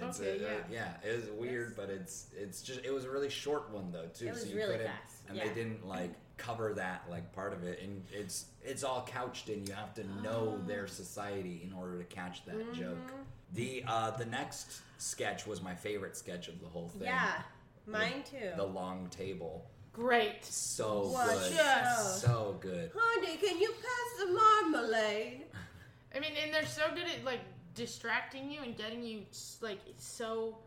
It's 0.00 0.20
Okay, 0.20 0.42
a, 0.44 0.48
uh, 0.48 0.50
yeah. 0.70 0.92
yeah, 1.04 1.10
it 1.10 1.16
was 1.16 1.30
weird, 1.30 1.74
but 1.74 1.88
it's 1.90 2.26
it's 2.36 2.62
just 2.62 2.84
it 2.84 2.92
was 2.92 3.04
a 3.04 3.10
really 3.10 3.30
short 3.30 3.70
one 3.70 3.90
though 3.90 4.06
too. 4.14 4.26
It 4.28 4.32
was 4.32 4.42
so 4.42 4.48
you 4.48 4.56
really 4.56 4.72
couldn't- 4.76 4.86
fast, 4.86 5.16
and 5.28 5.36
yeah. 5.36 5.44
they 5.48 5.54
didn't 5.54 5.86
like 5.86 6.10
cover 6.36 6.72
that 6.74 7.02
like 7.10 7.32
part 7.32 7.52
of 7.52 7.64
it, 7.64 7.80
and 7.82 8.04
it's 8.12 8.46
it's 8.62 8.84
all 8.84 9.04
couched 9.10 9.48
in. 9.48 9.66
You 9.66 9.72
have 9.74 9.94
to 9.94 10.04
know 10.22 10.60
their 10.66 10.86
society 10.86 11.62
in 11.64 11.72
order 11.72 11.98
to 11.98 12.04
catch 12.04 12.44
that 12.44 12.72
joke. 12.74 12.96
Mhm. 13.08 13.24
The 13.54 13.84
uh 13.88 14.10
the 14.12 14.26
next 14.26 14.82
sketch 14.98 15.46
was 15.46 15.62
my 15.62 15.74
favorite 15.74 16.16
sketch 16.16 16.46
of 16.48 16.60
the 16.60 16.68
whole 16.68 16.88
thing. 16.90 17.02
Yeah, 17.04 17.42
mine 17.88 18.22
too. 18.28 18.50
the 18.56 18.64
long 18.64 19.08
table, 19.10 19.68
Great. 19.92 20.44
so 20.44 21.08
What 21.08 21.28
good, 21.28 21.52
just- 21.54 22.20
so 22.22 22.56
good. 22.60 22.90
Honey, 22.94 23.36
can 23.36 23.58
you 23.58 23.70
pass 23.70 24.26
the 24.26 24.32
marmalade? 24.32 25.42
I 26.14 26.20
mean, 26.20 26.32
and 26.42 26.52
they're 26.54 26.66
so 26.66 26.88
good 26.94 27.06
at 27.06 27.24
like 27.24 27.40
distracting 27.74 28.50
you 28.50 28.62
and 28.62 28.76
getting 28.76 29.02
you 29.02 29.22
like 29.60 29.78
so 29.98 30.58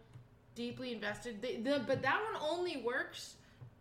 deeply 0.56 0.92
invested. 0.94 1.42
They, 1.42 1.58
the, 1.58 1.84
but 1.88 2.02
that 2.02 2.22
one 2.32 2.42
only 2.42 2.78
works, 2.78 3.36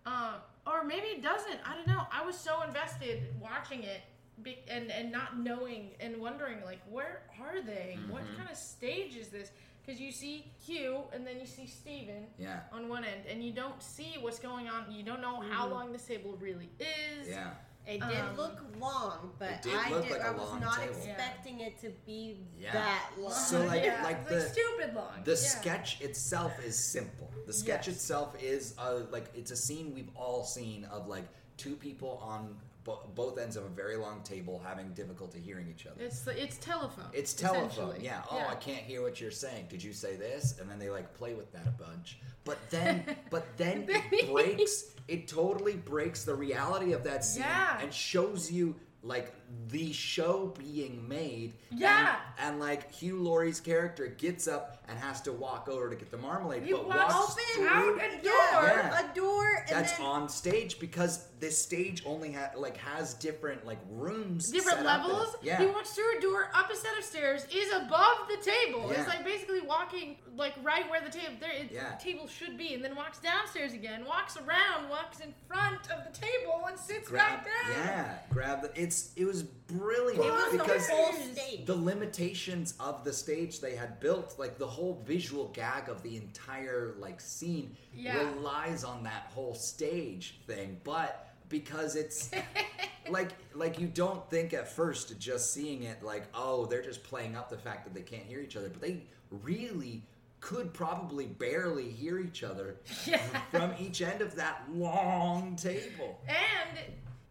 uh, 0.07 0.35
or 0.67 0.85
maybe 0.85 1.07
it 1.09 1.23
doesn't. 1.23 1.59
I 1.67 1.75
don't 1.75 1.87
know. 1.87 2.03
I 2.13 2.25
was 2.25 2.37
so 2.37 2.63
invested 2.63 3.23
watching 3.41 3.83
it 3.83 4.01
be, 4.43 4.59
and 4.69 4.91
and 4.91 5.13
not 5.13 5.39
knowing 5.39 5.91
and 6.01 6.17
wondering 6.19 6.59
like 6.65 6.81
where 6.89 7.23
are 7.41 7.61
they? 7.61 7.99
What 8.09 8.23
Mhm. 8.23 8.37
kind 8.39 8.51
of 8.51 8.57
stage 8.57 9.17
is 9.17 9.29
this? 9.29 9.51
Because 9.85 10.01
you 10.01 10.13
see 10.13 10.53
Hugh 10.65 11.03
and 11.13 11.27
then 11.27 11.41
you 11.41 11.47
see 11.47 11.67
Stephen 11.67 12.27
Yeah, 12.39 12.61
on 12.73 12.89
one 12.89 13.05
end, 13.05 13.23
and 13.29 13.43
you 13.43 13.53
don't 13.53 13.83
see 13.83 14.17
what's 14.21 14.39
going 14.39 14.69
on. 14.69 14.91
You 14.93 15.03
don't 15.03 15.21
know 15.23 15.41
how 15.41 15.67
Mhm. 15.67 15.71
long 15.71 15.93
this 15.93 16.05
table 16.07 16.37
really 16.37 16.71
is. 16.79 17.29
yeah. 17.29 17.55
It 17.87 17.99
did 18.01 18.19
Um, 18.21 18.37
look 18.37 18.61
long, 18.79 19.35
but 19.39 19.53
It 19.53 19.63
did 19.63 19.75
I 19.75 19.89
did. 19.89 20.11
like 20.11 20.21
a 20.21 20.27
I 20.27 20.31
was 20.33 20.61
not 20.61 20.77
table. 20.79 20.95
expecting 20.95 21.61
it 21.61 21.81
to 21.81 21.91
be 22.07 22.47
Yeah. 22.57 22.73
that 22.75 23.13
long. 23.19 23.33
So, 23.33 23.65
like- 23.65 23.83
yeah, 23.85 24.05
like 24.05 24.19
it's 24.29 24.29
the- 24.29 24.51
stupid 24.51 24.95
long. 24.95 25.25
The 25.25 25.31
yeah. 25.31 25.37
sketch 25.37 26.01
itself 26.03 26.63
is 26.63 26.79
simple. 26.79 27.33
The 27.47 27.53
sketch 27.55 27.89
Yes. 27.89 27.97
itself 27.97 28.41
is 28.41 28.75
uh, 28.79 29.07
like 29.11 29.35
it's 29.35 29.51
a 29.51 29.57
scene 29.57 29.95
we've 29.95 30.15
all 30.15 30.45
seen 30.45 30.85
of 30.85 31.09
like 31.09 31.25
two 31.57 31.75
people 31.75 32.19
on 32.19 32.61
bo- 32.85 33.09
both 33.15 33.39
ends 33.39 33.57
of 33.57 33.65
a 33.65 33.69
very 33.69 33.97
long 33.97 34.23
table 34.23 34.61
having 34.65 34.91
difficulty 34.95 35.41
hearing 35.41 35.69
each 35.69 35.87
other. 35.87 36.01
It's 36.03 36.27
it's 36.27 36.57
telephone. 36.59 37.07
It's 37.13 37.33
telephone, 37.33 37.97
yeah. 38.01 38.23
Oh, 38.31 38.45
I 38.49 38.55
can't 38.55 38.83
hear 38.83 39.03
what 39.03 39.21
you're 39.21 39.31
saying. 39.31 39.67
Did 39.69 39.83
you 39.83 39.93
say 39.93 40.17
this? 40.17 40.59
And 40.61 40.71
then 40.71 40.79
they 40.79 40.91
like 40.91 41.15
play 41.15 41.35
with 41.35 41.53
that 41.53 41.67
a 41.67 41.71
bunch. 41.71 42.19
But 42.45 42.59
then, 42.71 43.05
but 43.31 43.47
then 43.57 43.87
it 43.89 44.31
breaks. 44.31 44.85
It 45.09 45.27
totally 45.29 45.75
breaks 45.77 46.25
the 46.25 46.35
reality 46.35 46.93
of 46.93 47.03
that 47.05 47.25
scene 47.25 47.43
Yeah. 47.43 47.81
and 47.81 47.93
shows 47.93 48.51
you 48.51 48.77
like 49.03 49.33
the 49.69 49.93
show 49.93 50.53
being 50.59 51.07
made. 51.09 51.55
Yeah. 51.71 52.17
And, 52.39 52.53
and 52.53 52.61
like 52.61 52.93
Hugh 52.93 53.23
Laurie's 53.23 53.61
character 53.61 54.07
gets 54.09 54.49
up 54.49 54.83
and 54.89 54.99
has 54.99 55.21
to 55.23 55.33
walk 55.33 55.69
over 55.69 55.89
to 55.91 55.95
get 55.97 56.11
the 56.11 56.17
marmalade, 56.19 56.65
He 56.65 56.73
but 56.73 56.89
walks 56.89 57.15
Open 57.15 57.45
through. 57.55 57.69
out 57.69 57.97
a 57.97 58.23
door. 58.23 58.23
Yeah. 58.23 59.11
a 59.11 59.15
door, 59.15 59.47
and 59.69 59.77
That's 59.77 59.97
then 59.97 60.07
on 60.07 60.29
stage 60.29 60.79
because 60.81 61.27
this 61.39 61.57
stage 61.57 62.03
only 62.05 62.33
ha- 62.33 62.51
like 62.57 62.77
has 62.79 63.15
different 63.15 63.65
like 63.65 63.79
rooms, 63.91 64.51
Different 64.51 64.79
set 64.79 64.87
up 64.87 65.05
in 65.07 65.13
levels. 65.13 65.37
Yeah, 65.43 65.59
He 65.61 65.67
walks 65.67 65.91
through 65.91 66.19
a 66.19 66.21
door, 66.21 66.49
up 66.55 66.71
a 66.71 66.77
set 66.77 66.99
of 66.99 67.05
stairs, 67.05 67.47
is 67.55 67.73
above 67.73 68.29
the 68.29 68.37
table. 68.43 68.89
Yeah. 68.91 68.99
It's 69.01 69.09
like 69.09 69.25
basically 69.25 69.61
walking 69.61 70.17
like 70.37 70.55
right 70.63 70.89
where 70.91 71.01
the 71.01 71.11
table 71.11 71.35
there 71.41 71.51
it, 71.53 71.71
Yeah. 71.73 71.93
table 71.97 72.27
should 72.27 72.57
be, 72.59 72.75
and 72.75 72.85
then 72.85 72.97
walks 72.97 73.19
downstairs 73.21 73.73
again, 73.73 74.05
walks 74.05 74.37
around, 74.37 74.89
walks 74.89 75.21
in 75.21 75.33
front 75.47 75.91
of 75.91 76.05
the 76.13 76.19
table, 76.19 76.65
and 76.69 76.79
sits 76.79 77.09
grab 77.09 77.45
back 77.45 77.45
down. 77.45 77.85
yeah 77.85 78.15
grab 78.31 78.63
the 78.63 78.71
it's 78.81 79.11
it 79.17 79.25
was 79.25 79.40
brilliant 79.43 80.25
it 80.25 80.31
was 80.31 80.53
because 80.53 80.87
the 80.89 80.93
whole 80.95 81.13
stage. 81.13 81.67
the 81.67 81.75
limitations 81.75 82.75
of 82.81 83.05
the 83.05 83.13
stage 83.13 83.61
they 83.61 83.75
had 83.77 84.01
built 84.01 84.35
like 84.39 84.59
the 84.59 84.67
whole 84.67 85.03
visual 85.07 85.49
gag 85.55 85.89
of 85.89 86.03
the 86.03 86.17
entire 86.17 86.95
like 86.99 87.21
scene 87.21 87.77
Yeah. 87.95 88.19
relies 88.35 88.85
on 88.85 89.03
that 89.05 89.31
whole 89.35 89.55
stage 89.55 90.41
thing 90.47 90.81
but 90.85 91.29
because 91.49 91.97
it's 91.97 92.31
like 93.11 93.31
like 93.55 93.79
you 93.79 93.87
don't 93.87 94.29
think 94.31 94.53
at 94.55 94.71
first 94.71 95.19
just 95.19 95.53
seeing 95.53 95.83
it 95.85 96.03
like 96.03 96.25
oh 96.35 96.67
they're 96.67 96.83
just 96.83 97.03
playing 97.05 97.37
up 97.37 97.49
the 97.51 97.59
fact 97.59 97.85
that 97.85 97.95
they 97.95 98.03
can't 98.03 98.25
hear 98.25 98.41
each 98.41 98.57
other 98.57 98.69
but 98.69 98.81
they 98.81 99.03
really 99.31 100.03
could 100.41 100.73
probably 100.73 101.27
barely 101.27 101.91
hear 101.91 102.19
each 102.19 102.43
other 102.43 102.77
Yeah. 103.07 103.19
from 103.51 103.73
each 103.79 104.01
end 104.03 104.23
of 104.23 104.35
that 104.37 104.63
long 104.73 105.55
table 105.57 106.19
And 106.27 106.79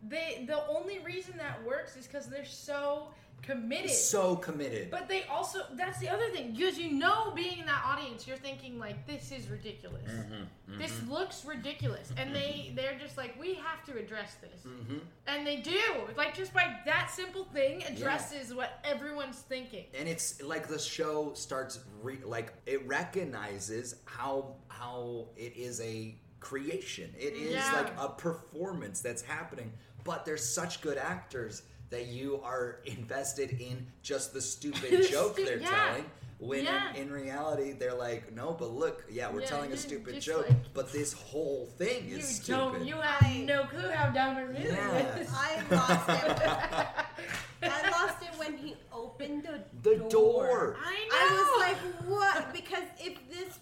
they 0.09 0.45
the 0.47 0.65
only 0.67 0.99
reason 0.99 1.37
that 1.37 1.63
works 1.65 1.95
is 1.95 2.07
because 2.07 2.27
they're 2.27 2.45
so 2.45 3.09
committed. 3.41 3.89
so 3.89 4.35
committed 4.35 4.91
But 4.91 5.07
they 5.07 5.23
also 5.23 5.59
that's 5.75 5.97
the 5.99 6.09
other 6.09 6.27
thing 6.31 6.53
because 6.53 6.77
you 6.77 6.91
know 6.91 7.31
being 7.33 7.59
in 7.59 7.65
that 7.67 7.83
audience 7.85 8.27
you're 8.27 8.35
thinking 8.37 8.77
like 8.77 9.07
this 9.07 9.31
is 9.31 9.47
ridiculous. 9.49 10.03
Mm-hmm. 10.11 10.77
This 10.77 10.91
looks 11.07 11.45
ridiculous 11.45 12.11
and 12.17 12.35
they 12.35 12.73
they're 12.75 12.97
just 12.99 13.15
like 13.17 13.39
we 13.39 13.53
have 13.55 13.83
to 13.85 13.97
address 13.97 14.35
this. 14.41 14.61
hmm 14.63 14.97
And 15.25 15.47
they 15.47 15.57
do. 15.57 15.79
Like 16.17 16.35
just 16.35 16.53
by 16.53 16.75
that 16.85 17.09
simple 17.11 17.45
thing 17.45 17.81
addresses 17.83 18.53
what 18.53 18.79
everyone's 18.83 19.39
thinking. 19.39 19.85
and 19.97 20.07
it's 20.09 20.41
like 20.43 20.67
the 20.67 20.77
show 20.79 21.31
starts 21.33 21.79
re- 22.03 22.19
like 22.25 22.51
it 22.65 22.85
recognizes 22.87 23.95
how 24.05 24.55
how 24.67 25.27
it 25.37 25.55
is 25.55 25.79
a 25.81 26.15
creation 26.41 27.09
it 27.17 27.33
is 27.33 27.51
Yeah. 27.53 27.71
like 27.73 27.91
a 27.99 28.09
performance 28.09 29.01
that's 29.01 29.21
happening 29.21 29.71
but 30.09 30.25
there's 30.25 30.43
such 30.43 30.81
good 30.81 30.97
actors 30.97 31.61
that 31.91 32.07
you 32.07 32.41
are 32.43 32.79
invested 32.85 33.61
in 33.61 33.85
just 34.01 34.33
the 34.33 34.41
stupid 34.41 35.07
joke 35.11 35.33
Stu- 35.33 35.45
they're 35.45 35.59
yeah. 35.59 35.69
telling 35.69 36.05
When 36.39 36.63
Yeah. 36.63 36.89
in, 36.95 37.01
in 37.03 37.11
reality, 37.11 37.73
they're 37.73 37.93
like, 37.93 38.33
no, 38.33 38.55
but 38.57 38.71
look, 38.71 39.03
yeah, 39.11 39.29
we're 39.31 39.41
Yeah, 39.41 39.47
telling 39.53 39.71
a 39.71 39.77
stupid 39.77 40.19
joke, 40.19 40.47
like- 40.49 40.73
but 40.73 40.91
this 40.91 41.13
whole 41.13 41.67
thing 41.77 42.09
You 42.09 42.17
is 42.17 42.39
don't. 42.39 42.71
stupid. 42.71 42.87
You 42.87 42.95
have 42.95 43.21
I- 43.21 43.43
no 43.45 43.65
clue 43.65 43.87
how 43.89 44.09
dumb 44.09 44.37
it 44.37 44.47
really 44.53 44.63
Yes. 44.63 45.27
is. 45.27 45.29
I 45.31 45.61
lost 45.69 46.09
it. 46.09 46.87
I 47.61 47.89
lost 47.89 48.21
it 48.21 48.29
when 48.37 48.57
he 48.57 48.75
opened 48.93 49.43
the, 49.43 49.61
the 49.89 49.97
door. 50.09 50.77
I 50.79 50.93
know. 51.09 51.15
I 51.15 51.25
was 51.33 51.49
like, 51.61 51.77
what? 52.07 52.53
Because 52.53 52.83
if 52.99 53.17
this, 53.29 53.59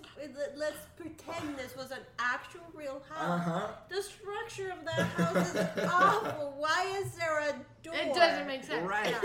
let's 0.55 0.77
pretend 0.95 1.57
this 1.57 1.75
was 1.75 1.91
an 1.91 1.99
actual 2.19 2.61
real 2.73 3.01
house. 3.09 3.41
huh. 3.43 3.67
The 3.89 4.01
structure 4.01 4.69
of 4.71 4.85
that 4.85 5.07
house 5.17 5.55
is 5.55 5.85
awful. 5.91 6.53
Why 6.57 6.93
is 6.99 7.13
there 7.15 7.39
a 7.39 7.53
door? 7.83 7.95
it 7.95 8.13
doesn't 8.13 8.47
make 8.47 8.63
sense. 8.63 8.87
Right. 8.87 9.09
Yeah. 9.09 9.21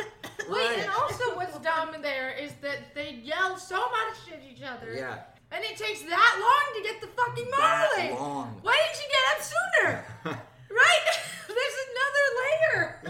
Wait, 0.49 0.67
Right. 0.69 0.79
and 0.81 0.91
also 0.91 1.37
what's 1.37 1.59
dumb 1.59 1.95
there 2.01 2.31
is 2.31 2.53
that 2.63 2.95
they 2.95 3.13
yell 3.23 3.57
so 3.59 3.77
much 3.77 4.33
at 4.33 4.41
each 4.51 4.63
other. 4.63 4.95
Yeah. 4.95 5.19
And 5.51 5.63
it 5.65 5.77
takes 5.77 6.01
that 6.03 6.37
long 6.41 6.83
to 6.83 6.89
get 6.91 7.01
the 7.03 7.09
fucking 7.09 7.51
That 7.51 8.17
long. 8.19 8.59
Why 8.63 8.75
didn't 8.81 9.03
you 9.03 9.09
get 9.13 9.25
up 9.37 9.43
sooner? 9.53 10.41
right? 10.71 11.07
There's 11.47 11.79
another 11.93 12.25
layer. 12.41 13.01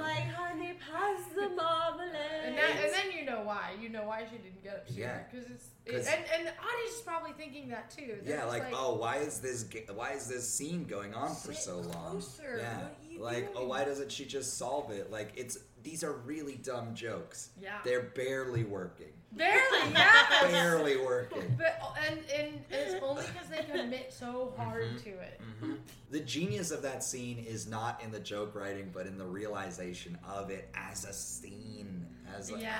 Like, 0.00 0.24
honey, 0.80 1.16
pass 1.18 1.34
the 1.34 1.48
marmalade. 1.54 2.44
and, 2.44 2.56
that, 2.58 2.70
and 2.84 2.92
then 2.92 3.18
you 3.18 3.24
know 3.24 3.42
why. 3.44 3.72
You 3.80 3.88
know 3.88 4.04
why 4.04 4.24
she 4.30 4.38
didn't 4.38 4.62
get 4.62 4.74
up 4.76 4.88
sooner. 4.88 5.00
Yeah. 5.00 5.18
Because 5.30 5.50
it's. 5.50 5.64
'Cause- 5.86 6.06
and, 6.06 6.24
and 6.34 6.46
the 6.46 6.50
audience 6.52 6.94
is 6.96 7.02
probably 7.02 7.32
thinking 7.32 7.68
that 7.68 7.90
too. 7.90 8.18
They're 8.24 8.36
Yeah, 8.36 8.44
just 8.44 8.48
like, 8.58 8.72
oh, 8.72 8.94
why 8.94 9.16
is 9.18 9.40
this 9.40 9.66
why 9.94 10.12
is 10.12 10.26
this 10.28 10.48
scene 10.48 10.84
going 10.84 11.12
on 11.14 11.34
for 11.34 11.52
so 11.52 11.76
long? 11.80 12.12
closer. 12.12 12.58
Yeah, 12.60 12.78
What 12.78 12.96
are 13.14 13.18
you 13.18 13.22
like, 13.22 13.52
oh, 13.56 13.66
why 13.68 13.84
doesn't 13.84 14.10
she 14.12 14.24
just 14.24 14.58
solve 14.58 14.90
it? 14.90 15.10
Like, 15.10 15.32
it's 15.36 15.58
these 15.82 16.02
are 16.02 16.12
really 16.12 16.56
dumb 16.56 16.94
jokes. 16.94 17.50
Yeah. 17.60 17.78
They're 17.84 18.02
barely 18.14 18.64
working. 18.64 19.12
Barely, 19.32 19.60
yes. 19.92 20.50
barely 20.50 20.96
working. 20.96 21.56
But 21.58 21.78
and 22.08 22.20
and 22.34 22.64
it's 22.70 23.02
only 23.02 23.24
because 23.32 23.48
they 23.48 23.64
commit 23.70 24.12
so 24.12 24.54
hard 24.56 24.84
Mhm. 24.96 25.02
to 25.04 25.10
it. 25.10 25.40
Mhm. 25.62 25.76
The 26.10 26.20
genius 26.20 26.70
of 26.70 26.82
that 26.82 27.02
scene 27.04 27.38
is 27.46 27.66
not 27.66 28.00
in 28.02 28.10
the 28.12 28.20
joke 28.20 28.54
writing, 28.54 28.90
but 28.94 29.06
in 29.06 29.18
the 29.18 29.26
realization 29.26 30.16
of 30.26 30.50
it 30.50 30.70
as 30.74 31.04
a 31.04 31.12
scene. 31.12 32.03
As 32.38 32.50
like, 32.50 32.62
Yeah. 32.62 32.74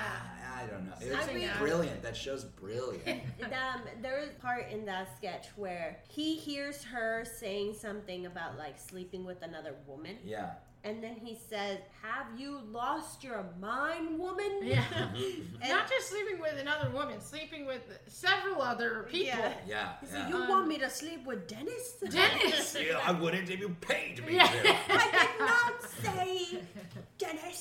I, 0.57 0.63
I 0.63 0.67
don't 0.67 0.85
know. 0.85 0.93
It 1.01 1.11
Something 1.11 1.41
was 1.41 1.49
out 1.49 1.55
of 1.55 1.61
brilliant. 1.61 2.01
That 2.01 2.15
show's 2.15 2.45
brilliant. 2.45 3.21
um, 3.43 3.81
there 4.01 4.19
is 4.19 4.29
a 4.29 4.41
part 4.41 4.69
in 4.71 4.85
that 4.85 5.15
sketch 5.17 5.47
where 5.55 5.99
he 6.07 6.35
hears 6.35 6.83
her 6.83 7.25
saying 7.25 7.73
something 7.73 8.25
about 8.25 8.57
like 8.57 8.79
sleeping 8.79 9.25
with 9.25 9.41
another 9.41 9.75
woman, 9.87 10.17
yeah. 10.23 10.53
And 10.85 11.03
then 11.03 11.15
he 11.15 11.33
says, 11.49 11.79
"Have 12.01 12.27
you 12.39 12.51
lost 12.71 13.23
your 13.23 13.43
mind, 13.59 14.17
woman?" 14.19 14.53
Yeah. 14.61 14.83
And- 15.61 15.69
Not 15.77 15.89
just 15.89 16.05
sleeping 16.11 16.39
with 16.39 16.55
another 16.65 16.89
woman, 16.91 17.19
sleeping 17.19 17.65
with 17.65 17.81
several 18.07 18.61
other 18.61 18.91
people. 19.09 19.39
Yeah. 19.39 19.53
Yeah. 19.67 19.89
He 20.01 20.07
said, 20.07 20.19
yeah. 20.19 20.29
"You 20.29 20.43
Um, 20.43 20.49
want 20.53 20.67
me 20.67 20.77
to 20.85 20.89
sleep 20.89 21.21
with 21.25 21.47
Dennis?" 21.47 21.85
Dennis! 22.17 22.77
Yeah, 22.87 23.01
I 23.09 23.11
wouldn't 23.11 23.49
if 23.49 23.59
you 23.59 23.69
paid 23.91 24.15
me 24.25 24.35
Yeah. 24.35 24.47
to. 24.47 24.75
I 25.03 25.07
did 25.21 25.33
not 25.51 25.75
say 26.03 26.59
Dennis. 27.17 27.59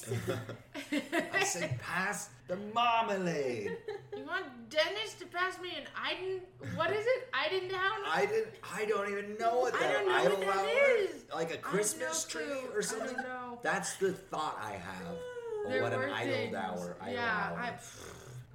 I 1.41 1.45
said 1.45 1.71
pass 1.81 2.29
the 2.49 2.57
marmalade. 2.75 3.77
You 4.17 4.25
want 4.31 4.71
Dennis 4.71 5.15
to 5.19 5.27
pass 5.27 5.61
me 5.61 5.71
an 5.77 5.83
Iden? 6.01 6.41
What 6.77 6.91
is 6.93 7.05
it? 7.05 7.29
Iden 7.35 7.69
down? 7.69 7.99
I 8.07 8.27
didn't. 8.27 8.55
I 8.63 8.85
don't 8.85 9.11
even 9.11 9.37
know 9.39 9.59
what 9.59 9.73
that. 9.73 10.07
I 10.09 10.25
don't 10.25 10.41
know 10.41 10.47
what 10.47 10.57
that 10.57 10.97
is. 11.01 11.25
Like 11.35 11.53
a 11.53 11.57
Christmas 11.59 12.25
tree 12.25 12.45
clue. 12.45 12.71
or 12.75 12.81
something. 12.81 13.09
I 13.09 13.13
don't 13.13 13.23
know. 13.25 13.59
That's 13.63 13.97
the 13.97 14.13
thought 14.13 14.57
I 14.63 14.75
have. 14.77 15.09
of 15.67 15.71
There 15.73 15.83
what 15.83 15.93
an 15.93 15.99
were 15.99 16.11
idol 16.11 16.33
things. 16.35 16.55
hour. 16.55 16.97
Yeah. 17.11 17.51
hour. 17.51 17.75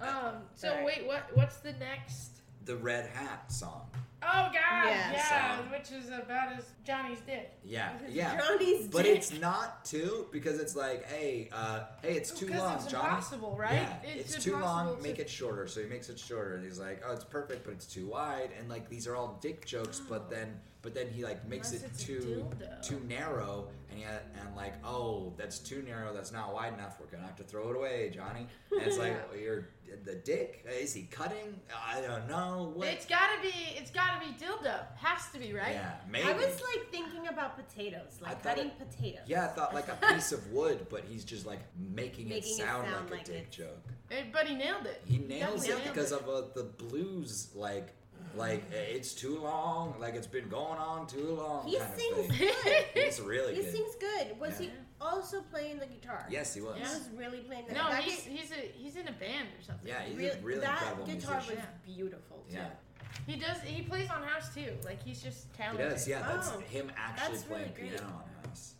I, 0.00 0.08
um. 0.08 0.34
So 0.54 0.82
wait, 0.84 1.06
what? 1.06 1.28
What's 1.34 1.56
the 1.58 1.72
next? 1.74 2.40
The 2.64 2.76
red 2.76 3.06
hat 3.10 3.52
song. 3.52 3.90
Oh 4.22 4.50
God, 4.52 4.52
Yeah. 4.54 5.12
yeah, 5.12 5.56
Song. 5.58 5.70
which 5.70 5.90
is 5.92 6.08
about 6.08 6.52
as 6.56 6.64
Johnny's 6.84 7.20
dick. 7.26 7.52
Yeah, 7.64 7.92
yeah. 8.08 8.38
Johnny's 8.38 8.86
But 8.88 9.04
dick. 9.04 9.16
it's 9.16 9.38
not 9.40 9.84
too 9.84 10.26
because 10.30 10.58
it's 10.60 10.76
like, 10.76 11.06
hey, 11.06 11.48
uh, 11.52 11.84
hey, 12.02 12.14
it's 12.14 12.30
too 12.30 12.48
long, 12.48 12.74
it's 12.76 12.86
Johnny. 12.86 13.08
impossible, 13.08 13.56
right? 13.56 13.72
Yeah, 13.72 13.96
It's 14.02 14.34
it's, 14.36 14.44
too 14.44 14.52
long. 14.52 14.62
impossible 14.88 15.02
Make 15.02 15.18
it 15.20 15.30
shorter. 15.30 15.66
So 15.66 15.80
he 15.80 15.86
makes 15.88 16.08
it 16.10 16.18
shorter, 16.18 16.54
and 16.56 16.64
he's 16.64 16.78
like, 16.78 17.02
oh, 17.06 17.12
it's 17.12 17.24
perfect, 17.24 17.64
but 17.64 17.72
it's 17.72 17.86
too 17.86 18.08
wide. 18.08 18.50
And 18.58 18.68
like 18.68 18.88
these 18.90 19.06
are 19.06 19.16
all 19.16 19.38
dick 19.40 19.64
jokes, 19.64 20.00
but 20.06 20.28
then, 20.28 20.60
but 20.82 20.94
then 20.94 21.08
he 21.08 21.24
like 21.24 21.46
makes 21.48 21.72
Unless 21.72 21.84
it 21.84 21.98
too 21.98 22.46
too 22.82 23.00
narrow, 23.08 23.68
and 23.90 24.00
yeah, 24.00 24.18
and 24.40 24.56
like, 24.56 24.74
oh, 24.84 25.32
that's 25.36 25.58
too 25.58 25.82
narrow. 25.86 26.12
That's 26.14 26.32
not 26.32 26.52
wide 26.54 26.74
enough. 26.74 26.96
We're 27.00 27.06
gonna 27.06 27.26
have 27.26 27.36
to 27.36 27.42
throw 27.44 27.70
it 27.70 27.76
away, 27.76 28.10
Johnny. 28.14 28.46
And 28.72 28.82
it's 28.82 28.98
like, 29.04 29.30
well, 29.30 29.40
you're 29.40 29.68
the 30.04 30.14
dick. 30.14 30.64
Is 30.80 30.94
he 30.94 31.02
cutting? 31.02 31.60
I 31.74 32.00
don't 32.00 32.28
know. 32.28 32.72
What? 32.74 32.88
It's 32.88 33.06
gotta 33.06 33.40
be. 33.42 33.52
It's 33.76 33.90
gotta 33.90 34.20
be 34.20 34.32
dildo. 34.42 34.78
Has 34.96 35.28
to 35.32 35.38
be, 35.38 35.52
right? 35.52 35.72
Yeah, 35.72 35.92
maybe. 36.10 36.28
I 36.28 36.32
was 36.32 36.60
like 36.74 36.90
thinking 36.90 37.26
about 37.28 37.56
potatoes, 37.56 38.18
like 38.22 38.42
cutting 38.42 38.66
it- 38.68 38.78
potatoes. 38.78 39.22
Yeah, 39.26 39.44
I 39.44 39.48
thought 39.48 39.74
like 39.74 39.88
a 39.88 39.98
piece 40.14 40.32
of 40.32 40.46
wood, 40.52 40.86
but 40.88 41.04
he's 41.08 41.24
just 41.24 41.46
like 41.46 41.60
making, 41.76 42.26
it 42.26 42.30
Making 42.30 42.52
it 42.52 42.56
sound, 42.56 42.86
sound 42.86 43.10
like, 43.10 43.20
like 43.20 43.28
a 43.28 43.32
dick 43.32 43.50
joke. 43.50 43.86
But 44.32 44.46
he 44.46 44.54
nailed 44.56 44.86
it. 44.86 45.02
He 45.04 45.18
nails 45.18 45.62
definitely 45.62 45.90
it 45.90 45.94
because 45.94 46.12
of 46.12 46.28
uh, 46.28 46.42
the 46.54 46.64
blues, 46.64 47.48
like, 47.54 47.94
like 48.36 48.62
it's 48.72 49.12
too 49.14 49.38
long, 49.38 49.94
like 50.00 50.14
it's 50.14 50.26
been 50.26 50.48
going 50.48 50.78
on 50.78 51.06
too 51.06 51.34
long. 51.36 51.66
He 51.66 51.78
kind 51.78 51.92
sings 51.98 52.18
Of 52.30 52.36
thing. 52.36 52.50
good. 52.64 52.84
He's 53.04 53.20
really 53.20 53.54
He 53.54 53.62
good. 53.62 53.72
sings 53.72 53.94
good. 53.96 54.38
Was 54.40 54.60
Yeah. 54.60 54.66
he 54.66 54.72
also 55.00 55.40
playing 55.42 55.78
the 55.78 55.86
guitar? 55.86 56.26
Yes, 56.30 56.54
he 56.54 56.60
was. 56.60 56.76
He 56.76 56.82
was 56.82 57.08
really 57.16 57.38
playing 57.40 57.66
the 57.68 57.74
No, 57.74 57.84
guitar. 57.84 57.96
he's 58.02 58.20
he's 58.24 58.52
a 58.52 58.72
he's 58.76 58.96
in 58.96 59.08
a 59.08 59.12
band 59.12 59.48
or 59.58 59.62
something. 59.64 59.86
Yeah, 59.88 60.02
he's 60.02 60.16
Real- 60.16 60.34
a 60.34 60.38
really 60.40 60.60
that 60.60 60.72
incredible 60.82 61.06
guitar 61.06 61.34
musician. 61.36 61.56
was 61.56 61.94
beautiful 61.96 62.44
too. 62.48 62.56
Yeah, 62.56 62.66
He 63.26 63.36
does. 63.36 63.60
He 63.62 63.82
plays 63.82 64.10
on 64.10 64.22
house 64.22 64.54
too. 64.54 64.72
Like 64.84 65.02
he's 65.02 65.22
just 65.22 65.52
talented. 65.54 65.80
he 65.80 65.88
talented. 65.90 65.98
does. 65.98 66.08
Yeah, 66.08 66.22
that's 66.34 66.48
Oh, 66.54 66.60
him 66.60 66.92
actually 66.96 67.32
that's 67.32 67.44
playing 67.44 67.72
great. 67.74 67.90
piano 67.92 68.06
on 68.06 68.44
house. 68.48 68.74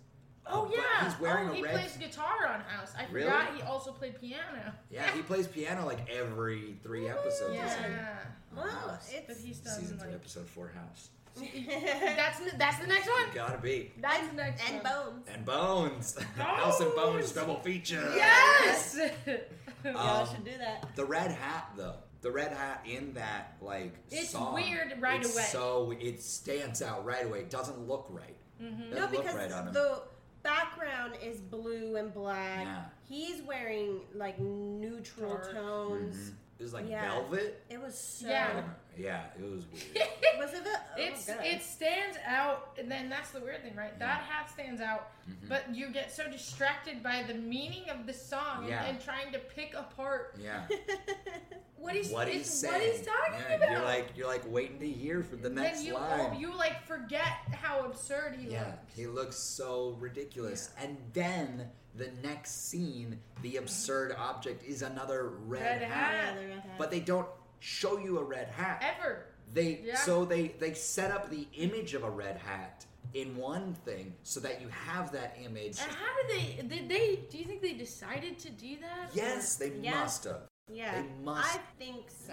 Oh, 0.47 0.63
oh 0.63 0.67
but 0.67 0.77
yeah. 0.77 1.05
he's 1.11 1.21
wearing 1.21 1.49
oh, 1.49 1.53
a 1.53 1.55
he 1.55 1.63
red. 1.63 1.73
plays 1.75 1.97
guitar 1.97 2.47
on 2.49 2.61
house. 2.63 2.93
I 2.99 3.07
Really? 3.13 3.27
forgot 3.31 3.55
he 3.55 3.63
also 3.63 3.93
played 3.93 4.21
piano. 4.21 4.73
Yeah, 4.91 5.09
he 5.13 5.23
plays 5.23 5.47
piano 5.47 5.87
like 5.87 6.11
every 6.11 6.77
three 6.83 7.09
episodes. 7.09 7.55
Yeah. 7.55 8.19
Or 8.57 8.63
something. 8.69 8.79
House. 8.89 9.11
it's 9.13 9.27
But 9.27 9.37
he's 9.37 9.59
done 9.59 9.75
Season 9.81 9.99
three, 9.99 10.09
like 10.09 10.17
episode 10.17 10.49
four, 10.49 10.69
house. 10.75 11.11
that's 11.37 12.41
that's 12.59 12.79
the 12.79 12.87
next 12.89 13.07
one. 13.09 13.25
Gotta 13.35 13.59
be. 13.59 13.93
That's 14.01 14.27
the 14.29 14.35
next 14.37 14.69
and 14.71 14.83
one. 14.83 14.93
bones. 14.93 15.29
And 15.33 15.45
Bones, 15.45 16.19
House 16.37 16.81
and 16.81 16.95
Bones 16.95 17.15
Bones! 17.17 17.33
double 17.33 17.57
feature. 17.61 18.13
Yes. 18.17 18.99
Y'all 19.85 19.97
Um, 19.97 20.29
should 20.29 20.45
do 20.45 20.59
that. 20.59 20.95
The 20.97 21.05
red 21.05 21.31
hat, 21.31 21.71
though, 21.77 21.95
the 22.21 22.31
red 22.31 22.53
hat 22.53 22.85
in 22.85 23.15
that 23.15 23.57
like 23.63 23.95
It's 24.11 24.31
song, 24.31 24.55
weird 24.55 24.95
right 25.01 25.21
it's 25.21 25.33
away. 25.35 25.45
So 25.51 25.95
it 25.99 26.21
stands 26.23 26.83
out 26.83 27.05
right 27.05 27.25
away. 27.25 27.41
It 27.41 27.51
doesn't 27.51 27.87
look 27.89 28.07
right. 28.11 28.37
Mhm. 28.61 28.91
No, 28.91 28.97
Doesn't 28.97 29.13
look 29.13 29.23
because 29.23 29.37
right 29.37 29.53
on 29.53 29.73
the 29.73 30.03
background 30.43 31.15
is 31.23 31.41
blue 31.41 31.97
and 31.97 32.13
black. 32.13 32.65
Yeah. 32.67 32.83
He's 33.09 33.41
wearing 33.43 34.01
like 34.15 34.39
neutral 34.41 35.35
Dark. 35.35 35.53
tones. 35.55 36.17
Mhm. 36.17 36.35
It 36.61 36.63
was 36.65 36.75
like 36.75 36.91
Yeah. 36.91 37.09
velvet. 37.09 37.65
It 37.71 37.81
was 37.81 37.99
so. 37.99 38.29
Yeah. 38.29 38.63
Yeah, 38.99 39.23
it 39.39 39.51
was 39.51 39.65
weird. 39.67 40.09
Was 40.39 40.53
it? 40.53 40.67
A, 40.67 40.69
oh, 40.69 40.95
It's 40.99 41.27
God. 41.27 41.39
it 41.45 41.63
stands 41.63 42.19
out, 42.27 42.77
and 42.79 42.91
then 42.91 43.09
that's 43.09 43.31
the 43.31 43.41
weird 43.41 43.63
thing, 43.63 43.75
right? 43.77 43.99
That 43.99 44.21
hat 44.23 44.51
stands 44.51 44.81
out, 44.83 45.11
Mhm. 45.29 45.49
but 45.49 45.75
you 45.75 45.91
get 45.91 46.11
so 46.13 46.31
distracted 46.31 47.03
by 47.03 47.23
the 47.27 47.33
meaning 47.35 47.89
of 47.89 48.05
the 48.07 48.13
song 48.13 48.67
Yeah. 48.69 48.81
and, 48.85 48.97
and 48.97 49.01
trying 49.05 49.33
to 49.33 49.39
pick 49.39 49.75
apart 49.75 50.35
Yeah. 50.39 50.67
what 51.77 51.95
he's 51.95 52.11
what 52.11 52.29
he's 52.29 52.47
saying. 52.51 52.75
what 52.75 52.83
he's 52.83 53.07
talking 53.07 53.41
yeah, 53.49 53.55
about. 53.57 53.71
You're 53.71 53.83
like 53.85 54.17
you're 54.17 54.27
like 54.29 54.43
waiting 54.51 54.79
to 54.81 54.89
hear 54.91 55.23
from 55.23 55.41
the 55.43 55.49
then 55.51 55.63
next 55.65 55.85
you 55.85 55.95
line. 55.95 56.39
you 56.39 56.53
like 56.55 56.83
forget 56.85 57.39
how 57.53 57.85
absurd 57.87 58.37
he 58.37 58.51
Yeah, 58.51 58.67
looks. 58.67 58.95
he 58.97 59.07
looks 59.07 59.37
so 59.37 59.97
ridiculous. 60.01 60.71
And 60.79 60.99
then 61.13 61.71
the 61.97 62.11
next 62.23 62.69
scene, 62.69 63.19
the 63.43 63.57
absurd 63.57 64.15
object 64.19 64.63
is 64.65 64.83
another 64.83 65.29
red, 65.47 65.63
Red 65.63 65.83
hat. 65.83 65.91
hat. 66.15 66.35
Yeah, 66.35 66.41
the 66.43 66.49
red 66.49 66.61
hat. 66.61 66.79
But 66.79 66.91
they 66.91 67.01
don't 67.01 67.29
show 67.59 67.99
you 67.99 68.19
a 68.19 68.25
red 68.25 68.49
hat. 68.49 68.83
Ever. 68.99 69.27
They 69.53 69.81
Yeah. 69.85 69.97
so 69.97 70.25
they 70.25 70.49
they 70.49 70.75
set 70.75 71.11
up 71.11 71.29
the 71.31 71.49
image 71.55 71.95
of 71.95 72.05
a 72.05 72.11
red 72.11 72.37
hat 72.37 72.87
in 73.15 73.37
one 73.37 73.75
thing 73.85 74.15
so 74.23 74.39
that 74.41 74.61
you 74.61 74.69
have 74.69 75.11
that 75.13 75.37
image. 75.45 75.81
And 75.81 75.91
how 75.91 76.17
did 76.23 76.31
they? 76.31 76.63
Did 76.77 76.89
they? 76.89 77.17
Do 77.29 77.39
you 77.39 77.45
think 77.45 77.61
they 77.61 77.73
decided 77.73 78.39
to 78.41 78.51
do 78.51 78.77
that? 78.81 79.11
Yes, 79.13 79.57
they 79.57 79.73
Yes. 79.81 79.95
must 79.95 80.25
have. 80.25 80.43
Yeah, 80.73 81.03
They 81.03 81.09
must. 81.25 81.55
I 81.57 81.61
think 81.79 82.05
so. 82.09 82.33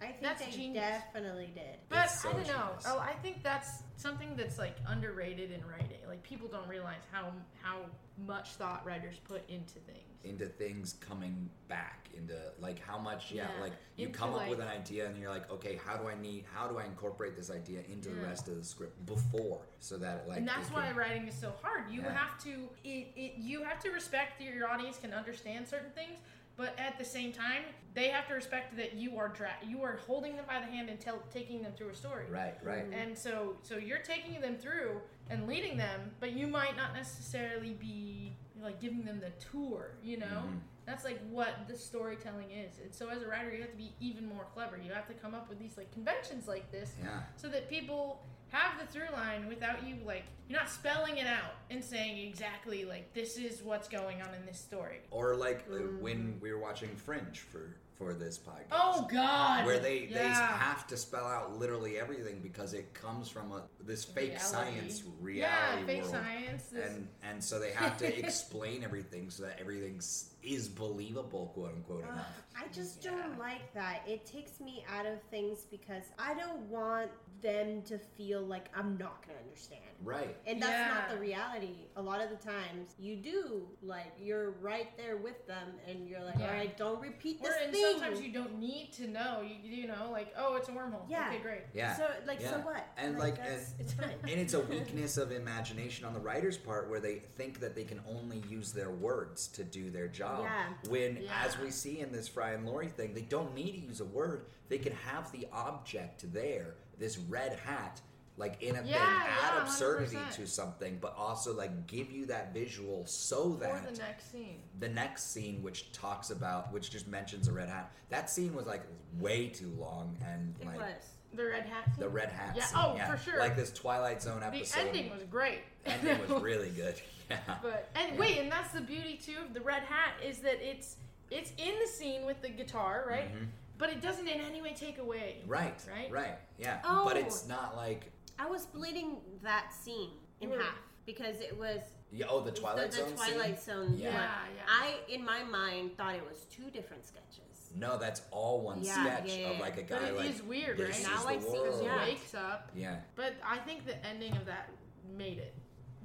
I 0.00 0.04
think 0.06 0.22
That's 0.22 0.44
they 0.44 0.50
genius. 0.50 0.82
definitely 0.84 1.50
did. 1.54 1.76
But 1.88 2.06
so 2.06 2.30
I 2.30 2.32
don't 2.32 2.42
know. 2.46 2.52
genius. 2.68 2.84
Oh, 2.86 2.98
I 2.98 3.12
think 3.22 3.42
that's 3.42 3.82
something 3.96 4.34
that's 4.36 4.58
like 4.58 4.76
underrated 4.86 5.50
in 5.50 5.60
writing. 5.66 5.98
Like 6.08 6.22
people 6.22 6.48
don't 6.48 6.68
realize 6.68 7.02
how 7.12 7.32
how 7.62 7.78
much 8.26 8.50
thought 8.54 8.84
writers 8.86 9.16
put 9.24 9.48
into 9.50 9.74
things. 9.80 10.00
into 10.24 10.46
things 10.46 10.94
coming 11.00 11.50
back 11.68 12.08
into 12.16 12.34
like 12.58 12.80
how 12.80 12.96
much 12.98 13.30
yeah, 13.30 13.42
Yeah, 13.56 13.62
like 13.62 13.72
you 13.96 14.06
into, 14.06 14.18
come 14.18 14.30
up 14.30 14.36
like- 14.38 14.50
with 14.50 14.60
an 14.60 14.68
idea 14.68 15.06
and 15.06 15.18
you're 15.18 15.28
like 15.30 15.50
okay 15.52 15.78
how 15.84 15.96
do 15.98 16.08
i 16.08 16.14
need 16.20 16.44
how 16.52 16.66
do 16.66 16.78
i 16.78 16.84
incorporate 16.86 17.36
this 17.36 17.50
idea 17.50 17.80
into 17.92 18.08
the 18.08 18.22
rest 18.22 18.48
of 18.48 18.56
the 18.56 18.64
script 18.64 19.04
before 19.04 19.60
so 19.80 19.98
that 19.98 20.26
like 20.26 20.38
and 20.38 20.48
that's 20.48 20.70
why 20.72 20.86
can- 20.88 20.96
writing 20.96 21.28
is 21.28 21.34
so 21.34 21.52
hard. 21.62 21.90
You 21.90 22.00
Yeah. 22.00 22.14
have 22.14 22.42
to 22.44 22.68
it, 22.84 23.08
it 23.14 23.34
you 23.36 23.62
have 23.64 23.78
to 23.80 23.90
respect 23.90 24.38
that 24.38 24.48
your 24.48 24.68
audience 24.70 24.96
can 24.98 25.12
understand 25.12 25.68
certain 25.68 25.90
things, 25.90 26.18
but 26.56 26.74
at 26.78 26.98
the 26.98 27.04
same 27.04 27.32
time, 27.32 27.62
they 27.94 28.08
have 28.08 28.26
to 28.28 28.34
respect 28.34 28.76
that 28.76 28.94
you 28.94 29.16
are 29.18 29.28
dra- 29.28 29.56
you 29.66 29.82
are 29.82 29.98
holding 30.06 30.36
them 30.36 30.44
by 30.46 30.58
the 30.60 30.66
hand 30.66 30.88
and 30.90 31.00
tell- 31.00 31.22
taking 31.32 31.62
them 31.62 31.72
through 31.72 31.88
a 31.90 31.94
story. 31.94 32.26
Right, 32.30 32.54
right. 32.62 32.84
And 32.92 33.16
so 33.16 33.56
so 33.62 33.76
you're 33.76 33.98
taking 34.00 34.40
them 34.40 34.56
through 34.56 35.00
and 35.30 35.46
leading 35.46 35.76
them, 35.76 36.12
but 36.20 36.32
you 36.32 36.46
might 36.46 36.76
not 36.76 36.94
necessarily 36.94 37.72
be 37.74 38.36
like 38.60 38.80
giving 38.80 39.04
them 39.04 39.20
the 39.20 39.30
tour, 39.50 39.92
you 40.02 40.16
know? 40.18 40.26
Mhm. 40.46 40.60
That's 40.86 41.04
like 41.04 41.18
what 41.30 41.66
the 41.68 41.76
storytelling 41.76 42.50
is. 42.52 42.78
And 42.78 42.94
so 42.94 43.08
as 43.08 43.22
a 43.22 43.26
writer, 43.28 43.52
you 43.52 43.60
have 43.62 43.70
to 43.72 43.76
be 43.76 43.92
even 44.00 44.26
more 44.26 44.44
clever. 44.54 44.76
You 44.76 44.92
have 44.92 45.06
to 45.08 45.14
come 45.14 45.34
up 45.34 45.48
with 45.48 45.58
these 45.58 45.76
like 45.76 45.90
conventions 45.92 46.46
like 46.46 46.70
this 46.70 46.94
Yeah. 47.02 47.22
so 47.36 47.48
that 47.48 47.68
people 47.68 48.24
have 48.50 48.78
the 48.80 48.86
through 48.86 49.12
line 49.12 49.48
without 49.48 49.86
you 49.86 49.96
like 50.06 50.24
you're 50.48 50.58
not 50.58 50.68
spelling 50.70 51.16
it 51.18 51.26
out 51.26 51.54
and 51.70 51.82
saying 51.82 52.26
exactly 52.28 52.84
like 52.84 53.12
this 53.12 53.36
is 53.36 53.62
what's 53.62 53.88
going 53.88 54.22
on 54.22 54.32
in 54.34 54.46
this 54.46 54.58
story. 54.58 54.98
Or 55.10 55.34
like 55.34 55.64
uh, 55.70 55.74
Mm-hmm. 55.74 56.00
when 56.00 56.38
we 56.40 56.52
were 56.52 56.58
watching 56.60 56.90
Fringe 56.96 57.38
for 57.40 57.76
for 57.98 58.12
this 58.12 58.38
podcast. 58.38 58.66
Oh 58.72 59.08
God! 59.10 59.64
where 59.64 59.78
they 59.78 60.06
they 60.06 60.28
have 60.28 60.86
to 60.88 60.96
spell 60.98 61.24
out 61.26 61.58
literally 61.58 61.98
everything 61.98 62.40
because 62.42 62.74
it 62.74 62.92
comes 62.94 63.28
from 63.30 63.50
a 63.52 63.62
this 63.80 64.04
fake 64.04 64.32
Reality. 64.38 64.44
science 64.44 65.02
yeah, 65.02 65.10
reality 65.20 65.86
fake 65.86 66.02
world. 66.02 66.12
science. 66.14 66.62
This, 66.64 66.86
And 66.92 67.08
and 67.24 67.42
so 67.42 67.58
they 67.58 67.70
have 67.72 67.96
to 67.98 68.18
explain 68.24 68.84
everything 68.84 69.30
so 69.30 69.44
that 69.44 69.58
everything 69.60 69.96
s- 69.96 70.30
is 70.46 70.68
believable, 70.68 71.50
quote 71.54 71.72
unquote. 71.74 72.04
Ugh, 72.04 72.12
enough. 72.14 72.42
I 72.56 72.68
just 72.72 73.04
Yeah. 73.04 73.10
don't 73.10 73.38
like 73.38 73.72
that. 73.74 74.02
It 74.06 74.24
takes 74.24 74.60
me 74.60 74.84
out 74.96 75.04
of 75.06 75.20
things 75.30 75.64
because 75.70 76.04
I 76.18 76.34
don't 76.34 76.60
want 76.70 77.10
them 77.42 77.82
to 77.82 77.98
feel 77.98 78.40
like 78.40 78.68
I'm 78.74 78.96
not 78.96 79.24
going 79.26 79.36
to 79.38 79.44
understand. 79.44 79.82
Right. 80.02 80.34
And 80.46 80.60
that's 80.62 80.94
not 80.94 81.10
the 81.10 81.18
reality. 81.18 81.86
A 81.96 82.02
lot 82.02 82.22
of 82.22 82.30
the 82.30 82.36
times, 82.36 82.94
you 82.98 83.16
do 83.16 83.68
like 83.82 84.12
you're 84.18 84.52
right 84.62 84.96
there 84.96 85.18
with 85.18 85.46
them, 85.46 85.68
and 85.86 86.08
you're 86.08 86.22
like, 86.22 86.38
Yeah. 86.38 86.46
"All 86.48 86.54
right, 86.54 86.76
don't 86.76 87.00
repeat 87.00 87.40
or 87.42 87.48
this 87.48 87.56
and 87.62 87.72
thing." 87.72 87.98
sometimes 87.98 88.20
you 88.22 88.32
don't 88.32 88.58
need 88.58 88.92
to 88.94 89.06
know. 89.06 89.42
You 89.42 89.56
you 89.82 89.86
know 89.86 90.08
like 90.10 90.32
oh 90.36 90.56
it's 90.56 90.68
a 90.68 90.72
wormhole. 90.72 91.08
Yeah. 91.08 91.28
Okay 91.28 91.40
great. 91.42 91.62
Yeah. 91.74 91.94
So 91.96 92.08
like, 92.26 92.40
so 92.40 92.58
what? 92.60 92.86
And, 92.96 93.18
like, 93.18 93.36
that's, 93.36 93.72
and- 93.72 93.80
it's 93.80 93.92
fine. 93.92 94.10
and 94.22 94.30
it's 94.40 94.54
a 94.54 94.60
weakness 94.74 95.16
of 95.18 95.30
imagination 95.30 96.06
on 96.06 96.14
the 96.14 96.20
writer's 96.20 96.56
part 96.56 96.88
where 96.88 97.00
they 97.00 97.16
think 97.36 97.60
that 97.60 97.74
they 97.74 97.84
can 97.84 98.00
only 98.08 98.42
use 98.48 98.72
their 98.72 98.90
words 98.90 99.46
to 99.48 99.64
do 99.64 99.90
their 99.90 100.08
job. 100.08 100.35
Yeah. 100.42 100.90
When, 100.90 101.16
Yeah. 101.22 101.30
as 101.44 101.58
we 101.58 101.70
see 101.70 102.00
in 102.00 102.12
this 102.12 102.28
Fry 102.28 102.52
and 102.52 102.66
Laurie 102.66 102.88
thing, 102.88 103.14
they 103.14 103.22
don't 103.22 103.54
need 103.54 103.72
to 103.72 103.78
use 103.78 104.00
a 104.00 104.04
word. 104.04 104.46
They 104.68 104.78
can 104.78 104.92
have 104.92 105.30
the 105.32 105.46
object 105.52 106.32
there, 106.32 106.74
this 106.98 107.18
red 107.18 107.58
hat, 107.60 108.00
like 108.38 108.60
in 108.62 108.74
a 108.76 108.78
thing, 108.80 108.88
Yeah, 108.88 108.96
add 108.98 109.54
yeah, 109.56 109.62
absurdity 109.62 110.16
100%. 110.16 110.34
to 110.36 110.46
something, 110.46 110.98
but 111.00 111.14
also 111.16 111.54
like 111.54 111.86
give 111.86 112.10
you 112.10 112.26
that 112.26 112.52
visual 112.52 113.06
so 113.06 113.52
Or 113.52 113.56
that 113.58 113.94
the 113.94 113.98
next 113.98 114.30
scene. 114.30 114.60
the 114.78 114.88
next 114.88 115.30
scene 115.32 115.62
which 115.62 115.90
talks 115.92 116.30
about 116.30 116.70
which 116.72 116.90
just 116.90 117.08
mentions 117.08 117.48
a 117.48 117.52
red 117.52 117.68
hat 117.70 117.90
that 118.10 118.28
scene 118.28 118.54
was 118.54 118.66
like 118.66 118.82
way 119.18 119.48
too 119.48 119.74
long 119.78 120.16
and 120.22 120.54
It 120.60 120.66
like 120.66 120.76
was. 120.76 121.02
The 121.36 121.44
red 121.46 121.66
hat. 121.66 121.84
Scene? 121.86 121.94
the 122.00 122.08
red 122.08 122.28
hat 122.30 122.54
Yeah, 122.56 122.64
scene, 122.64 122.78
oh, 122.82 122.98
for 123.10 123.16
sure. 123.18 123.38
like 123.38 123.56
this 123.56 123.72
twilight 123.72 124.22
zone 124.22 124.42
episode. 124.42 124.74
The 124.80 124.86
ending 124.88 125.10
was 125.10 125.22
great. 125.24 125.60
ending 125.84 126.18
was 126.28 126.42
really 126.42 126.70
good 126.70 126.94
yeah 127.30 127.38
But 127.62 127.88
and 127.94 128.14
Yeah. 128.14 128.20
wait, 128.20 128.38
and 128.38 128.50
that's 128.50 128.72
the 128.72 128.80
beauty 128.80 129.18
too 129.22 129.36
of 129.46 129.52
the 129.54 129.60
red 129.60 129.82
hat 129.82 130.14
is 130.24 130.38
that 130.40 130.58
it's 130.66 130.96
it's 131.30 131.50
in 131.58 131.74
the 131.80 131.86
scene 131.88 132.24
with 132.24 132.40
the 132.42 132.48
guitar, 132.48 133.04
right? 133.08 133.34
Mhm. 133.34 133.48
But 133.78 133.90
it 133.90 134.00
doesn't 134.00 134.26
in 134.28 134.40
any 134.40 134.62
way 134.62 134.72
take 134.74 134.98
away. 134.98 135.42
right 135.46 135.74
Right? 135.92 136.10
right 136.10 136.38
yeah 136.58 136.80
Oh. 136.84 137.04
but 137.04 137.16
it's 137.16 137.46
not 137.48 137.76
like 137.76 138.10
I 138.38 138.46
was 138.46 138.62
splitting 138.62 139.16
that 139.42 139.72
scene 139.72 140.10
in 140.40 140.50
You 140.50 140.58
half 140.58 140.74
because 141.04 141.40
it 141.40 141.56
was 141.58 141.80
yeah, 142.12 142.26
oh 142.28 142.40
the 142.40 142.52
twilight 142.52 142.90
the, 142.92 142.96
the 143.02 143.08
zone 143.08 143.16
Twilight 143.16 143.60
scene? 143.60 143.74
Zone. 143.74 143.94
Yeah. 143.98 144.10
Yeah, 144.12 144.30
yeah. 144.56 144.62
I, 144.68 144.94
in 145.12 145.24
my 145.24 145.42
mind, 145.42 145.96
thought 145.96 146.14
it 146.14 146.24
was 146.28 146.44
two 146.44 146.70
different 146.70 147.04
sketches. 147.04 147.40
No 147.78 147.98
that's 147.98 148.22
all 148.30 148.60
one 148.62 148.82
Yeah, 148.82 148.92
sketch 149.04 149.38
yeah, 149.38 149.48
of 149.50 149.58
like 149.60 149.76
a 149.78 149.82
But 149.82 149.88
guy 150.00 150.06
it 150.08 150.16
like 150.16 150.30
is 150.30 150.42
weird, 150.42 150.78
this 150.78 150.88
right? 150.90 150.98
is 150.98 151.06
Now 151.06 151.22
the 151.24 151.28
I. 151.28 151.78
He 151.80 151.84
Yeah. 151.86 152.04
wakes 152.04 152.34
up. 152.34 152.70
yeah 152.74 152.96
But 153.14 153.34
I 153.44 153.58
think 153.58 153.86
the 153.86 154.04
ending 154.06 154.36
of 154.36 154.46
that 154.46 154.70
made 155.16 155.38
it. 155.38 155.54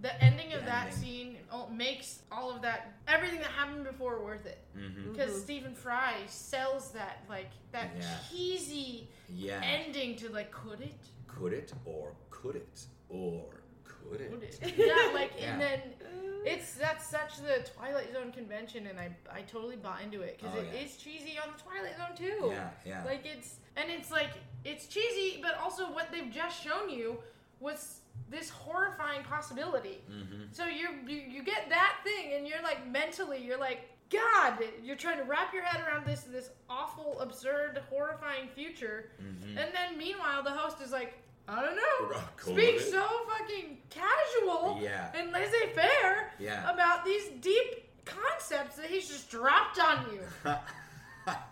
The 0.02 0.14
ending 0.24 0.52
of 0.54 0.62
The 0.62 0.66
that 0.66 0.88
ending. 0.88 1.00
scene 1.00 1.38
makes 1.72 2.24
all 2.32 2.50
of 2.56 2.62
that 2.64 2.94
everything 3.08 3.40
that 3.40 3.52
happened 3.52 3.84
before 3.84 4.24
worth 4.24 4.46
it. 4.46 4.60
mm-hmm. 4.76 5.12
Because 5.12 5.32
Mhm. 5.32 5.42
Stephen 5.44 5.76
Fry 5.76 6.16
sells 6.28 6.92
that 6.92 7.24
like 7.30 7.52
that 7.72 7.92
Yeah. 7.98 8.18
cheesy 8.30 9.10
yeah 9.30 9.62
ending 9.64 10.16
to 10.18 10.30
like 10.30 10.52
could 10.52 10.82
it? 10.82 10.96
could 11.28 11.54
it 11.54 11.72
or 11.86 12.14
could 12.30 12.56
it 12.56 12.86
or 13.10 13.46
could 13.84 14.22
it 14.22 14.32
Would 14.32 14.44
it? 14.44 14.60
Yeah, 14.78 15.12
like 15.14 15.34
Yeah. 15.40 15.52
and 15.54 15.62
then 15.62 15.80
it's 16.46 16.74
that's 16.74 17.08
such 17.08 17.38
the 17.38 17.68
Twilight 17.76 18.12
Zone 18.14 18.32
convention, 18.32 18.88
and 18.88 19.00
I 19.00 19.10
I 19.32 19.42
totally 19.42 19.76
bought 19.76 20.02
into 20.04 20.22
it 20.22 20.38
because 20.40 20.56
Oh, 20.58 20.62
it 20.62 20.68
is 20.84 20.98
yeah. 20.98 21.04
cheesy 21.04 21.40
on 21.40 21.50
the 21.56 21.62
Twilight 21.64 21.98
Zone 21.98 22.16
too. 22.18 22.48
yeah 22.50 22.70
yeah 22.86 23.04
Like 23.06 23.26
it's 23.26 23.56
and 23.76 23.90
it's 23.90 24.12
like 24.12 24.32
it's 24.66 24.88
cheesy, 24.88 25.40
but 25.42 25.58
also 25.62 25.92
what 25.94 26.12
they've 26.12 26.32
just 26.32 26.62
shown 26.64 26.90
you 26.90 27.18
was 27.60 28.00
this 28.30 28.50
horrifying 28.50 29.24
possibility. 29.24 30.02
mm-hmm. 30.12 30.44
So 30.52 30.66
you 30.66 30.90
you 31.08 31.18
you 31.30 31.44
get 31.44 31.70
that 31.70 31.98
thing, 32.04 32.34
and 32.36 32.48
you're 32.48 32.62
like 32.64 32.88
mentally, 32.90 33.44
you're 33.44 33.60
like. 33.60 33.88
God, 34.14 34.60
you're 34.84 34.98
trying 34.98 35.20
to 35.20 35.24
wrap 35.24 35.54
your 35.54 35.64
head 35.64 35.80
around 35.88 36.06
this 36.06 36.24
this 36.24 36.50
awful, 36.70 37.18
absurd, 37.22 37.82
horrifying 37.90 38.50
future, 38.54 39.10
Mm-hmm. 39.24 39.58
and 39.58 39.74
then 39.74 39.98
meanwhile 39.98 40.44
the 40.44 40.52
host 40.52 40.82
is 40.82 40.92
like, 40.92 41.14
I 41.48 41.62
don't 41.64 41.78
know, 41.78 42.18
Cool 42.36 42.54
speak 42.54 42.82
so 42.82 43.08
fucking 43.30 43.78
casual 43.90 44.80
yeah 44.82 45.14
and 45.16 45.32
laissez-faire 45.32 46.21
yeah 46.42 46.72
about 46.74 47.06
these 47.06 47.30
deep 47.42 47.86
concepts 48.06 48.76
that 48.78 48.88
he's 48.88 49.08
just 49.08 49.30
dropped 49.30 49.80
on 49.80 50.06
you. 50.12 50.22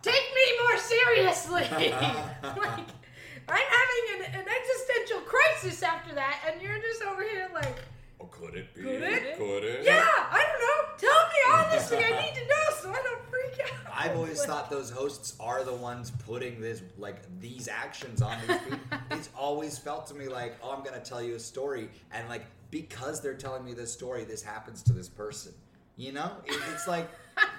Take 0.02 0.14
me 0.36 0.46
more 0.64 0.78
seriously. 0.78 1.62
like 1.72 2.88
I'm 3.48 3.68
having 3.80 4.06
an, 4.16 4.42
an 4.42 4.46
existential 4.48 5.22
crisis 5.22 5.82
after 5.84 6.14
that, 6.16 6.40
and 6.48 6.62
you're 6.62 6.80
just 6.80 7.04
over 7.04 7.24
here 7.24 7.50
like, 7.54 7.76
Or 8.20 8.28
could 8.28 8.56
it 8.56 8.74
be? 8.74 8.82
Could 8.82 9.04
it? 9.04 9.38
Could 9.38 9.64
it? 9.64 9.84
yeah, 9.84 10.06
I 10.06 10.46
don't 10.46 10.62
know. 10.62 10.80
Tell 10.98 11.22
me 11.28 11.40
honestly. 11.54 11.98
I 11.98 12.22
need 12.22 12.36
to 12.36 12.42
know 12.42 12.76
so 12.82 12.90
I 12.90 13.02
don't 13.04 13.19
freak. 13.60 13.74
I've 13.96 14.16
always 14.16 14.40
Like- 14.40 14.48
thought 14.48 14.70
those 14.70 14.90
hosts 14.90 15.36
are 15.40 15.64
the 15.64 15.74
ones 15.76 16.12
putting 16.26 16.60
this 16.62 16.82
like 16.98 17.18
these 17.40 17.68
actions 17.68 18.22
on 18.22 18.38
these 18.48 18.58
people. 18.60 18.80
it's 19.12 19.30
always 19.38 19.78
felt 19.78 20.08
to 20.08 20.14
me 20.14 20.28
like, 20.28 20.56
oh, 20.64 20.72
I'm 20.72 20.84
gonna 20.84 21.00
tell 21.00 21.22
you 21.22 21.36
a 21.36 21.40
story, 21.40 21.90
and 22.12 22.28
like 22.30 22.46
because 22.72 23.20
they're 23.22 23.34
telling 23.34 23.66
me 23.66 23.74
this 23.74 23.92
story, 23.92 24.24
this 24.26 24.42
happens 24.44 24.84
to 24.84 24.94
this 24.94 25.10
person. 25.10 25.54
You 25.98 26.14
know, 26.14 26.32
it, 26.46 26.58
it's 26.74 26.88
like 26.88 27.10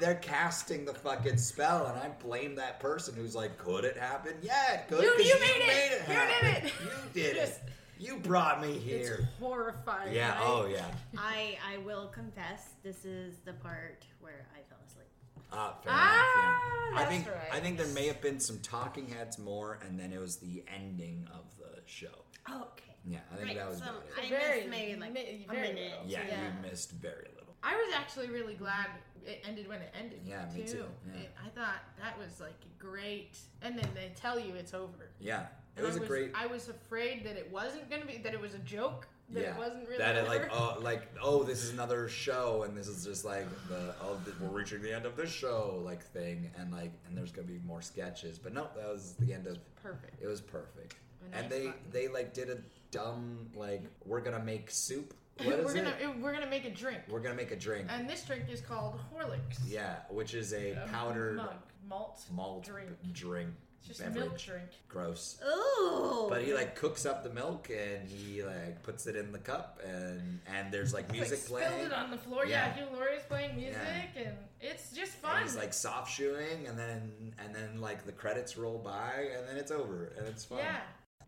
they're 0.00 0.14
casting 0.14 0.84
the 0.86 0.94
fucking 0.94 1.36
spell, 1.36 1.86
and 1.86 1.98
I 1.98 2.08
blame 2.24 2.54
that 2.54 2.80
person 2.80 3.14
who's 3.14 3.34
like, 3.34 3.58
could 3.58 3.84
it 3.84 3.98
happen? 3.98 4.32
Yeah, 4.40 4.74
it 4.74 4.88
could. 4.88 5.02
You- 5.02 5.10
'cause 5.16 5.26
you 5.26 5.40
made 5.40 5.62
it. 5.62 6.02
You 6.08 6.14
did 6.14 6.64
it. 6.64 6.72
You 6.82 7.22
did 7.22 7.36
it. 7.36 7.60
You 8.02 8.16
brought 8.16 8.62
me 8.62 8.78
here. 8.78 8.96
It's 8.98 9.08
here. 9.08 9.28
horrifying. 9.38 10.14
Yeah. 10.14 10.30
right? 10.30 10.40
Oh 10.42 10.66
yeah. 10.72 10.86
I 11.18 11.58
I 11.70 11.76
will 11.84 12.06
confess, 12.06 12.70
this 12.82 13.04
is 13.04 13.40
the 13.44 13.52
part 13.52 14.06
where 14.20 14.46
I 14.54 14.60
fell 14.70 14.78
asleep. 14.86 15.39
Ah, 15.52 15.76
fair 15.82 15.92
Ah, 15.94 16.14
enough, 16.14 16.92
yeah. 16.94 17.00
I 17.00 17.04
think 17.06 17.26
right. 17.28 17.48
I 17.52 17.60
think 17.60 17.78
there 17.78 17.86
may 17.88 18.06
have 18.06 18.20
been 18.20 18.40
some 18.40 18.58
talking 18.60 19.08
heads 19.08 19.38
more, 19.38 19.78
and 19.86 19.98
then 19.98 20.12
it 20.12 20.20
was 20.20 20.36
the 20.36 20.62
ending 20.72 21.26
of 21.32 21.44
the 21.58 21.80
show. 21.86 22.08
Oh, 22.48 22.68
okay. 22.72 22.84
Yeah, 23.04 23.18
I 23.32 23.36
think 23.36 23.48
Right, 23.48 23.56
that 23.56 23.68
was 23.68 23.78
so 23.78 23.84
about 23.84 24.02
it. 24.06 24.24
I 24.24 24.28
Very- 24.28 24.56
missed 24.60 24.68
maybe 24.70 25.00
like 25.00 25.12
mi- 25.12 25.46
a 25.48 25.52
minute. 25.52 25.74
little. 25.76 26.06
Yeah, 26.06 26.26
yeah. 26.28 26.44
you 26.54 26.62
missed 26.70 26.92
very 26.92 27.28
little. 27.34 27.54
I 27.62 27.74
was 27.76 27.94
actually 27.94 28.28
really 28.30 28.54
glad 28.54 28.88
it 29.24 29.42
ended 29.46 29.68
when 29.68 29.80
it 29.80 29.92
ended. 29.98 30.20
Yeah, 30.24 30.46
me 30.54 30.64
too, 30.64 30.86
yeah. 31.14 31.20
It- 31.22 31.34
I 31.44 31.48
thought 31.50 31.80
that 32.00 32.18
was 32.18 32.40
like 32.40 32.54
great, 32.78 33.38
and 33.62 33.78
then 33.78 33.88
they 33.94 34.12
tell 34.16 34.38
you 34.38 34.54
it's 34.54 34.74
over. 34.74 35.10
Yeah, 35.18 35.42
it 35.42 35.48
And 35.78 35.86
was 35.86 35.96
I 35.96 36.02
a 36.02 36.06
great. 36.06 36.30
I 36.34 36.46
was 36.46 36.68
afraid 36.68 37.24
that 37.24 37.36
it 37.36 37.50
wasn't 37.50 37.88
gonna 37.90 38.06
be 38.06 38.18
that 38.18 38.34
it 38.34 38.40
was 38.40 38.54
a 38.54 38.58
joke. 38.58 39.08
That 39.32 39.42
yeah, 39.42 39.50
it 39.54 39.58
wasn't 39.58 39.86
really 39.86 39.98
that 39.98 40.16
it 40.16 40.26
like 40.26 40.48
oh 40.52 40.78
like 40.80 41.02
oh 41.22 41.44
this 41.44 41.62
is 41.62 41.70
another 41.72 42.08
show 42.08 42.64
and 42.64 42.76
this 42.76 42.88
is 42.88 43.04
just 43.04 43.24
like 43.24 43.46
the 43.68 43.94
oh 44.02 44.18
th- 44.24 44.36
we're 44.40 44.48
reaching 44.48 44.82
the 44.82 44.92
end 44.94 45.06
of 45.06 45.14
this 45.16 45.30
show 45.30 45.80
like 45.84 46.02
thing 46.02 46.50
and 46.58 46.72
like 46.72 46.92
and 47.06 47.16
there's 47.16 47.30
gonna 47.30 47.46
be 47.46 47.60
more 47.64 47.80
sketches. 47.80 48.38
But 48.38 48.52
no 48.54 48.66
that 48.76 48.88
was 48.88 49.14
the 49.20 49.32
end 49.32 49.46
of 49.46 49.58
perfect. 49.76 50.20
it 50.22 50.26
was 50.26 50.40
perfect. 50.40 50.96
A 51.32 51.36
and 51.36 51.48
they 51.50 51.72
they 51.92 52.08
like 52.08 52.34
did 52.34 52.50
a 52.50 52.58
dumb 52.90 53.48
like 53.54 53.84
we're 54.04 54.20
gonna 54.20 54.42
make 54.44 54.70
soup? 54.70 55.14
What 55.44 55.58
is 55.60 55.64
we're 55.64 55.74
gonna 55.74 55.94
it- 56.02 56.18
we're 56.20 56.32
gonna 56.34 56.50
make 56.50 56.64
a 56.66 56.70
drink, 56.70 56.98
we're 57.08 57.20
gonna 57.20 57.34
make 57.36 57.50
a 57.52 57.56
drink. 57.56 57.86
And 57.88 58.10
this 58.10 58.24
drink 58.24 58.44
is 58.50 58.60
called 58.60 58.98
Horlicks. 59.14 59.58
yeah 59.66 59.96
which 60.10 60.34
is 60.34 60.52
a 60.52 60.72
A 60.72 60.88
powdered 60.88 61.36
mug, 61.36 61.54
malt 61.88 62.20
malt 62.32 62.64
drink. 62.64 62.90
drink 63.12 63.50
It's 63.80 63.88
just 63.88 64.00
a 64.00 64.04
beverage. 64.04 64.24
milk 64.24 64.38
drink. 64.38 64.68
gross 64.88 65.38
Ooh. 65.46 66.26
But 66.28 66.42
he 66.42 66.52
like 66.52 66.76
cooks 66.76 67.06
up 67.06 67.24
the 67.24 67.30
milk 67.30 67.70
and 67.70 68.06
he 68.08 68.42
like 68.42 68.82
puts 68.82 69.06
it 69.06 69.16
in 69.16 69.32
the 69.32 69.38
cup 69.38 69.80
and 69.84 70.40
and 70.54 70.70
there's 70.72 70.92
like 70.94 71.10
music 71.10 71.32
like 71.50 71.62
spilled 71.62 71.72
playing. 71.72 71.86
it 71.86 71.92
on 71.92 72.10
the 72.10 72.18
floor. 72.18 72.44
Yeah, 72.46 72.74
Yeah. 72.76 72.84
Laurie's 72.94 73.22
playing 73.28 73.56
music, 73.56 74.10
and 74.16 74.36
it's 74.60 74.92
just 74.92 75.12
fun. 75.12 75.42
He's 75.42 75.56
like 75.56 75.72
soft 75.72 76.12
shoeing 76.12 76.66
and 76.68 76.78
then 76.78 77.32
and 77.44 77.54
then 77.54 77.80
like 77.80 78.04
the 78.04 78.12
credits 78.12 78.56
roll 78.56 78.78
by 78.78 79.28
and 79.36 79.48
then 79.48 79.56
it's 79.56 79.70
over 79.70 80.12
and 80.18 80.26
it's 80.26 80.44
fun. 80.44 80.58
yeah. 80.58 80.76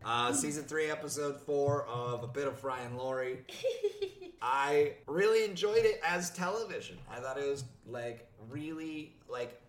Uh, 0.05 0.33
season 0.33 0.65
three, 0.65 0.91
episode 0.91 1.41
four 1.41 1.85
of 1.87 2.25
A 2.25 2.27
Bit 2.27 2.49
of 2.49 2.59
Fry 2.59 2.81
and 2.81 2.99
Laurie. 2.99 3.39
I 4.43 4.95
really 5.07 5.45
enjoyed 5.45 5.85
it 5.85 6.01
as 6.05 6.31
television. 6.31 6.99
I 7.09 7.21
thought 7.21 7.39
it 7.39 7.49
was 7.49 7.63
like 7.87 8.29
really 8.51 9.15
like 9.29 9.61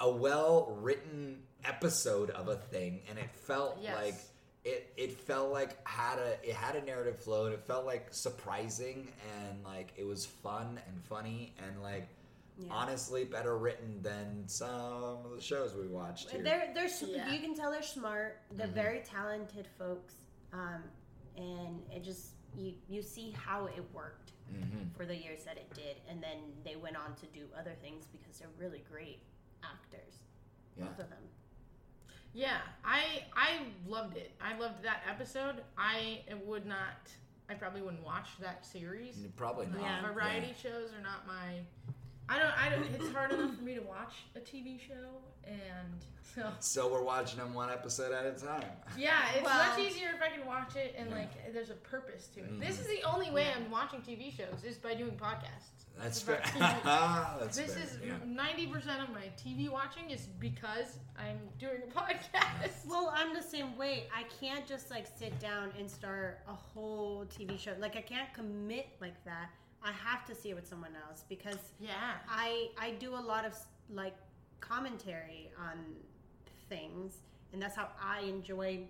a 0.00 0.08
well 0.08 0.76
written 0.80 1.42
episode 1.64 2.30
of 2.30 2.48
a 2.48 2.56
thing, 2.56 3.00
and 3.08 3.18
it 3.18 3.30
felt 3.30 3.78
Yes. 3.80 3.94
like 3.96 4.14
it 4.64 4.92
it 4.96 5.12
felt 5.20 5.50
like 5.50 5.84
had 5.86 6.18
a 6.18 6.38
it 6.48 6.54
had 6.54 6.76
a 6.76 6.82
narrative 6.84 7.18
flow, 7.20 7.46
and 7.46 7.54
it 7.54 7.64
felt 7.64 7.84
like 7.86 8.12
surprising, 8.12 9.12
and 9.40 9.64
like 9.64 9.92
it 9.96 10.04
was 10.04 10.24
fun 10.26 10.80
and 10.88 11.04
funny, 11.04 11.54
and 11.66 11.82
like. 11.82 12.08
Yeah. 12.58 12.68
Honestly, 12.70 13.24
better 13.24 13.56
written 13.56 14.02
than 14.02 14.46
some 14.46 15.24
of 15.24 15.30
the 15.34 15.40
shows 15.40 15.74
we 15.74 15.88
watched 15.88 16.30
here. 16.30 16.42
They're 16.42 16.70
they're 16.74 16.86
Yeah. 17.08 17.32
you 17.32 17.40
can 17.40 17.54
tell 17.54 17.70
they're 17.70 17.82
smart. 17.82 18.40
They're 18.52 18.66
Mhm. 18.68 18.72
very 18.74 19.00
talented 19.00 19.66
folks, 19.78 20.14
um, 20.52 20.84
and 21.34 21.82
it 21.90 22.04
just 22.04 22.32
you 22.54 22.74
you 22.90 23.00
see 23.02 23.30
how 23.30 23.66
it 23.66 23.82
worked 23.94 24.32
hmm 24.50 24.86
for 24.94 25.06
the 25.06 25.16
years 25.16 25.44
that 25.44 25.56
it 25.56 25.72
did, 25.72 25.96
and 26.06 26.22
then 26.22 26.52
they 26.62 26.76
went 26.76 26.94
on 26.94 27.16
to 27.16 27.26
do 27.28 27.48
other 27.58 27.74
things 27.80 28.04
because 28.12 28.38
they're 28.38 28.50
really 28.58 28.80
great 28.80 29.22
actors, 29.64 30.18
Yeah. 30.76 30.84
both 30.84 30.98
of 31.00 31.08
them. 31.08 31.22
Yeah, 32.34 32.58
I 32.84 33.24
I 33.36 33.60
loved 33.86 34.16
it. 34.16 34.32
I 34.40 34.56
loved 34.58 34.82
that 34.84 35.02
episode. 35.08 35.56
I 35.76 36.20
would 36.46 36.66
not. 36.66 37.10
I 37.50 37.54
probably 37.54 37.82
wouldn't 37.82 38.04
watch 38.04 38.28
that 38.40 38.64
series. 38.64 39.18
Probably 39.36 39.66
not. 39.66 39.80
Yeah. 39.82 40.12
Variety 40.12 40.54
shows 40.60 40.90
are 40.98 41.02
not 41.02 41.26
my. 41.26 41.60
I 42.28 42.38
don't. 42.38 42.52
I 42.58 42.68
don't. 42.70 42.84
It's 42.94 43.12
hard 43.12 43.32
enough 43.32 43.54
for 43.56 43.62
me 43.62 43.74
to 43.74 43.82
watch 43.82 44.14
a 44.36 44.40
TV 44.40 44.80
show, 44.80 45.20
and 45.46 46.00
so 46.34 46.50
So 46.60 46.90
we're 46.90 47.02
watching 47.02 47.38
them 47.38 47.52
one 47.52 47.68
episode 47.68 48.12
at 48.12 48.24
a 48.24 48.32
time. 48.32 48.64
yeah, 48.96 49.32
it's 49.34 49.44
Well- 49.44 49.68
much 49.68 49.78
easier 49.80 50.08
if 50.14 50.22
I 50.22 50.34
can 50.34 50.46
watch 50.46 50.74
it 50.76 50.94
and 50.96 51.10
like 51.10 51.52
there's 51.52 51.68
a 51.70 51.74
purpose 51.74 52.28
to 52.28 52.40
it. 52.40 52.60
This 52.60 52.76
Mhm. 52.78 52.80
is 52.80 52.86
the 52.86 53.02
only 53.02 53.30
way 53.30 53.44
Yeah. 53.44 53.56
I'm 53.56 53.70
watching 53.70 54.00
TV 54.00 54.30
shows 54.34 54.64
is 54.64 54.78
by 54.78 54.94
doing 54.94 55.16
podcasts. 55.18 55.81
That's 56.00 56.20
fair. 56.20 56.42
That's 56.84 57.56
this 57.56 57.74
fair. 57.74 57.82
is 57.84 57.98
yeah. 58.04 58.14
ninety 58.26 58.66
percent 58.66 59.02
of 59.02 59.10
my 59.10 59.30
TV 59.42 59.70
watching 59.70 60.10
is 60.10 60.26
because 60.40 60.98
I'm 61.18 61.38
doing 61.58 61.82
a 61.88 61.90
podcast. 62.00 62.86
Well, 62.88 63.12
I'm 63.14 63.34
the 63.34 63.42
same 63.42 63.76
way. 63.76 64.04
I 64.16 64.24
can't 64.40 64.66
just 64.66 64.90
like 64.90 65.06
sit 65.18 65.38
down 65.38 65.70
and 65.78 65.90
start 65.90 66.40
a 66.48 66.52
whole 66.54 67.24
TV 67.26 67.58
show. 67.58 67.72
Like 67.78 67.96
I 67.96 68.00
can't 68.00 68.32
commit 68.34 68.88
like 69.00 69.22
that. 69.24 69.50
I 69.84 69.92
have 69.92 70.24
to 70.26 70.34
see 70.34 70.50
it 70.50 70.54
with 70.54 70.66
someone 70.66 70.92
else 71.08 71.24
because 71.28 71.58
yeah. 71.80 72.14
I 72.28 72.70
I 72.78 72.92
do 72.92 73.14
a 73.14 73.20
lot 73.20 73.44
of 73.44 73.54
like 73.90 74.14
commentary 74.60 75.50
on 75.58 75.76
things, 76.68 77.14
and 77.52 77.60
that's 77.60 77.76
how 77.76 77.88
I 78.02 78.20
enjoy, 78.20 78.80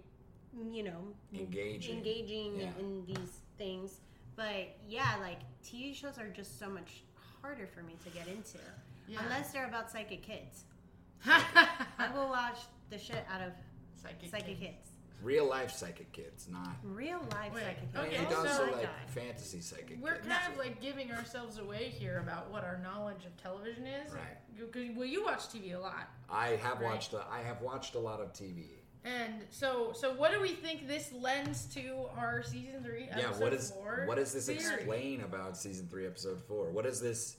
you 0.70 0.82
know, 0.82 1.00
Engaging. 1.34 1.96
engaging 1.98 2.60
Yeah. 2.60 2.68
in 2.78 3.04
these 3.06 3.40
things. 3.58 4.00
But 4.36 4.76
yeah, 4.88 5.16
like 5.20 5.40
TV 5.64 5.94
shows 5.94 6.18
are 6.18 6.28
just 6.28 6.58
so 6.58 6.68
much 6.68 7.02
harder 7.42 7.66
for 7.66 7.82
me 7.82 7.96
to 8.04 8.10
get 8.10 8.28
into, 8.28 8.58
Yeah. 9.06 9.20
unless 9.22 9.52
they're 9.52 9.66
about 9.66 9.90
psychic 9.90 10.22
kids. 10.22 10.64
I 11.26 12.10
will 12.14 12.28
watch 12.28 12.58
the 12.90 12.98
shit 12.98 13.24
out 13.32 13.42
of 13.42 13.52
Psychic, 14.00 14.30
psychic 14.30 14.46
kids. 14.58 14.60
kids, 14.60 14.90
Real 15.22 15.46
life 15.48 15.70
psychic 15.70 16.10
kids, 16.12 16.48
not. 16.50 16.70
real 16.82 17.20
life 17.32 17.52
Wait, 17.54 17.62
psychic 17.62 17.80
kids. 17.92 17.96
I 17.96 18.02
mean, 18.02 18.12
Okay, 18.12 18.22
it 18.22 18.28
does 18.30 18.56
so- 18.56 18.62
also 18.64 18.72
like 18.72 18.82
guy. 18.82 18.90
fantasy 19.06 19.60
psychic 19.60 19.98
We're 20.02 20.16
kids. 20.16 20.26
kind 20.28 20.52
of 20.52 20.58
like 20.58 20.80
giving 20.80 21.12
ourselves 21.12 21.58
away 21.58 21.84
here 21.96 22.18
about 22.18 22.50
what 22.50 22.64
our 22.64 22.78
knowledge 22.78 23.24
of 23.24 23.36
television 23.40 23.86
is. 23.86 24.12
Right. 24.12 24.22
You- 24.56 24.66
'cause- 24.66 24.96
well, 24.96 25.04
you 25.06 25.22
watch 25.24 25.48
TV 25.48 25.72
a 25.72 25.78
lot, 25.78 26.08
I 26.28 26.56
have 26.56 26.80
Right. 26.80 26.90
watched. 26.90 27.12
A, 27.12 27.24
I 27.30 27.42
have 27.42 27.60
watched 27.60 27.94
a 27.94 28.00
lot 28.00 28.20
of 28.20 28.32
TV. 28.32 28.81
And 29.04 29.34
so 29.50 29.92
so 29.94 30.14
what 30.14 30.32
do 30.32 30.40
we 30.40 30.50
think 30.50 30.86
this 30.86 31.12
lends 31.12 31.64
to 31.74 32.06
our 32.16 32.42
season 32.42 32.82
three 32.84 33.06
yeah. 33.08 33.18
episode 33.18 33.42
What 33.42 33.52
is 33.52 33.70
four? 33.70 34.04
what 34.06 34.16
does 34.16 34.32
this 34.32 34.46
series? 34.46 34.68
explain 34.70 35.20
about 35.22 35.56
season 35.56 35.88
three, 35.88 36.06
episode 36.06 36.40
four? 36.46 36.70
What 36.70 36.84
does 36.84 37.00
this 37.00 37.36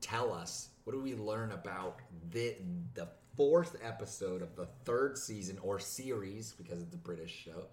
tell 0.00 0.32
us? 0.32 0.68
What 0.84 0.92
do 0.94 1.00
we 1.00 1.14
learn 1.14 1.52
about 1.52 1.98
the 2.30 2.56
the 2.94 3.08
fourth 3.36 3.76
episode 3.84 4.42
of 4.42 4.56
the 4.56 4.66
third 4.84 5.16
season 5.16 5.58
or 5.62 5.78
series 5.78 6.52
because 6.52 6.82
it's 6.82 6.94
a 6.94 6.98
British 6.98 7.32
show? 7.44 7.66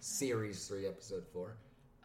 Series 0.00 0.66
three, 0.68 0.86
episode 0.86 1.24
four. 1.32 1.56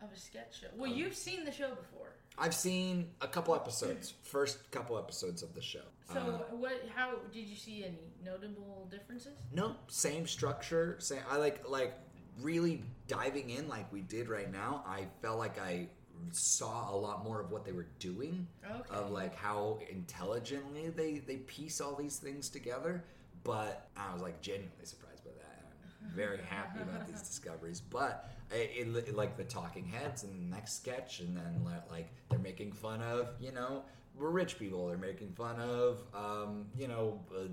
of 0.01 0.09
a 0.11 0.17
sketch 0.19 0.61
show? 0.61 0.67
Well, 0.75 0.91
Um, 0.91 0.97
you've 0.97 1.15
seen 1.15 1.45
the 1.45 1.51
show 1.51 1.69
before, 1.75 2.13
I've 2.37 2.55
seen 2.55 3.09
a 3.21 3.27
couple 3.27 3.53
episodes, 3.53 4.13
first 4.23 4.71
couple 4.71 4.97
episodes 4.97 5.43
of 5.43 5.53
the 5.53 5.61
show. 5.61 5.83
So 6.11 6.19
Uh, 6.19 6.55
what? 6.55 6.83
How 6.95 7.15
did 7.31 7.47
you 7.47 7.55
see 7.55 7.83
any 7.85 7.99
notable 8.23 8.87
differences? 8.91 9.33
No, 9.51 9.75
same 9.87 10.27
structure. 10.27 10.97
Same. 10.99 11.21
I 11.29 11.37
like 11.37 11.67
like 11.69 11.93
really 12.41 12.83
diving 13.07 13.51
in 13.51 13.67
like 13.67 13.91
we 13.93 14.01
did 14.01 14.27
right 14.27 14.51
now. 14.51 14.83
I 14.87 15.07
felt 15.21 15.37
like 15.37 15.59
I 15.59 15.87
saw 16.31 16.93
a 16.93 16.95
lot 16.95 17.23
more 17.23 17.39
of 17.41 17.51
what 17.51 17.65
they 17.65 17.71
were 17.73 17.87
doing, 17.99 18.47
Okay. 18.65 18.95
of 18.95 19.11
like 19.11 19.35
how 19.35 19.79
intelligently 19.89 20.89
they 20.89 21.19
they 21.19 21.37
piece 21.37 21.81
all 21.81 21.95
these 21.95 22.17
things 22.17 22.49
together. 22.49 23.03
But 23.43 23.87
I 23.97 24.11
was 24.13 24.21
like 24.21 24.41
genuinely 24.41 24.85
surprised 24.85 25.23
by 25.23 25.31
that. 25.37 25.63
I'm 26.03 26.09
very 26.15 26.39
happy 26.43 26.79
about 26.81 27.07
these 27.07 27.21
discoveries. 27.31 27.81
But 27.81 28.29
it, 28.51 28.71
it, 28.87 29.07
it- 29.09 29.15
like 29.15 29.35
the 29.37 29.43
talking 29.43 29.85
heads 29.85 30.23
and 30.23 30.33
the 30.33 30.55
next 30.55 30.77
sketch, 30.77 31.19
and 31.19 31.35
then 31.35 31.63
like 31.89 32.09
they're 32.29 32.39
making 32.39 32.71
fun 32.71 33.01
of 33.01 33.29
you 33.39 33.51
know 33.51 33.83
we're 34.17 34.29
rich 34.29 34.57
people. 34.59 34.87
They're 34.87 34.97
making 34.97 35.31
fun 35.33 35.59
of 35.59 36.01
um, 36.13 36.65
you 36.77 36.87
know. 36.87 37.19
Uh, 37.35 37.47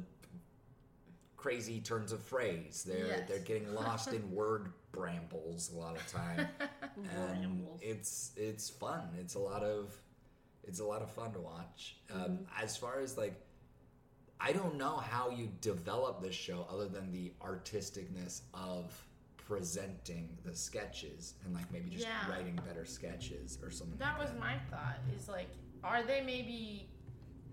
crazy 1.36 1.80
turns 1.80 2.12
of 2.12 2.22
phrase. 2.22 2.84
They're 2.86 3.06
Yes. 3.06 3.28
they're 3.28 3.38
getting 3.38 3.72
lost 3.74 4.12
in 4.12 4.30
word 4.34 4.72
brambles 4.92 5.70
a 5.72 5.78
lot 5.78 5.96
of 5.96 6.06
time, 6.06 6.46
and 6.96 7.06
Brambles. 7.40 7.80
it's 7.82 8.32
it's 8.36 8.68
fun. 8.68 9.08
It's 9.18 9.34
a 9.36 9.38
lot 9.38 9.62
of 9.62 9.94
it's 10.64 10.80
a 10.80 10.84
lot 10.84 11.00
of 11.02 11.11
fun 11.11 11.32
to 11.32 11.40
watch. 11.40 11.96
Um, 12.12 12.20
Mm-hmm. 12.20 12.62
as 12.62 12.76
far 12.76 13.00
as 13.00 13.16
like, 13.16 13.40
I 14.38 14.52
don't 14.52 14.76
know 14.76 14.96
how 14.98 15.30
you 15.30 15.48
develop 15.62 16.20
this 16.20 16.34
show 16.34 16.66
other 16.70 16.88
than 16.88 17.11
the 17.11 17.32
artisticness 17.42 18.42
of 18.52 18.92
presenting 19.38 20.36
the 20.44 20.54
sketches 20.54 21.34
and 21.44 21.54
like 21.54 21.72
maybe 21.72 21.88
just 21.90 22.04
Yeah. 22.04 22.30
writing 22.30 22.58
better 22.66 22.84
sketches 22.84 23.58
or 23.62 23.70
something. 23.70 23.96
That 23.98 24.18
like 24.18 24.28
was 24.30 24.38
my 24.38 24.58
thought. 24.70 24.98
Is 25.16 25.26
like, 25.28 25.48
are 25.85 26.03
they 26.03 26.20
maybe 26.20 26.89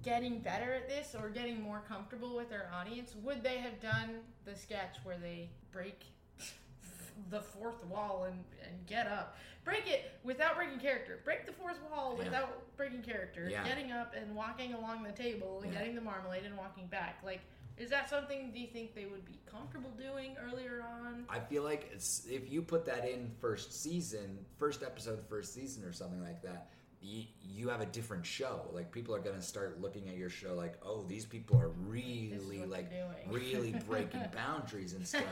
getting 0.03 0.39
better 0.39 0.73
at 0.73 0.87
this 0.87 1.15
or 1.19 1.29
getting 1.29 1.61
more 1.61 1.81
comfortable 1.87 2.35
with 2.35 2.49
their 2.49 2.69
audience? 2.73 3.13
Would 3.23 3.43
they 3.43 3.57
have 3.57 3.79
done 3.81 4.19
the 4.45 4.55
sketch 4.55 4.97
where 5.03 5.17
they 5.17 5.49
break 5.71 6.01
the 7.29 7.41
fourth 7.41 7.83
wall 7.85 8.25
and, 8.27 8.43
and 8.65 8.85
get 8.87 9.07
up? 9.07 9.37
Break 9.63 9.85
it 9.87 10.11
without 10.23 10.55
breaking 10.55 10.79
character. 10.79 11.19
Break 11.25 11.45
the 11.45 11.51
fourth 11.51 11.77
wall 11.91 12.15
Yeah. 12.17 12.23
without 12.25 12.77
breaking 12.77 13.01
character. 13.01 13.49
Yeah. 13.49 13.65
Getting 13.67 13.91
up 13.91 14.13
and 14.15 14.33
walking 14.35 14.73
along 14.73 15.03
the 15.03 15.11
table 15.11 15.61
and 15.61 15.73
Yeah. 15.73 15.79
getting 15.79 15.95
the 15.95 16.01
marmalade 16.01 16.45
and 16.45 16.57
walking 16.57 16.87
back. 16.87 17.17
Like, 17.23 17.41
is 17.77 17.89
that 17.89 18.09
something 18.09 18.51
do 18.53 18.59
you 18.59 18.67
think 18.67 18.95
they 18.95 19.05
would 19.05 19.25
be 19.25 19.39
comfortable 19.45 19.91
doing 19.91 20.35
earlier 20.41 20.83
on? 21.03 21.25
I 21.29 21.39
feel 21.39 21.63
like 21.63 21.89
it's, 21.93 22.25
if 22.25 22.49
you 22.49 22.61
put 22.61 22.85
that 22.85 23.07
in 23.07 23.29
first 23.41 23.73
season, 23.83 24.39
first 24.57 24.83
episode, 24.83 25.19
first 25.27 25.53
season, 25.53 25.83
or 25.83 25.91
something 25.91 26.21
like 26.23 26.41
that, 26.43 26.69
you, 27.01 27.23
you 27.41 27.69
have 27.69 27.81
a 27.81 27.85
different 27.85 28.25
show. 28.25 28.61
Like 28.73 28.91
people 28.91 29.13
are 29.15 29.19
gonna 29.19 29.41
start 29.41 29.79
looking 29.81 30.09
at 30.09 30.17
your 30.17 30.29
show 30.29 30.53
like, 30.53 30.75
oh, 30.83 31.03
these 31.07 31.25
people 31.25 31.59
are 31.59 31.69
really 31.69 32.65
like 32.65 32.91
really 33.29 33.73
breaking 33.87 34.23
boundaries 34.33 34.93
and 34.93 35.07
stuff. 35.07 35.23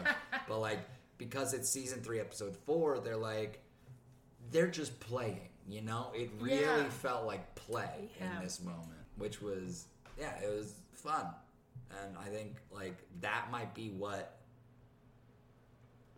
But 0.47 0.59
like 0.59 0.79
because 1.17 1.53
it's 1.53 1.69
season 1.69 2.01
three, 2.01 2.19
episode 2.19 2.55
four, 2.55 2.99
they're 2.99 3.17
like 3.17 3.61
they're 4.51 4.67
just 4.67 4.99
playing. 4.99 5.49
You 5.67 5.81
know, 5.81 6.11
it 6.13 6.29
really 6.39 6.61
Yeah. 6.61 6.89
felt 6.89 7.25
like 7.25 7.55
play 7.55 8.09
Yeah. 8.19 8.37
in 8.37 8.43
this 8.43 8.61
moment, 8.61 8.99
which 9.17 9.41
was 9.41 9.85
yeah, 10.19 10.37
it 10.41 10.53
was 10.55 10.75
fun, 10.93 11.25
and 12.03 12.15
I 12.17 12.29
think 12.29 12.57
like 12.71 12.97
that 13.21 13.49
might 13.51 13.73
be 13.73 13.89
what 13.89 14.37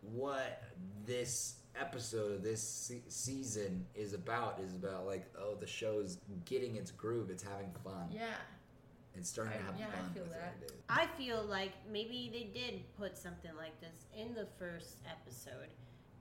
what 0.01 0.63
this 1.05 1.56
episode 1.79 2.31
of 2.31 2.43
this 2.43 2.61
se- 2.61 3.03
season 3.07 3.85
is 3.95 4.13
about 4.13 4.59
is 4.59 4.73
about 4.75 5.05
like 5.05 5.25
oh 5.39 5.55
the 5.59 5.67
show 5.67 5.99
is 5.99 6.17
getting 6.45 6.75
its 6.75 6.91
groove 6.91 7.29
it's 7.29 7.43
having 7.43 7.71
fun 7.83 8.07
Yeah. 8.11 8.25
it's 9.15 9.29
starting 9.29 9.53
to 9.53 9.59
I- 9.59 9.61
have 9.63 9.79
yeah, 9.79 9.85
I 9.87 10.13
feel 10.13 10.25
that. 10.25 10.55
I 10.89 11.07
feel 11.17 11.43
like 11.43 11.71
maybe 11.91 12.29
they 12.31 12.59
did 12.59 12.81
put 12.97 13.17
something 13.17 13.51
like 13.57 13.79
this 13.81 14.05
in 14.15 14.33
the 14.33 14.47
first 14.57 14.97
episode 15.09 15.69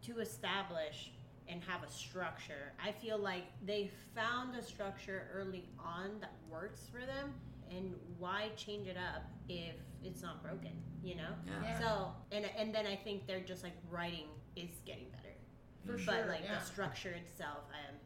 to 0.03 0.21
establish 0.21 1.13
and 1.49 1.63
have 1.63 1.83
a 1.85 1.91
structure. 1.91 2.73
I 2.85 2.91
feel 2.91 3.19
like 3.19 3.45
they 3.65 3.91
found 4.17 4.57
a 4.57 4.63
structure 4.63 5.29
early 5.33 5.69
on 5.79 6.19
that 6.21 6.33
works 6.51 6.89
for 6.93 6.99
them, 7.07 7.33
and 7.71 7.95
why 8.19 8.51
change 8.57 8.89
it 8.89 8.97
up 8.97 9.23
if 9.49 9.77
it's 10.03 10.23
not 10.23 10.43
broken? 10.43 10.73
You 11.05 11.15
know. 11.17 11.31
yeah, 11.47 11.53
Yeah. 11.63 11.79
So 11.79 12.09
and 12.33 12.47
and 12.59 12.75
then 12.75 12.85
I 12.87 12.97
think 12.97 13.27
they're 13.29 13.41
just 13.41 13.63
like 13.63 13.75
writing 13.91 14.27
is 14.57 14.71
getting 14.85 15.07
better, 15.11 15.26
For 15.87 15.93
Mm. 15.95 15.99
sure. 16.01 16.15
but 16.15 16.29
like 16.29 16.43
yeah. 16.45 16.59
the 16.59 16.65
structure 16.65 17.11
itself, 17.13 17.65
um, 17.73 17.97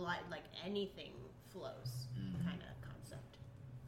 like 0.00 0.20
like 0.30 0.44
anything 0.64 1.12
flows 1.50 2.06
Mhm. 2.18 2.44
kind 2.44 2.62
of 2.62 2.88
concept. 2.88 3.36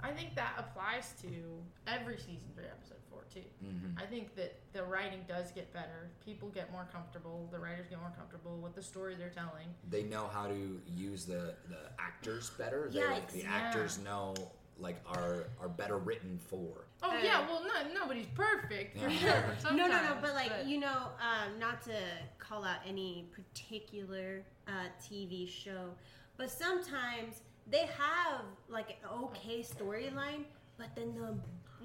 I 0.00 0.12
think 0.12 0.34
that 0.34 0.54
applies 0.58 1.12
to 1.22 1.62
every 1.86 2.18
season 2.18 2.50
three, 2.56 2.66
episode 2.66 2.98
four 3.08 3.22
too. 3.32 3.44
Mhm. 3.64 4.00
I 4.00 4.04
think 4.06 4.34
that 4.34 4.60
the 4.72 4.82
writing 4.84 5.24
does 5.28 5.52
get 5.52 5.72
better. 5.72 6.10
People 6.24 6.48
get 6.50 6.72
more 6.72 6.86
comfortable. 6.92 7.46
The 7.52 7.58
writers 7.60 7.86
get 7.88 8.00
more 8.00 8.12
comfortable 8.16 8.58
with 8.60 8.74
the 8.74 8.82
story 8.82 9.14
they're 9.14 9.30
telling. 9.30 9.74
they 9.88 10.02
know 10.02 10.26
how 10.28 10.48
to 10.48 10.82
use 10.86 11.24
the 11.26 11.56
the 11.68 11.90
actors 11.98 12.50
better 12.50 12.88
they 12.90 12.98
Yeah, 13.00 13.06
like 13.12 13.28
the 13.30 13.38
ex- 13.38 13.44
yeah. 13.44 13.52
actors 13.54 13.98
know 13.98 14.34
like 14.78 14.96
are 15.06 15.44
are 15.60 15.68
better 15.68 15.98
written 15.98 16.38
for. 16.38 16.86
Oh 17.02 17.10
Uh, 17.10 17.20
yeah, 17.22 17.46
well, 17.48 17.62
no, 17.64 17.92
nobody's 18.00 18.26
perfect 18.34 18.98
for 18.98 19.08
Yeah. 19.08 19.18
sure. 19.18 19.44
no, 19.76 19.86
no, 19.86 20.02
no. 20.02 20.16
But 20.20 20.34
like 20.34 20.52
you 20.66 20.78
know, 20.78 21.08
um, 21.20 21.58
not 21.58 21.82
to 21.84 21.94
call 22.38 22.64
out 22.64 22.78
any 22.86 23.26
particular 23.32 24.42
uh, 24.68 24.88
TV 25.02 25.48
show, 25.48 25.90
but 26.36 26.50
sometimes 26.50 27.42
they 27.70 27.86
have 27.98 28.42
like 28.68 28.90
an 29.02 29.08
okay 29.24 29.60
storyline, 29.62 30.44
but 30.78 30.94
then 30.96 31.14
the 31.14 31.36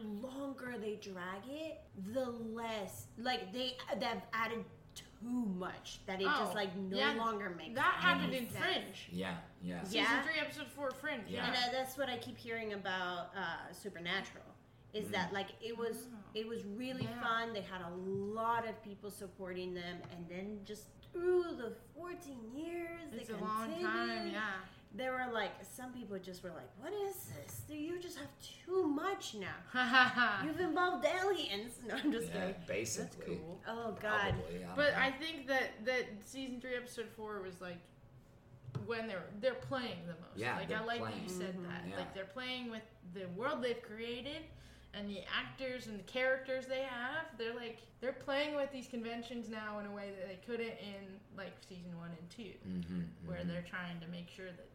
longer 0.04 0.76
they 0.80 0.96
drag 0.96 1.42
it, 1.50 1.82
the 2.14 2.26
less 2.30 3.08
like 3.18 3.52
they 3.54 3.78
they've 4.00 4.22
added 4.34 4.64
too 5.22 5.46
much 5.58 6.00
that 6.06 6.22
it 6.22 6.28
Oh, 6.30 6.40
just 6.44 6.56
like 6.56 6.76
no 6.76 6.98
yeah, 6.98 7.14
longer 7.14 7.50
makes 7.58 7.76
that 7.76 7.96
happened 8.00 8.34
in 8.34 8.50
sense. 8.50 8.64
Fringe. 8.64 9.08
Yeah, 9.12 9.36
yeah. 9.62 9.82
Yeah. 9.90 10.06
Season 10.06 10.24
three, 10.24 10.40
episode 10.40 10.68
four, 10.76 10.92
Fringe. 10.92 11.24
Yeah. 11.28 11.46
Yeah. 11.46 11.46
And 11.48 11.56
uh, 11.56 11.78
that's 11.78 11.98
what 11.98 12.10
I 12.10 12.18
keep 12.18 12.38
hearing 12.38 12.74
about 12.74 13.32
uh, 13.36 13.72
Supernatural. 13.74 14.44
Is 14.94 15.06
Mm. 15.08 15.12
that 15.12 15.34
like 15.34 15.48
it 15.62 15.78
was 15.78 16.08
it 16.34 16.48
was 16.48 16.64
really 16.66 17.04
Yeah. 17.04 17.22
fun. 17.22 17.54
They 17.54 17.62
had 17.62 17.82
a 17.82 17.94
lot 17.96 18.68
of 18.68 18.82
people 18.84 19.12
supporting 19.12 19.74
them, 19.74 19.98
and 20.12 20.26
then 20.30 20.60
just 20.66 20.84
through 21.12 21.44
the 21.58 21.74
14 21.96 22.38
years, 22.56 23.02
it's 23.14 23.28
they 23.28 23.34
a 23.34 23.38
long 23.38 23.70
time. 23.82 24.32
Yeah. 24.32 24.42
There 24.96 25.12
were 25.12 25.32
like 25.32 25.52
some 25.64 25.92
people 25.94 26.18
just 26.18 26.44
were 26.44 26.50
like, 26.52 26.70
"What 26.80 26.92
is 27.08 27.16
this? 27.36 27.62
Do 27.68 27.76
You 27.76 28.00
just 28.00 28.18
have 28.18 28.30
too 28.66 28.88
much 28.88 29.36
now. 29.36 29.48
Ha 29.72 29.84
ha 29.86 30.12
ha. 30.16 30.42
You've 30.46 30.60
involved 30.60 31.06
aliens." 31.06 31.74
No, 31.88 31.96
I'm 31.96 32.12
just 32.12 32.28
Yeah, 32.30 32.40
kidding. 32.48 32.56
basically. 32.68 33.36
That's 33.36 33.40
cool. 33.42 33.62
Oh 33.68 33.92
God. 34.02 34.34
Probably, 34.34 34.64
I 34.64 34.76
But 34.76 34.94
know. 34.94 35.00
I 35.00 35.12
think 35.12 35.48
that 35.48 35.86
that 35.86 36.06
season 36.26 36.60
three, 36.62 36.76
episode 36.76 37.10
four 37.16 37.42
was 37.42 37.62
like 37.62 37.78
when 38.86 39.08
they're 39.08 39.24
they're 39.42 39.54
playing 39.56 40.00
the 40.08 40.14
most. 40.14 40.36
Yeah, 40.38 40.56
like 40.58 40.72
I 40.72 40.84
like 40.84 41.04
that 41.04 41.22
you 41.22 41.30
said 41.30 41.56
Mhm. 41.58 41.64
that. 41.68 41.82
Yeah. 41.90 41.98
Like 41.98 42.14
they're 42.14 42.26
playing 42.26 42.70
with 42.72 42.84
the 43.14 43.28
world 43.36 43.62
they've 43.62 43.82
created 43.82 44.44
and 44.94 45.10
the 45.10 45.20
actors 45.38 45.88
and 45.88 46.00
the 46.00 46.04
characters 46.04 46.66
they 46.66 46.84
have. 46.84 47.26
They're 47.38 47.54
like 47.56 47.80
they're 48.00 48.14
playing 48.14 48.56
with 48.56 48.72
these 48.72 48.88
conventions 48.88 49.50
now 49.50 49.80
in 49.80 49.86
a 49.86 49.92
way 49.92 50.12
that 50.18 50.28
they 50.28 50.40
couldn't 50.46 50.70
in 50.80 51.20
like 51.36 51.54
season 51.68 51.96
one 51.98 52.12
and 52.18 52.30
2 52.30 52.44
Mhm, 52.68 53.28
where 53.28 53.40
mhm. 53.40 53.48
they're 53.48 53.64
trying 53.70 54.00
to 54.00 54.08
make 54.08 54.30
sure 54.30 54.48
that 54.48 54.68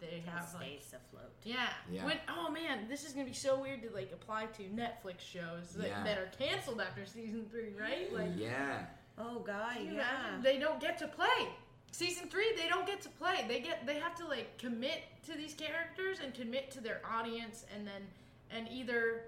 they 0.00 0.22
have 0.26 0.52
like 0.54 0.64
stays 0.82 0.92
afloat. 0.94 1.32
yeah. 1.44 1.68
Yeah. 1.90 2.04
When, 2.04 2.16
oh 2.28 2.50
man, 2.50 2.86
this 2.88 3.04
is 3.04 3.12
gonna 3.12 3.24
be 3.26 3.32
so 3.32 3.58
weird 3.60 3.82
to 3.82 3.90
like 3.90 4.10
apply 4.12 4.46
to 4.56 4.62
Netflix 4.64 5.20
shows 5.20 5.72
that, 5.76 5.88
Yeah. 5.88 6.04
that 6.04 6.18
are 6.18 6.30
canceled 6.38 6.80
after 6.80 7.06
season 7.06 7.46
three, 7.50 7.72
right? 7.78 8.12
Like 8.12 8.30
yeah. 8.36 8.86
Oh 9.18 9.38
God, 9.40 9.76
yeah. 9.82 9.90
imagine? 9.90 10.42
They 10.42 10.58
don't 10.58 10.80
get 10.80 10.98
to 10.98 11.08
play. 11.08 11.48
Season 11.92 12.28
three, 12.28 12.52
they 12.56 12.68
don't 12.68 12.86
get 12.86 13.00
to 13.02 13.08
play. 13.08 13.44
They 13.48 13.60
get 13.60 13.86
they 13.86 13.98
have 13.98 14.14
to 14.16 14.26
like 14.26 14.58
commit 14.58 15.02
to 15.26 15.32
these 15.36 15.54
characters 15.54 16.18
and 16.22 16.34
commit 16.34 16.70
to 16.72 16.80
their 16.80 17.00
audience, 17.10 17.64
and 17.74 17.86
then 17.86 18.02
and 18.50 18.68
either 18.70 19.22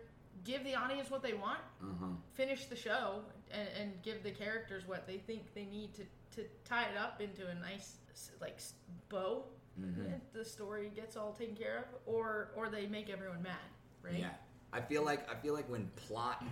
give 0.44 0.62
the 0.64 0.74
audience 0.74 1.10
what 1.10 1.22
they 1.22 1.32
want, 1.32 1.58
Uh-huh. 1.82 2.06
finish 2.34 2.66
the 2.66 2.76
show, 2.76 3.20
and, 3.50 3.68
and 3.80 4.02
give 4.02 4.22
the 4.22 4.30
characters 4.30 4.86
what 4.86 5.06
they 5.06 5.16
think 5.18 5.54
they 5.54 5.64
need 5.64 5.94
to 5.94 6.02
to 6.36 6.44
tie 6.64 6.84
it 6.84 6.96
up 6.98 7.20
into 7.22 7.48
a 7.48 7.54
nice 7.54 7.96
like 8.40 8.58
bow. 9.08 9.44
Mhm. 9.78 10.06
and 10.12 10.20
The 10.32 10.44
story 10.44 10.90
gets 10.94 11.16
all 11.16 11.32
taken 11.32 11.54
care 11.56 11.78
of, 11.78 11.84
or 12.06 12.50
or 12.56 12.68
they 12.68 12.86
make 12.86 13.08
everyone 13.10 13.42
mad, 13.42 13.56
right? 14.02 14.18
Yeah, 14.18 14.34
I 14.72 14.80
feel 14.80 15.04
like 15.04 15.28
I 15.30 15.34
feel 15.36 15.54
like 15.54 15.68
when 15.68 15.88
plot 15.96 16.44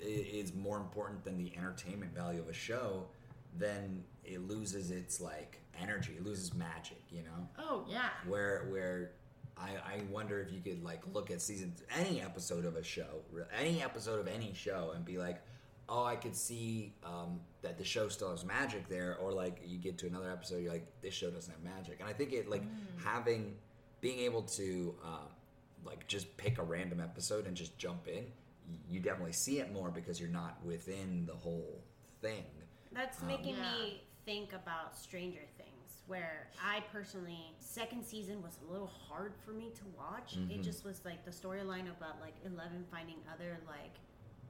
is 0.00 0.54
more 0.54 0.76
important 0.78 1.24
than 1.24 1.36
the 1.36 1.56
entertainment 1.56 2.14
value 2.14 2.40
of 2.40 2.48
a 2.48 2.52
show, 2.52 3.08
then 3.56 4.04
it 4.24 4.40
loses 4.46 4.90
its 4.90 5.20
like 5.20 5.60
energy. 5.78 6.14
It 6.16 6.24
loses 6.24 6.54
magic. 6.54 7.02
You 7.10 7.22
know, 7.24 7.48
Oh 7.58 7.84
yeah. 7.88 8.10
where 8.26 8.66
where 8.70 9.12
I 9.56 9.70
I 9.84 10.02
wonder 10.10 10.40
if 10.40 10.52
you 10.52 10.60
could 10.60 10.82
like 10.84 11.02
look 11.12 11.30
at 11.30 11.40
season 11.40 11.74
any 11.96 12.20
episode 12.20 12.64
of 12.64 12.76
a 12.76 12.82
show, 12.84 13.22
any 13.56 13.82
episode 13.82 14.20
of 14.20 14.28
any 14.28 14.52
show, 14.54 14.92
and 14.94 15.04
be 15.04 15.18
like. 15.18 15.42
Oh, 15.88 16.04
I 16.04 16.16
could 16.16 16.36
see 16.36 16.92
um, 17.02 17.40
that 17.62 17.78
the 17.78 17.84
show 17.84 18.08
still 18.08 18.30
has 18.30 18.44
magic 18.44 18.88
there, 18.88 19.16
or 19.16 19.32
like 19.32 19.60
you 19.64 19.78
get 19.78 19.96
to 19.98 20.06
another 20.06 20.30
episode, 20.30 20.62
you're 20.62 20.72
like, 20.72 20.86
this 21.00 21.14
show 21.14 21.30
doesn't 21.30 21.50
have 21.52 21.62
magic, 21.62 22.00
and 22.00 22.08
I 22.08 22.12
think 22.12 22.32
it 22.32 22.48
like 22.48 22.62
having, 23.02 23.56
being 24.02 24.18
able 24.20 24.42
to 24.42 24.94
um, 25.04 25.28
like 25.84 26.06
just 26.06 26.36
pick 26.36 26.58
a 26.58 26.62
random 26.62 27.00
episode 27.00 27.46
and 27.46 27.56
just 27.56 27.78
jump 27.78 28.06
in, 28.06 28.26
you 28.88 29.00
definitely 29.00 29.32
see 29.32 29.60
it 29.60 29.72
more 29.72 29.90
because 29.90 30.20
you're 30.20 30.28
not 30.28 30.58
within 30.64 31.24
the 31.26 31.34
whole 31.34 31.82
thing. 32.20 32.44
That's 32.92 33.20
Um, 33.22 33.28
making 33.28 33.54
Yeah. 33.56 33.72
me 33.72 34.02
think 34.26 34.52
about 34.52 34.94
Stranger 34.94 35.46
Things, 35.56 36.02
where 36.06 36.50
I 36.62 36.80
personally 36.92 37.54
second 37.60 38.04
season 38.04 38.42
was 38.42 38.58
a 38.68 38.70
little 38.70 38.86
hard 38.88 39.34
for 39.42 39.52
me 39.52 39.70
to 39.70 39.84
watch. 39.96 40.36
It 40.36 40.60
Mhm. 40.60 40.62
just 40.62 40.84
was 40.84 41.02
like 41.06 41.24
the 41.24 41.30
storyline 41.30 41.88
about 41.90 42.20
like 42.20 42.34
Eleven 42.44 42.84
finding 42.90 43.16
other 43.32 43.58
like 43.66 43.94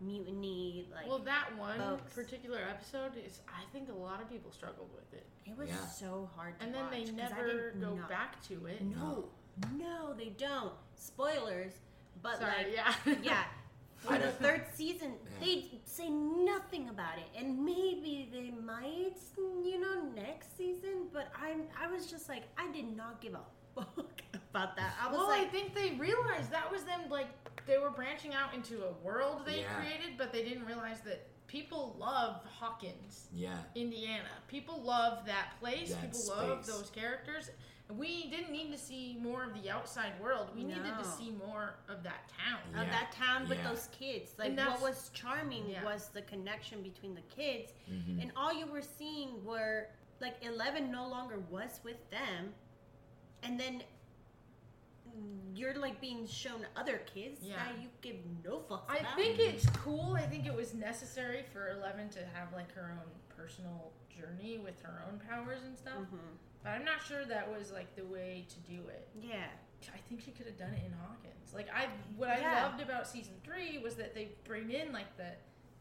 mutiny, 0.00 0.86
like 0.94 1.06
well, 1.08 1.18
that 1.20 1.48
one 1.58 1.78
folks. 1.78 2.14
particular 2.14 2.60
episode 2.68 3.12
is, 3.24 3.40
I 3.48 3.64
think 3.72 3.88
a 3.90 3.94
lot 3.94 4.20
of 4.22 4.28
people 4.30 4.50
struggled 4.52 4.90
with 4.94 5.12
it. 5.12 5.26
it 5.46 5.56
was 5.56 5.68
Yeah. 5.68 5.86
so 5.86 6.28
hard 6.36 6.58
to 6.58 6.64
And 6.66 6.74
then 6.74 6.82
watch. 6.84 6.92
they 6.92 7.04
'cause 7.04 7.12
never 7.12 7.72
go 7.80 7.94
not- 7.94 8.08
back 8.08 8.42
to 8.48 8.66
it. 8.66 8.82
No, 8.82 9.28
no, 9.76 10.14
they 10.14 10.30
don't. 10.30 10.72
Spoilers, 10.94 11.72
but 12.22 12.38
Sorry, 12.38 12.64
like 12.64 12.72
yeah. 12.74 12.94
yeah. 13.22 13.44
For 13.98 14.16
the 14.16 14.30
third 14.30 14.64
season, 14.74 15.14
Yeah. 15.24 15.44
they 15.44 15.80
say 15.84 16.08
nothing 16.08 16.88
about 16.88 17.18
it, 17.18 17.26
and 17.36 17.64
maybe 17.64 18.28
they 18.30 18.50
might, 18.52 19.16
you 19.36 19.80
know, 19.80 20.02
next 20.14 20.56
season. 20.56 21.08
But 21.12 21.32
I'm, 21.34 21.62
I 21.76 21.88
was 21.90 22.06
just 22.08 22.28
like, 22.28 22.44
I 22.56 22.70
did 22.70 22.96
not 22.96 23.20
give 23.20 23.34
a 23.34 23.40
fuck 23.74 24.22
about 24.58 24.76
that. 24.76 24.94
I 25.00 25.08
was 25.08 25.18
well, 25.18 25.28
like, 25.28 25.42
I 25.42 25.44
think 25.46 25.74
they 25.74 25.92
realized 25.92 26.50
that 26.50 26.70
was 26.70 26.84
them, 26.84 27.02
like, 27.10 27.28
they 27.66 27.78
were 27.78 27.90
branching 27.90 28.34
out 28.34 28.54
into 28.54 28.84
a 28.84 28.92
world 29.04 29.42
they 29.44 29.60
Yeah. 29.60 29.74
created, 29.74 30.16
but 30.16 30.32
they 30.32 30.42
didn't 30.42 30.64
realize 30.64 31.00
that 31.02 31.26
people 31.46 31.96
love 31.98 32.44
Hawkins, 32.44 33.28
Yeah, 33.32 33.58
Indiana. 33.74 34.28
People 34.48 34.82
love 34.82 35.24
that 35.26 35.58
place. 35.60 35.90
That 35.90 36.02
people 36.02 36.26
love 36.28 36.66
those 36.66 36.90
characters. 36.90 37.50
We 37.90 38.28
didn't 38.28 38.50
need 38.52 38.70
to 38.72 38.76
see 38.76 39.16
more 39.18 39.44
of 39.44 39.54
the 39.54 39.70
outside 39.70 40.12
world. 40.20 40.50
We 40.54 40.62
needed 40.62 40.98
to 40.98 41.04
see 41.04 41.30
more 41.30 41.76
of 41.88 42.02
that 42.02 42.28
town. 42.28 42.60
of 42.78 42.86
that 42.90 43.12
town 43.12 43.48
with 43.48 43.58
yeah. 43.58 43.68
those 43.68 43.88
kids. 43.92 44.34
Like 44.38 44.56
what 44.58 44.82
was 44.82 45.10
charming 45.14 45.70
yeah. 45.70 45.82
was 45.84 46.08
the 46.08 46.20
connection 46.22 46.82
between 46.82 47.14
the 47.14 47.22
kids, 47.22 47.72
Mhm. 47.90 48.20
and 48.22 48.32
all 48.36 48.52
you 48.52 48.66
were 48.66 48.82
seeing 48.82 49.42
were 49.42 49.88
like 50.20 50.42
Eleven 50.44 50.90
no 50.90 51.08
longer 51.08 51.38
was 51.50 51.80
with 51.82 52.10
them, 52.10 52.54
and 53.42 53.58
then 53.58 53.82
you're 55.54 55.74
like 55.78 56.00
being 56.00 56.26
shown 56.26 56.64
other 56.76 56.98
kids 57.12 57.40
Yeah. 57.42 57.56
that 57.56 57.80
you 57.82 57.88
give 58.02 58.16
no 58.44 58.58
fucks 58.60 58.82
I 58.88 58.98
about. 58.98 59.16
think 59.16 59.38
it's 59.38 59.68
cool. 59.70 60.14
I 60.14 60.22
think 60.26 60.46
it 60.46 60.54
was 60.54 60.74
necessary 60.74 61.44
for 61.52 61.70
Eleven 61.70 62.08
to 62.10 62.20
have 62.34 62.52
like 62.52 62.72
her 62.74 62.92
own 63.00 63.10
personal 63.36 63.92
journey 64.08 64.58
with 64.58 64.80
her 64.82 65.02
own 65.08 65.20
powers 65.28 65.62
and 65.64 65.76
stuff. 65.76 65.98
Mhm. 65.98 66.18
But 66.62 66.70
I'm 66.70 66.84
not 66.84 67.02
sure 67.02 67.24
that 67.24 67.50
was 67.50 67.70
like 67.72 67.94
the 67.96 68.04
way 68.04 68.46
to 68.48 68.60
do 68.70 68.86
it. 68.88 69.08
Yeah. 69.14 69.46
I 69.94 69.98
think 70.08 70.20
she 70.22 70.32
could 70.32 70.46
have 70.46 70.56
done 70.58 70.74
it 70.74 70.84
in 70.84 70.92
Hawkins. 70.92 71.54
Like 71.54 71.68
I, 71.72 71.88
what 72.16 72.30
I 72.30 72.38
Yeah. 72.40 72.64
loved 72.66 72.80
about 72.82 73.06
season 73.06 73.34
three 73.44 73.78
was 73.78 73.94
that 73.96 74.14
they 74.14 74.30
bring 74.44 74.70
in 74.72 74.92
like 74.92 75.16
the, 75.16 75.32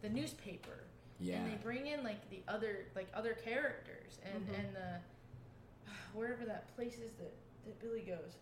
the 0.01 0.09
newspaper, 0.09 0.83
yeah, 1.19 1.37
and 1.37 1.51
they 1.51 1.55
bring 1.57 1.87
in 1.87 2.03
like 2.03 2.29
the 2.29 2.41
other 2.47 2.85
like 2.95 3.07
other 3.15 3.33
characters 3.33 4.19
and 4.23 4.47
Mhm. 4.47 4.59
and 4.59 4.75
the 4.75 4.99
wherever 6.13 6.45
that 6.45 6.67
place 6.75 6.99
is 6.99 7.11
that 7.13 7.33
that 7.65 7.79
Billy 7.79 8.01
goes, 8.01 8.37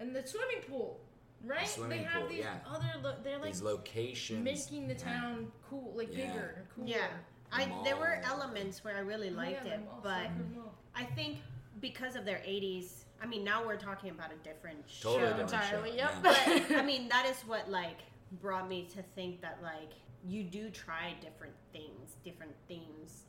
and 0.00 0.14
the 0.16 0.26
swimming 0.26 0.62
pool, 0.68 0.98
right? 1.44 1.68
swimming 1.68 1.98
they 1.98 2.04
have 2.04 2.22
pool, 2.22 2.28
these 2.30 2.38
yeah. 2.40 2.54
other 2.68 2.86
lo- 3.02 3.14
they're 3.22 3.38
like 3.38 3.52
these 3.52 3.62
locations 3.62 4.42
making 4.44 4.88
the 4.88 4.94
yeah. 4.94 5.00
town 5.00 5.52
cool, 5.68 5.92
like 5.96 6.08
Yeah. 6.10 6.26
bigger 6.32 6.54
and 6.58 6.68
cooler. 6.74 6.88
Yeah. 6.88 7.06
I 7.52 7.70
there 7.84 7.96
were 7.96 8.20
mall. 8.22 8.32
elements 8.32 8.82
where 8.84 8.96
I 8.96 9.00
really 9.00 9.30
Oh, 9.30 9.36
liked 9.36 9.66
yeah, 9.66 9.74
it, 9.74 9.84
mall, 9.84 10.00
but 10.02 10.10
Starcourt 10.24 10.54
Mall. 10.56 10.74
I 10.94 11.04
think 11.04 11.38
because 11.80 12.14
of 12.16 12.24
their 12.24 12.38
80s, 12.38 13.04
I 13.22 13.26
mean 13.26 13.44
now 13.44 13.64
we're 13.66 13.76
talking 13.76 14.10
about 14.10 14.30
a 14.32 14.36
different 14.48 14.78
Totally 15.02 15.20
show. 15.22 15.36
different 15.36 15.52
entirely. 15.52 15.90
show, 15.90 15.96
Yep. 15.96 16.10
yeah. 16.24 16.64
but 16.68 16.76
I 16.78 16.82
mean 16.84 17.08
that 17.08 17.26
is 17.26 17.36
what 17.46 17.68
like 17.70 17.98
brought 18.40 18.68
me 18.68 18.86
to 18.94 19.02
think 19.14 19.40
that 19.42 19.58
like 19.62 19.92
you 20.24 20.44
do 20.44 20.70
try 20.70 21.14
different 21.20 21.54
things, 21.72 22.16
different 22.24 22.52
themes 22.68 23.22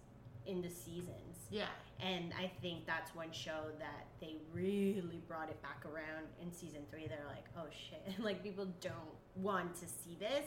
in 0.45 0.61
the 0.61 0.69
seasons. 0.69 1.30
Yeah. 1.51 1.65
And 1.99 2.33
I 2.39 2.49
think 2.61 2.87
that's 2.87 3.13
one 3.13 3.31
show 3.31 3.65
that 3.77 4.07
they 4.19 4.37
really 4.51 5.21
brought 5.27 5.49
it 5.49 5.61
back 5.61 5.85
around 5.85 6.25
in 6.41 6.51
season 6.51 6.81
three. 6.89 7.07
They're 7.07 7.27
like, 7.27 7.45
oh 7.57 7.67
shit, 7.69 8.19
like 8.23 8.41
people 8.41 8.67
don't 8.79 8.95
want 9.35 9.75
to 9.75 9.85
see 9.87 10.17
this, 10.19 10.45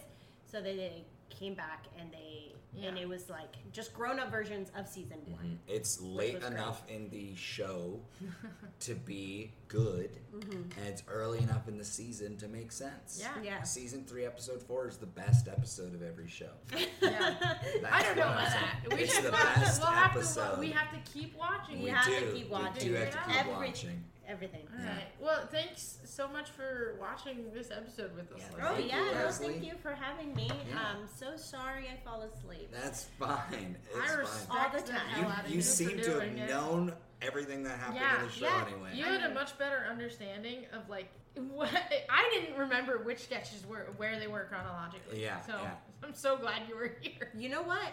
so 0.51 0.61
they 0.61 1.05
came 1.39 1.55
back 1.55 1.85
and 1.99 2.11
they 2.13 2.51
and 2.83 2.99
it 2.99 3.09
was 3.09 3.31
like 3.31 3.55
just 3.73 3.95
grown 3.95 4.19
up 4.19 4.33
versions 4.33 4.69
of 4.77 4.89
season 4.89 5.19
one. 5.27 5.45
Mhm. 5.69 5.73
It's 5.73 6.01
late 6.01 6.35
was 6.35 6.43
great. 6.43 6.53
enough 6.55 6.83
in 6.89 7.09
the 7.09 7.33
show 7.37 8.01
to 8.81 8.95
be 8.97 9.53
good, 9.69 10.11
Mm-hmm. 10.35 10.53
and 10.81 10.89
it's 10.89 11.05
early 11.09 11.39
enough 11.39 11.69
in 11.69 11.79
the 11.79 11.85
season 11.85 12.37
to 12.39 12.49
make 12.49 12.73
sense. 12.73 13.19
Yeah. 13.21 13.31
Yeah. 13.45 13.63
Season 13.63 14.05
three, 14.05 14.25
episode 14.27 14.61
four 14.61 14.89
is 14.89 14.97
the 14.97 15.07
best 15.07 15.47
episode 15.47 15.95
of 15.95 16.03
every 16.03 16.27
show. 16.29 16.51
Yeah. 17.01 17.37
That's 17.41 17.85
I 17.93 18.03
don't 18.03 18.17
know 18.17 18.23
about 18.25 18.49
that. 18.49 18.81
We 18.93 19.03
it's 19.05 19.15
should 19.15 19.25
the 19.25 19.31
we'll 19.31 19.39
have 19.41 19.55
to- 19.55 19.61
best 19.61 19.81
we'll 19.81 19.91
have 19.93 20.13
to- 20.13 20.19
episode. 20.19 20.59
we 20.59 20.71
have 20.73 20.91
to 20.91 21.13
keep 21.13 21.37
watching. 21.39 21.79
We 21.79 21.85
We 21.85 21.91
have 21.91 22.07
do. 22.07 22.21
to 22.27 22.33
keep 22.33 22.47
We 22.47 22.53
watching. 22.53 22.89
do 22.89 22.95
have 22.95 23.11
to 23.13 23.19
keep 23.19 23.37
Every- 23.37 23.53
watching. 23.53 24.05
Everything. 24.29 24.67
All 24.79 24.85
right. 24.85 25.05
Well, 25.21 25.47
thanks 25.51 25.99
so 26.05 26.29
much 26.29 26.51
for 26.51 26.97
watching 27.01 27.47
this 27.55 27.71
episode 27.71 28.15
with 28.17 28.33
us. 28.33 28.41
Yeah, 28.59 28.69
Oh 28.71 28.75
Thank 28.75 28.91
yeah, 28.91 28.99
you, 29.09 29.15
no, 29.15 29.31
thank 29.31 29.65
you 29.65 29.73
for 29.83 29.93
having 29.93 30.35
me. 30.35 30.51
Yeah. 30.69 30.79
I'm 30.79 31.07
so 31.17 31.37
sorry 31.37 31.89
I 31.93 31.97
fall 32.09 32.23
asleep. 32.23 32.71
That's 32.73 33.05
fine. 33.19 33.77
It's 33.95 33.99
I 34.13 34.25
fine. 34.25 34.59
All 34.59 34.71
the 34.71 34.81
the 34.87 34.93
time. 34.93 35.01
hell 35.09 35.31
out 35.31 35.45
of 35.45 35.47
You, 35.47 35.51
you 35.51 35.57
you 35.57 35.63
seem 35.63 35.99
to 36.01 36.11
have 36.21 36.23
it. 36.23 36.49
known 36.49 36.93
everything 37.23 37.63
that 37.65 37.79
happened 37.79 37.97
Yeah, 38.01 38.21
in 38.21 38.27
the 38.27 38.33
show 38.33 38.47
yeah. 38.47 38.65
anyway. 38.69 38.91
You 38.95 39.05
had 39.05 39.31
a 39.31 39.35
much 39.35 39.57
better 39.59 39.87
understanding 39.91 40.67
of 40.73 40.89
like 40.89 41.09
what 41.51 41.71
I 42.11 42.31
didn't 42.35 42.59
remember 42.59 42.99
which 42.99 43.21
sketches 43.21 43.65
were 43.67 43.89
where 43.97 44.19
they 44.19 44.27
were 44.27 44.45
chronologically. 44.49 45.23
Yeah, 45.23 45.41
So 45.41 45.53
yeah. 45.63 45.71
I'm 46.05 46.15
so 46.15 46.37
glad 46.37 46.63
you 46.69 46.77
were 46.77 46.97
here. 47.01 47.31
You 47.37 47.49
know 47.49 47.63
what? 47.63 47.89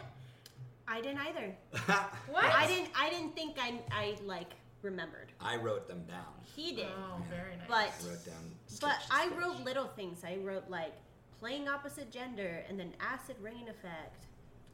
I 0.88 0.99
didn't 0.99 1.19
either. 1.19 1.55
What? 2.29 2.43
I 2.45 2.67
didn't. 2.67 2.89
I 2.99 3.09
didn't 3.09 3.34
think 3.36 3.57
I. 3.61 3.79
I 3.91 4.15
like 4.25 4.49
remembered. 4.84 5.32
I 5.39 5.57
wrote 5.57 5.88
them 5.88 6.03
down. 6.07 6.34
He 6.55 6.75
did. 6.75 6.88
Oh, 6.97 7.21
very 7.29 7.55
nice. 7.57 7.67
But 7.67 7.75
I 7.77 8.09
wrote 8.09 8.25
down. 8.25 8.51
but 8.65 8.73
sketch 8.73 9.07
to 9.07 9.13
I 9.13 9.27
sketch. 9.27 9.38
wrote 9.39 9.59
little 9.63 9.88
things. 9.88 10.23
I 10.23 10.38
wrote 10.43 10.69
like 10.69 10.93
playing 11.39 11.67
opposite 11.67 12.11
gender 12.11 12.63
and 12.69 12.79
then 12.79 12.93
acid 12.99 13.36
rain 13.41 13.67
effect. 13.69 14.25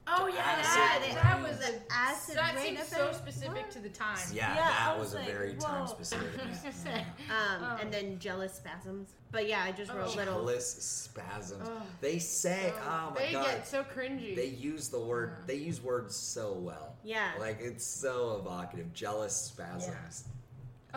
Oh 0.07 0.27
yeah, 0.27 0.39
acid 0.39 0.65
that, 0.65 1.01
rain. 1.05 1.15
that 1.15 1.49
was 1.49 1.57
The 1.59 1.73
a 1.75 1.79
acid 1.91 2.35
that 2.37 2.55
rain 2.55 2.75
seems 2.77 2.87
so 2.87 3.01
effect? 3.09 3.15
specific 3.15 3.55
What? 3.63 3.71
to 3.71 3.79
the 3.79 3.89
time. 3.89 4.17
Yeah, 4.33 4.55
Yeah, 4.55 4.61
that 4.67 4.91
I 4.95 4.97
was, 4.97 5.07
was 5.07 5.13
a 5.13 5.17
like, 5.17 5.27
very 5.27 5.53
time 5.55 5.87
specific. 5.87 6.39
Um, 7.29 7.61
Oh. 7.63 7.77
and 7.81 7.91
then 7.91 8.17
jealous 8.19 8.53
spasms. 8.53 9.09
But 9.31 9.47
yeah, 9.49 9.61
I 9.63 9.71
just 9.73 9.91
wrote 9.91 10.07
Oh. 10.13 10.15
little. 10.15 10.33
Jealous 10.39 10.67
spasms. 10.81 11.67
Ugh. 11.67 11.81
They 11.99 12.19
say, 12.19 12.71
oh, 12.87 13.11
my 13.13 13.19
they 13.25 13.31
god, 13.33 13.45
get 13.45 13.67
so 13.67 13.83
cringy. 13.83 14.35
they 14.35 14.47
use 14.47 14.87
the 14.89 14.99
word. 14.99 15.31
They 15.47 15.55
use 15.55 15.81
words 15.81 16.15
so 16.15 16.53
well. 16.53 16.95
Yeah. 17.03 17.31
Like 17.39 17.57
it's 17.59 17.85
so 17.85 18.37
evocative. 18.39 18.93
Jealous 18.93 19.35
spasms. 19.35 20.23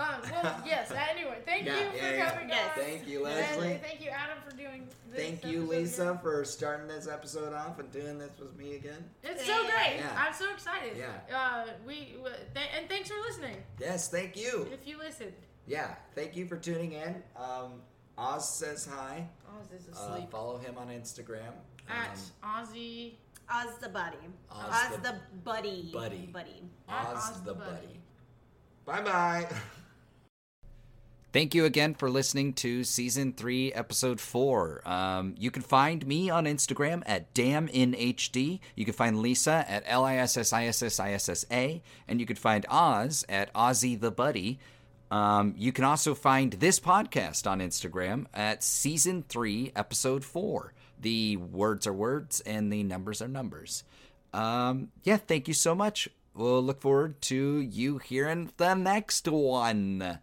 Um, 0.01 0.20
well, 0.30 0.62
yes. 0.64 0.90
Anyway, 0.90 1.38
thank 1.44 1.66
Yeah, 1.66 1.78
you 1.80 1.90
for 1.90 1.96
yeah, 1.96 2.11
yeah. 2.12 2.30
coming 2.30 2.48
Yes. 2.48 2.78
on. 2.78 2.84
Thank 2.84 3.09
you, 3.09 3.26
And 3.26 3.34
Leslie. 3.36 3.80
thank 3.82 4.01
you, 4.01 4.11
Adam, 4.11 4.38
for 4.48 4.57
doing 4.57 4.88
this. 5.11 5.20
Thank 5.20 5.44
you, 5.44 5.66
Lisa, 5.66 6.03
again. 6.11 6.18
for 6.22 6.44
starting 6.44 6.88
this 6.88 7.07
episode 7.09 7.53
off 7.53 7.78
and 7.78 7.90
doing 7.92 8.18
this 8.18 8.30
with 8.38 8.57
me 8.57 8.76
again. 8.76 9.05
It's 9.22 9.44
so 9.46 9.62
great. 9.64 9.96
Yeah. 9.98 10.09
I'm 10.16 10.32
so 10.32 10.51
excited. 10.53 10.96
Yeah. 10.96 11.36
Uh, 11.36 11.66
we 11.86 12.16
th- 12.55 12.68
and 12.76 12.88
thanks 12.88 13.11
for 13.11 13.18
listening. 13.28 13.57
Yes, 13.78 14.09
thank 14.09 14.36
you. 14.36 14.66
If 14.72 14.86
you 14.86 14.98
listened, 14.98 15.32
Yeah, 15.66 15.94
thank 16.14 16.34
you 16.36 16.46
for 16.46 16.57
tuning 16.57 16.92
in. 16.92 17.22
Um, 17.36 17.82
Oz 18.18 18.48
says 18.48 18.86
hi. 18.90 19.28
Oz 19.61 19.70
is 19.72 19.88
Uh, 19.88 19.92
asleep. 19.92 20.30
follow 20.30 20.59
him 20.59 20.76
on 20.78 20.88
Instagram. 20.88 21.53
At 21.88 22.18
Um, 22.42 22.66
Ozzy. 22.66 23.14
Oz 23.53 23.76
the 23.80 23.88
buddy. 23.88 24.16
Oz 24.51 24.64
Oz, 24.68 24.96
the- 24.96 25.03
the, 25.12 25.20
buddy. 25.44 25.90
Buddy. 25.92 26.26
Buddy. 26.26 26.62
Oz, 26.88 27.30
Oz 27.30 27.40
the 27.42 27.53
the 27.53 27.55
buddy. 27.55 28.01
Buddy. 28.86 29.03
Bye 29.03 29.03
bye. 29.03 29.48
Thank 31.32 31.54
you 31.54 31.64
again 31.64 31.94
for 31.94 32.10
listening 32.10 32.54
to 32.54 32.82
season 32.82 33.32
three, 33.34 33.72
episode 33.72 34.20
four. 34.20 34.82
Um, 34.84 35.36
you 35.38 35.52
can 35.52 35.62
find 35.62 36.04
me 36.04 36.28
on 36.28 36.44
Instagram 36.44 37.04
at 37.06 37.32
damninhd. 37.34 38.58
You 38.74 38.84
can 38.84 38.94
find 38.94 39.20
Lisa 39.20 39.64
at 39.68 39.84
l 39.86 40.04
i 40.04 40.16
s 40.16 40.36
s 40.36 40.52
i 40.52 40.66
s 40.66 40.82
s 40.82 40.98
i 40.98 41.12
s 41.12 41.28
s 41.28 41.46
a, 41.52 41.82
and 42.08 42.18
you 42.18 42.26
can 42.26 42.34
find 42.34 42.66
Oz 42.68 43.24
at 43.28 43.54
Ozzy 43.54 44.00
the 44.00 44.10
Buddy. 44.10 44.58
Um, 45.12 45.54
you 45.56 45.70
can 45.70 45.84
also 45.84 46.16
find 46.16 46.54
this 46.54 46.80
podcast 46.80 47.48
on 47.48 47.60
Instagram 47.60 48.26
at 48.34 48.64
season 48.64 49.22
three, 49.28 49.70
episode 49.76 50.24
four. 50.24 50.74
The 50.98 51.36
words 51.36 51.86
are 51.86 51.92
words 51.92 52.40
and 52.40 52.72
the 52.72 52.82
numbers 52.82 53.22
are 53.22 53.28
numbers. 53.28 53.84
Um, 54.34 54.88
yeah, 55.04 55.18
thank 55.18 55.46
you 55.46 55.54
so 55.54 55.76
much. 55.76 56.08
We'll 56.34 56.60
look 56.60 56.80
forward 56.80 57.22
to 57.22 57.60
you 57.60 57.98
hearing 57.98 58.50
the 58.56 58.74
next 58.74 59.28
one. 59.28 60.18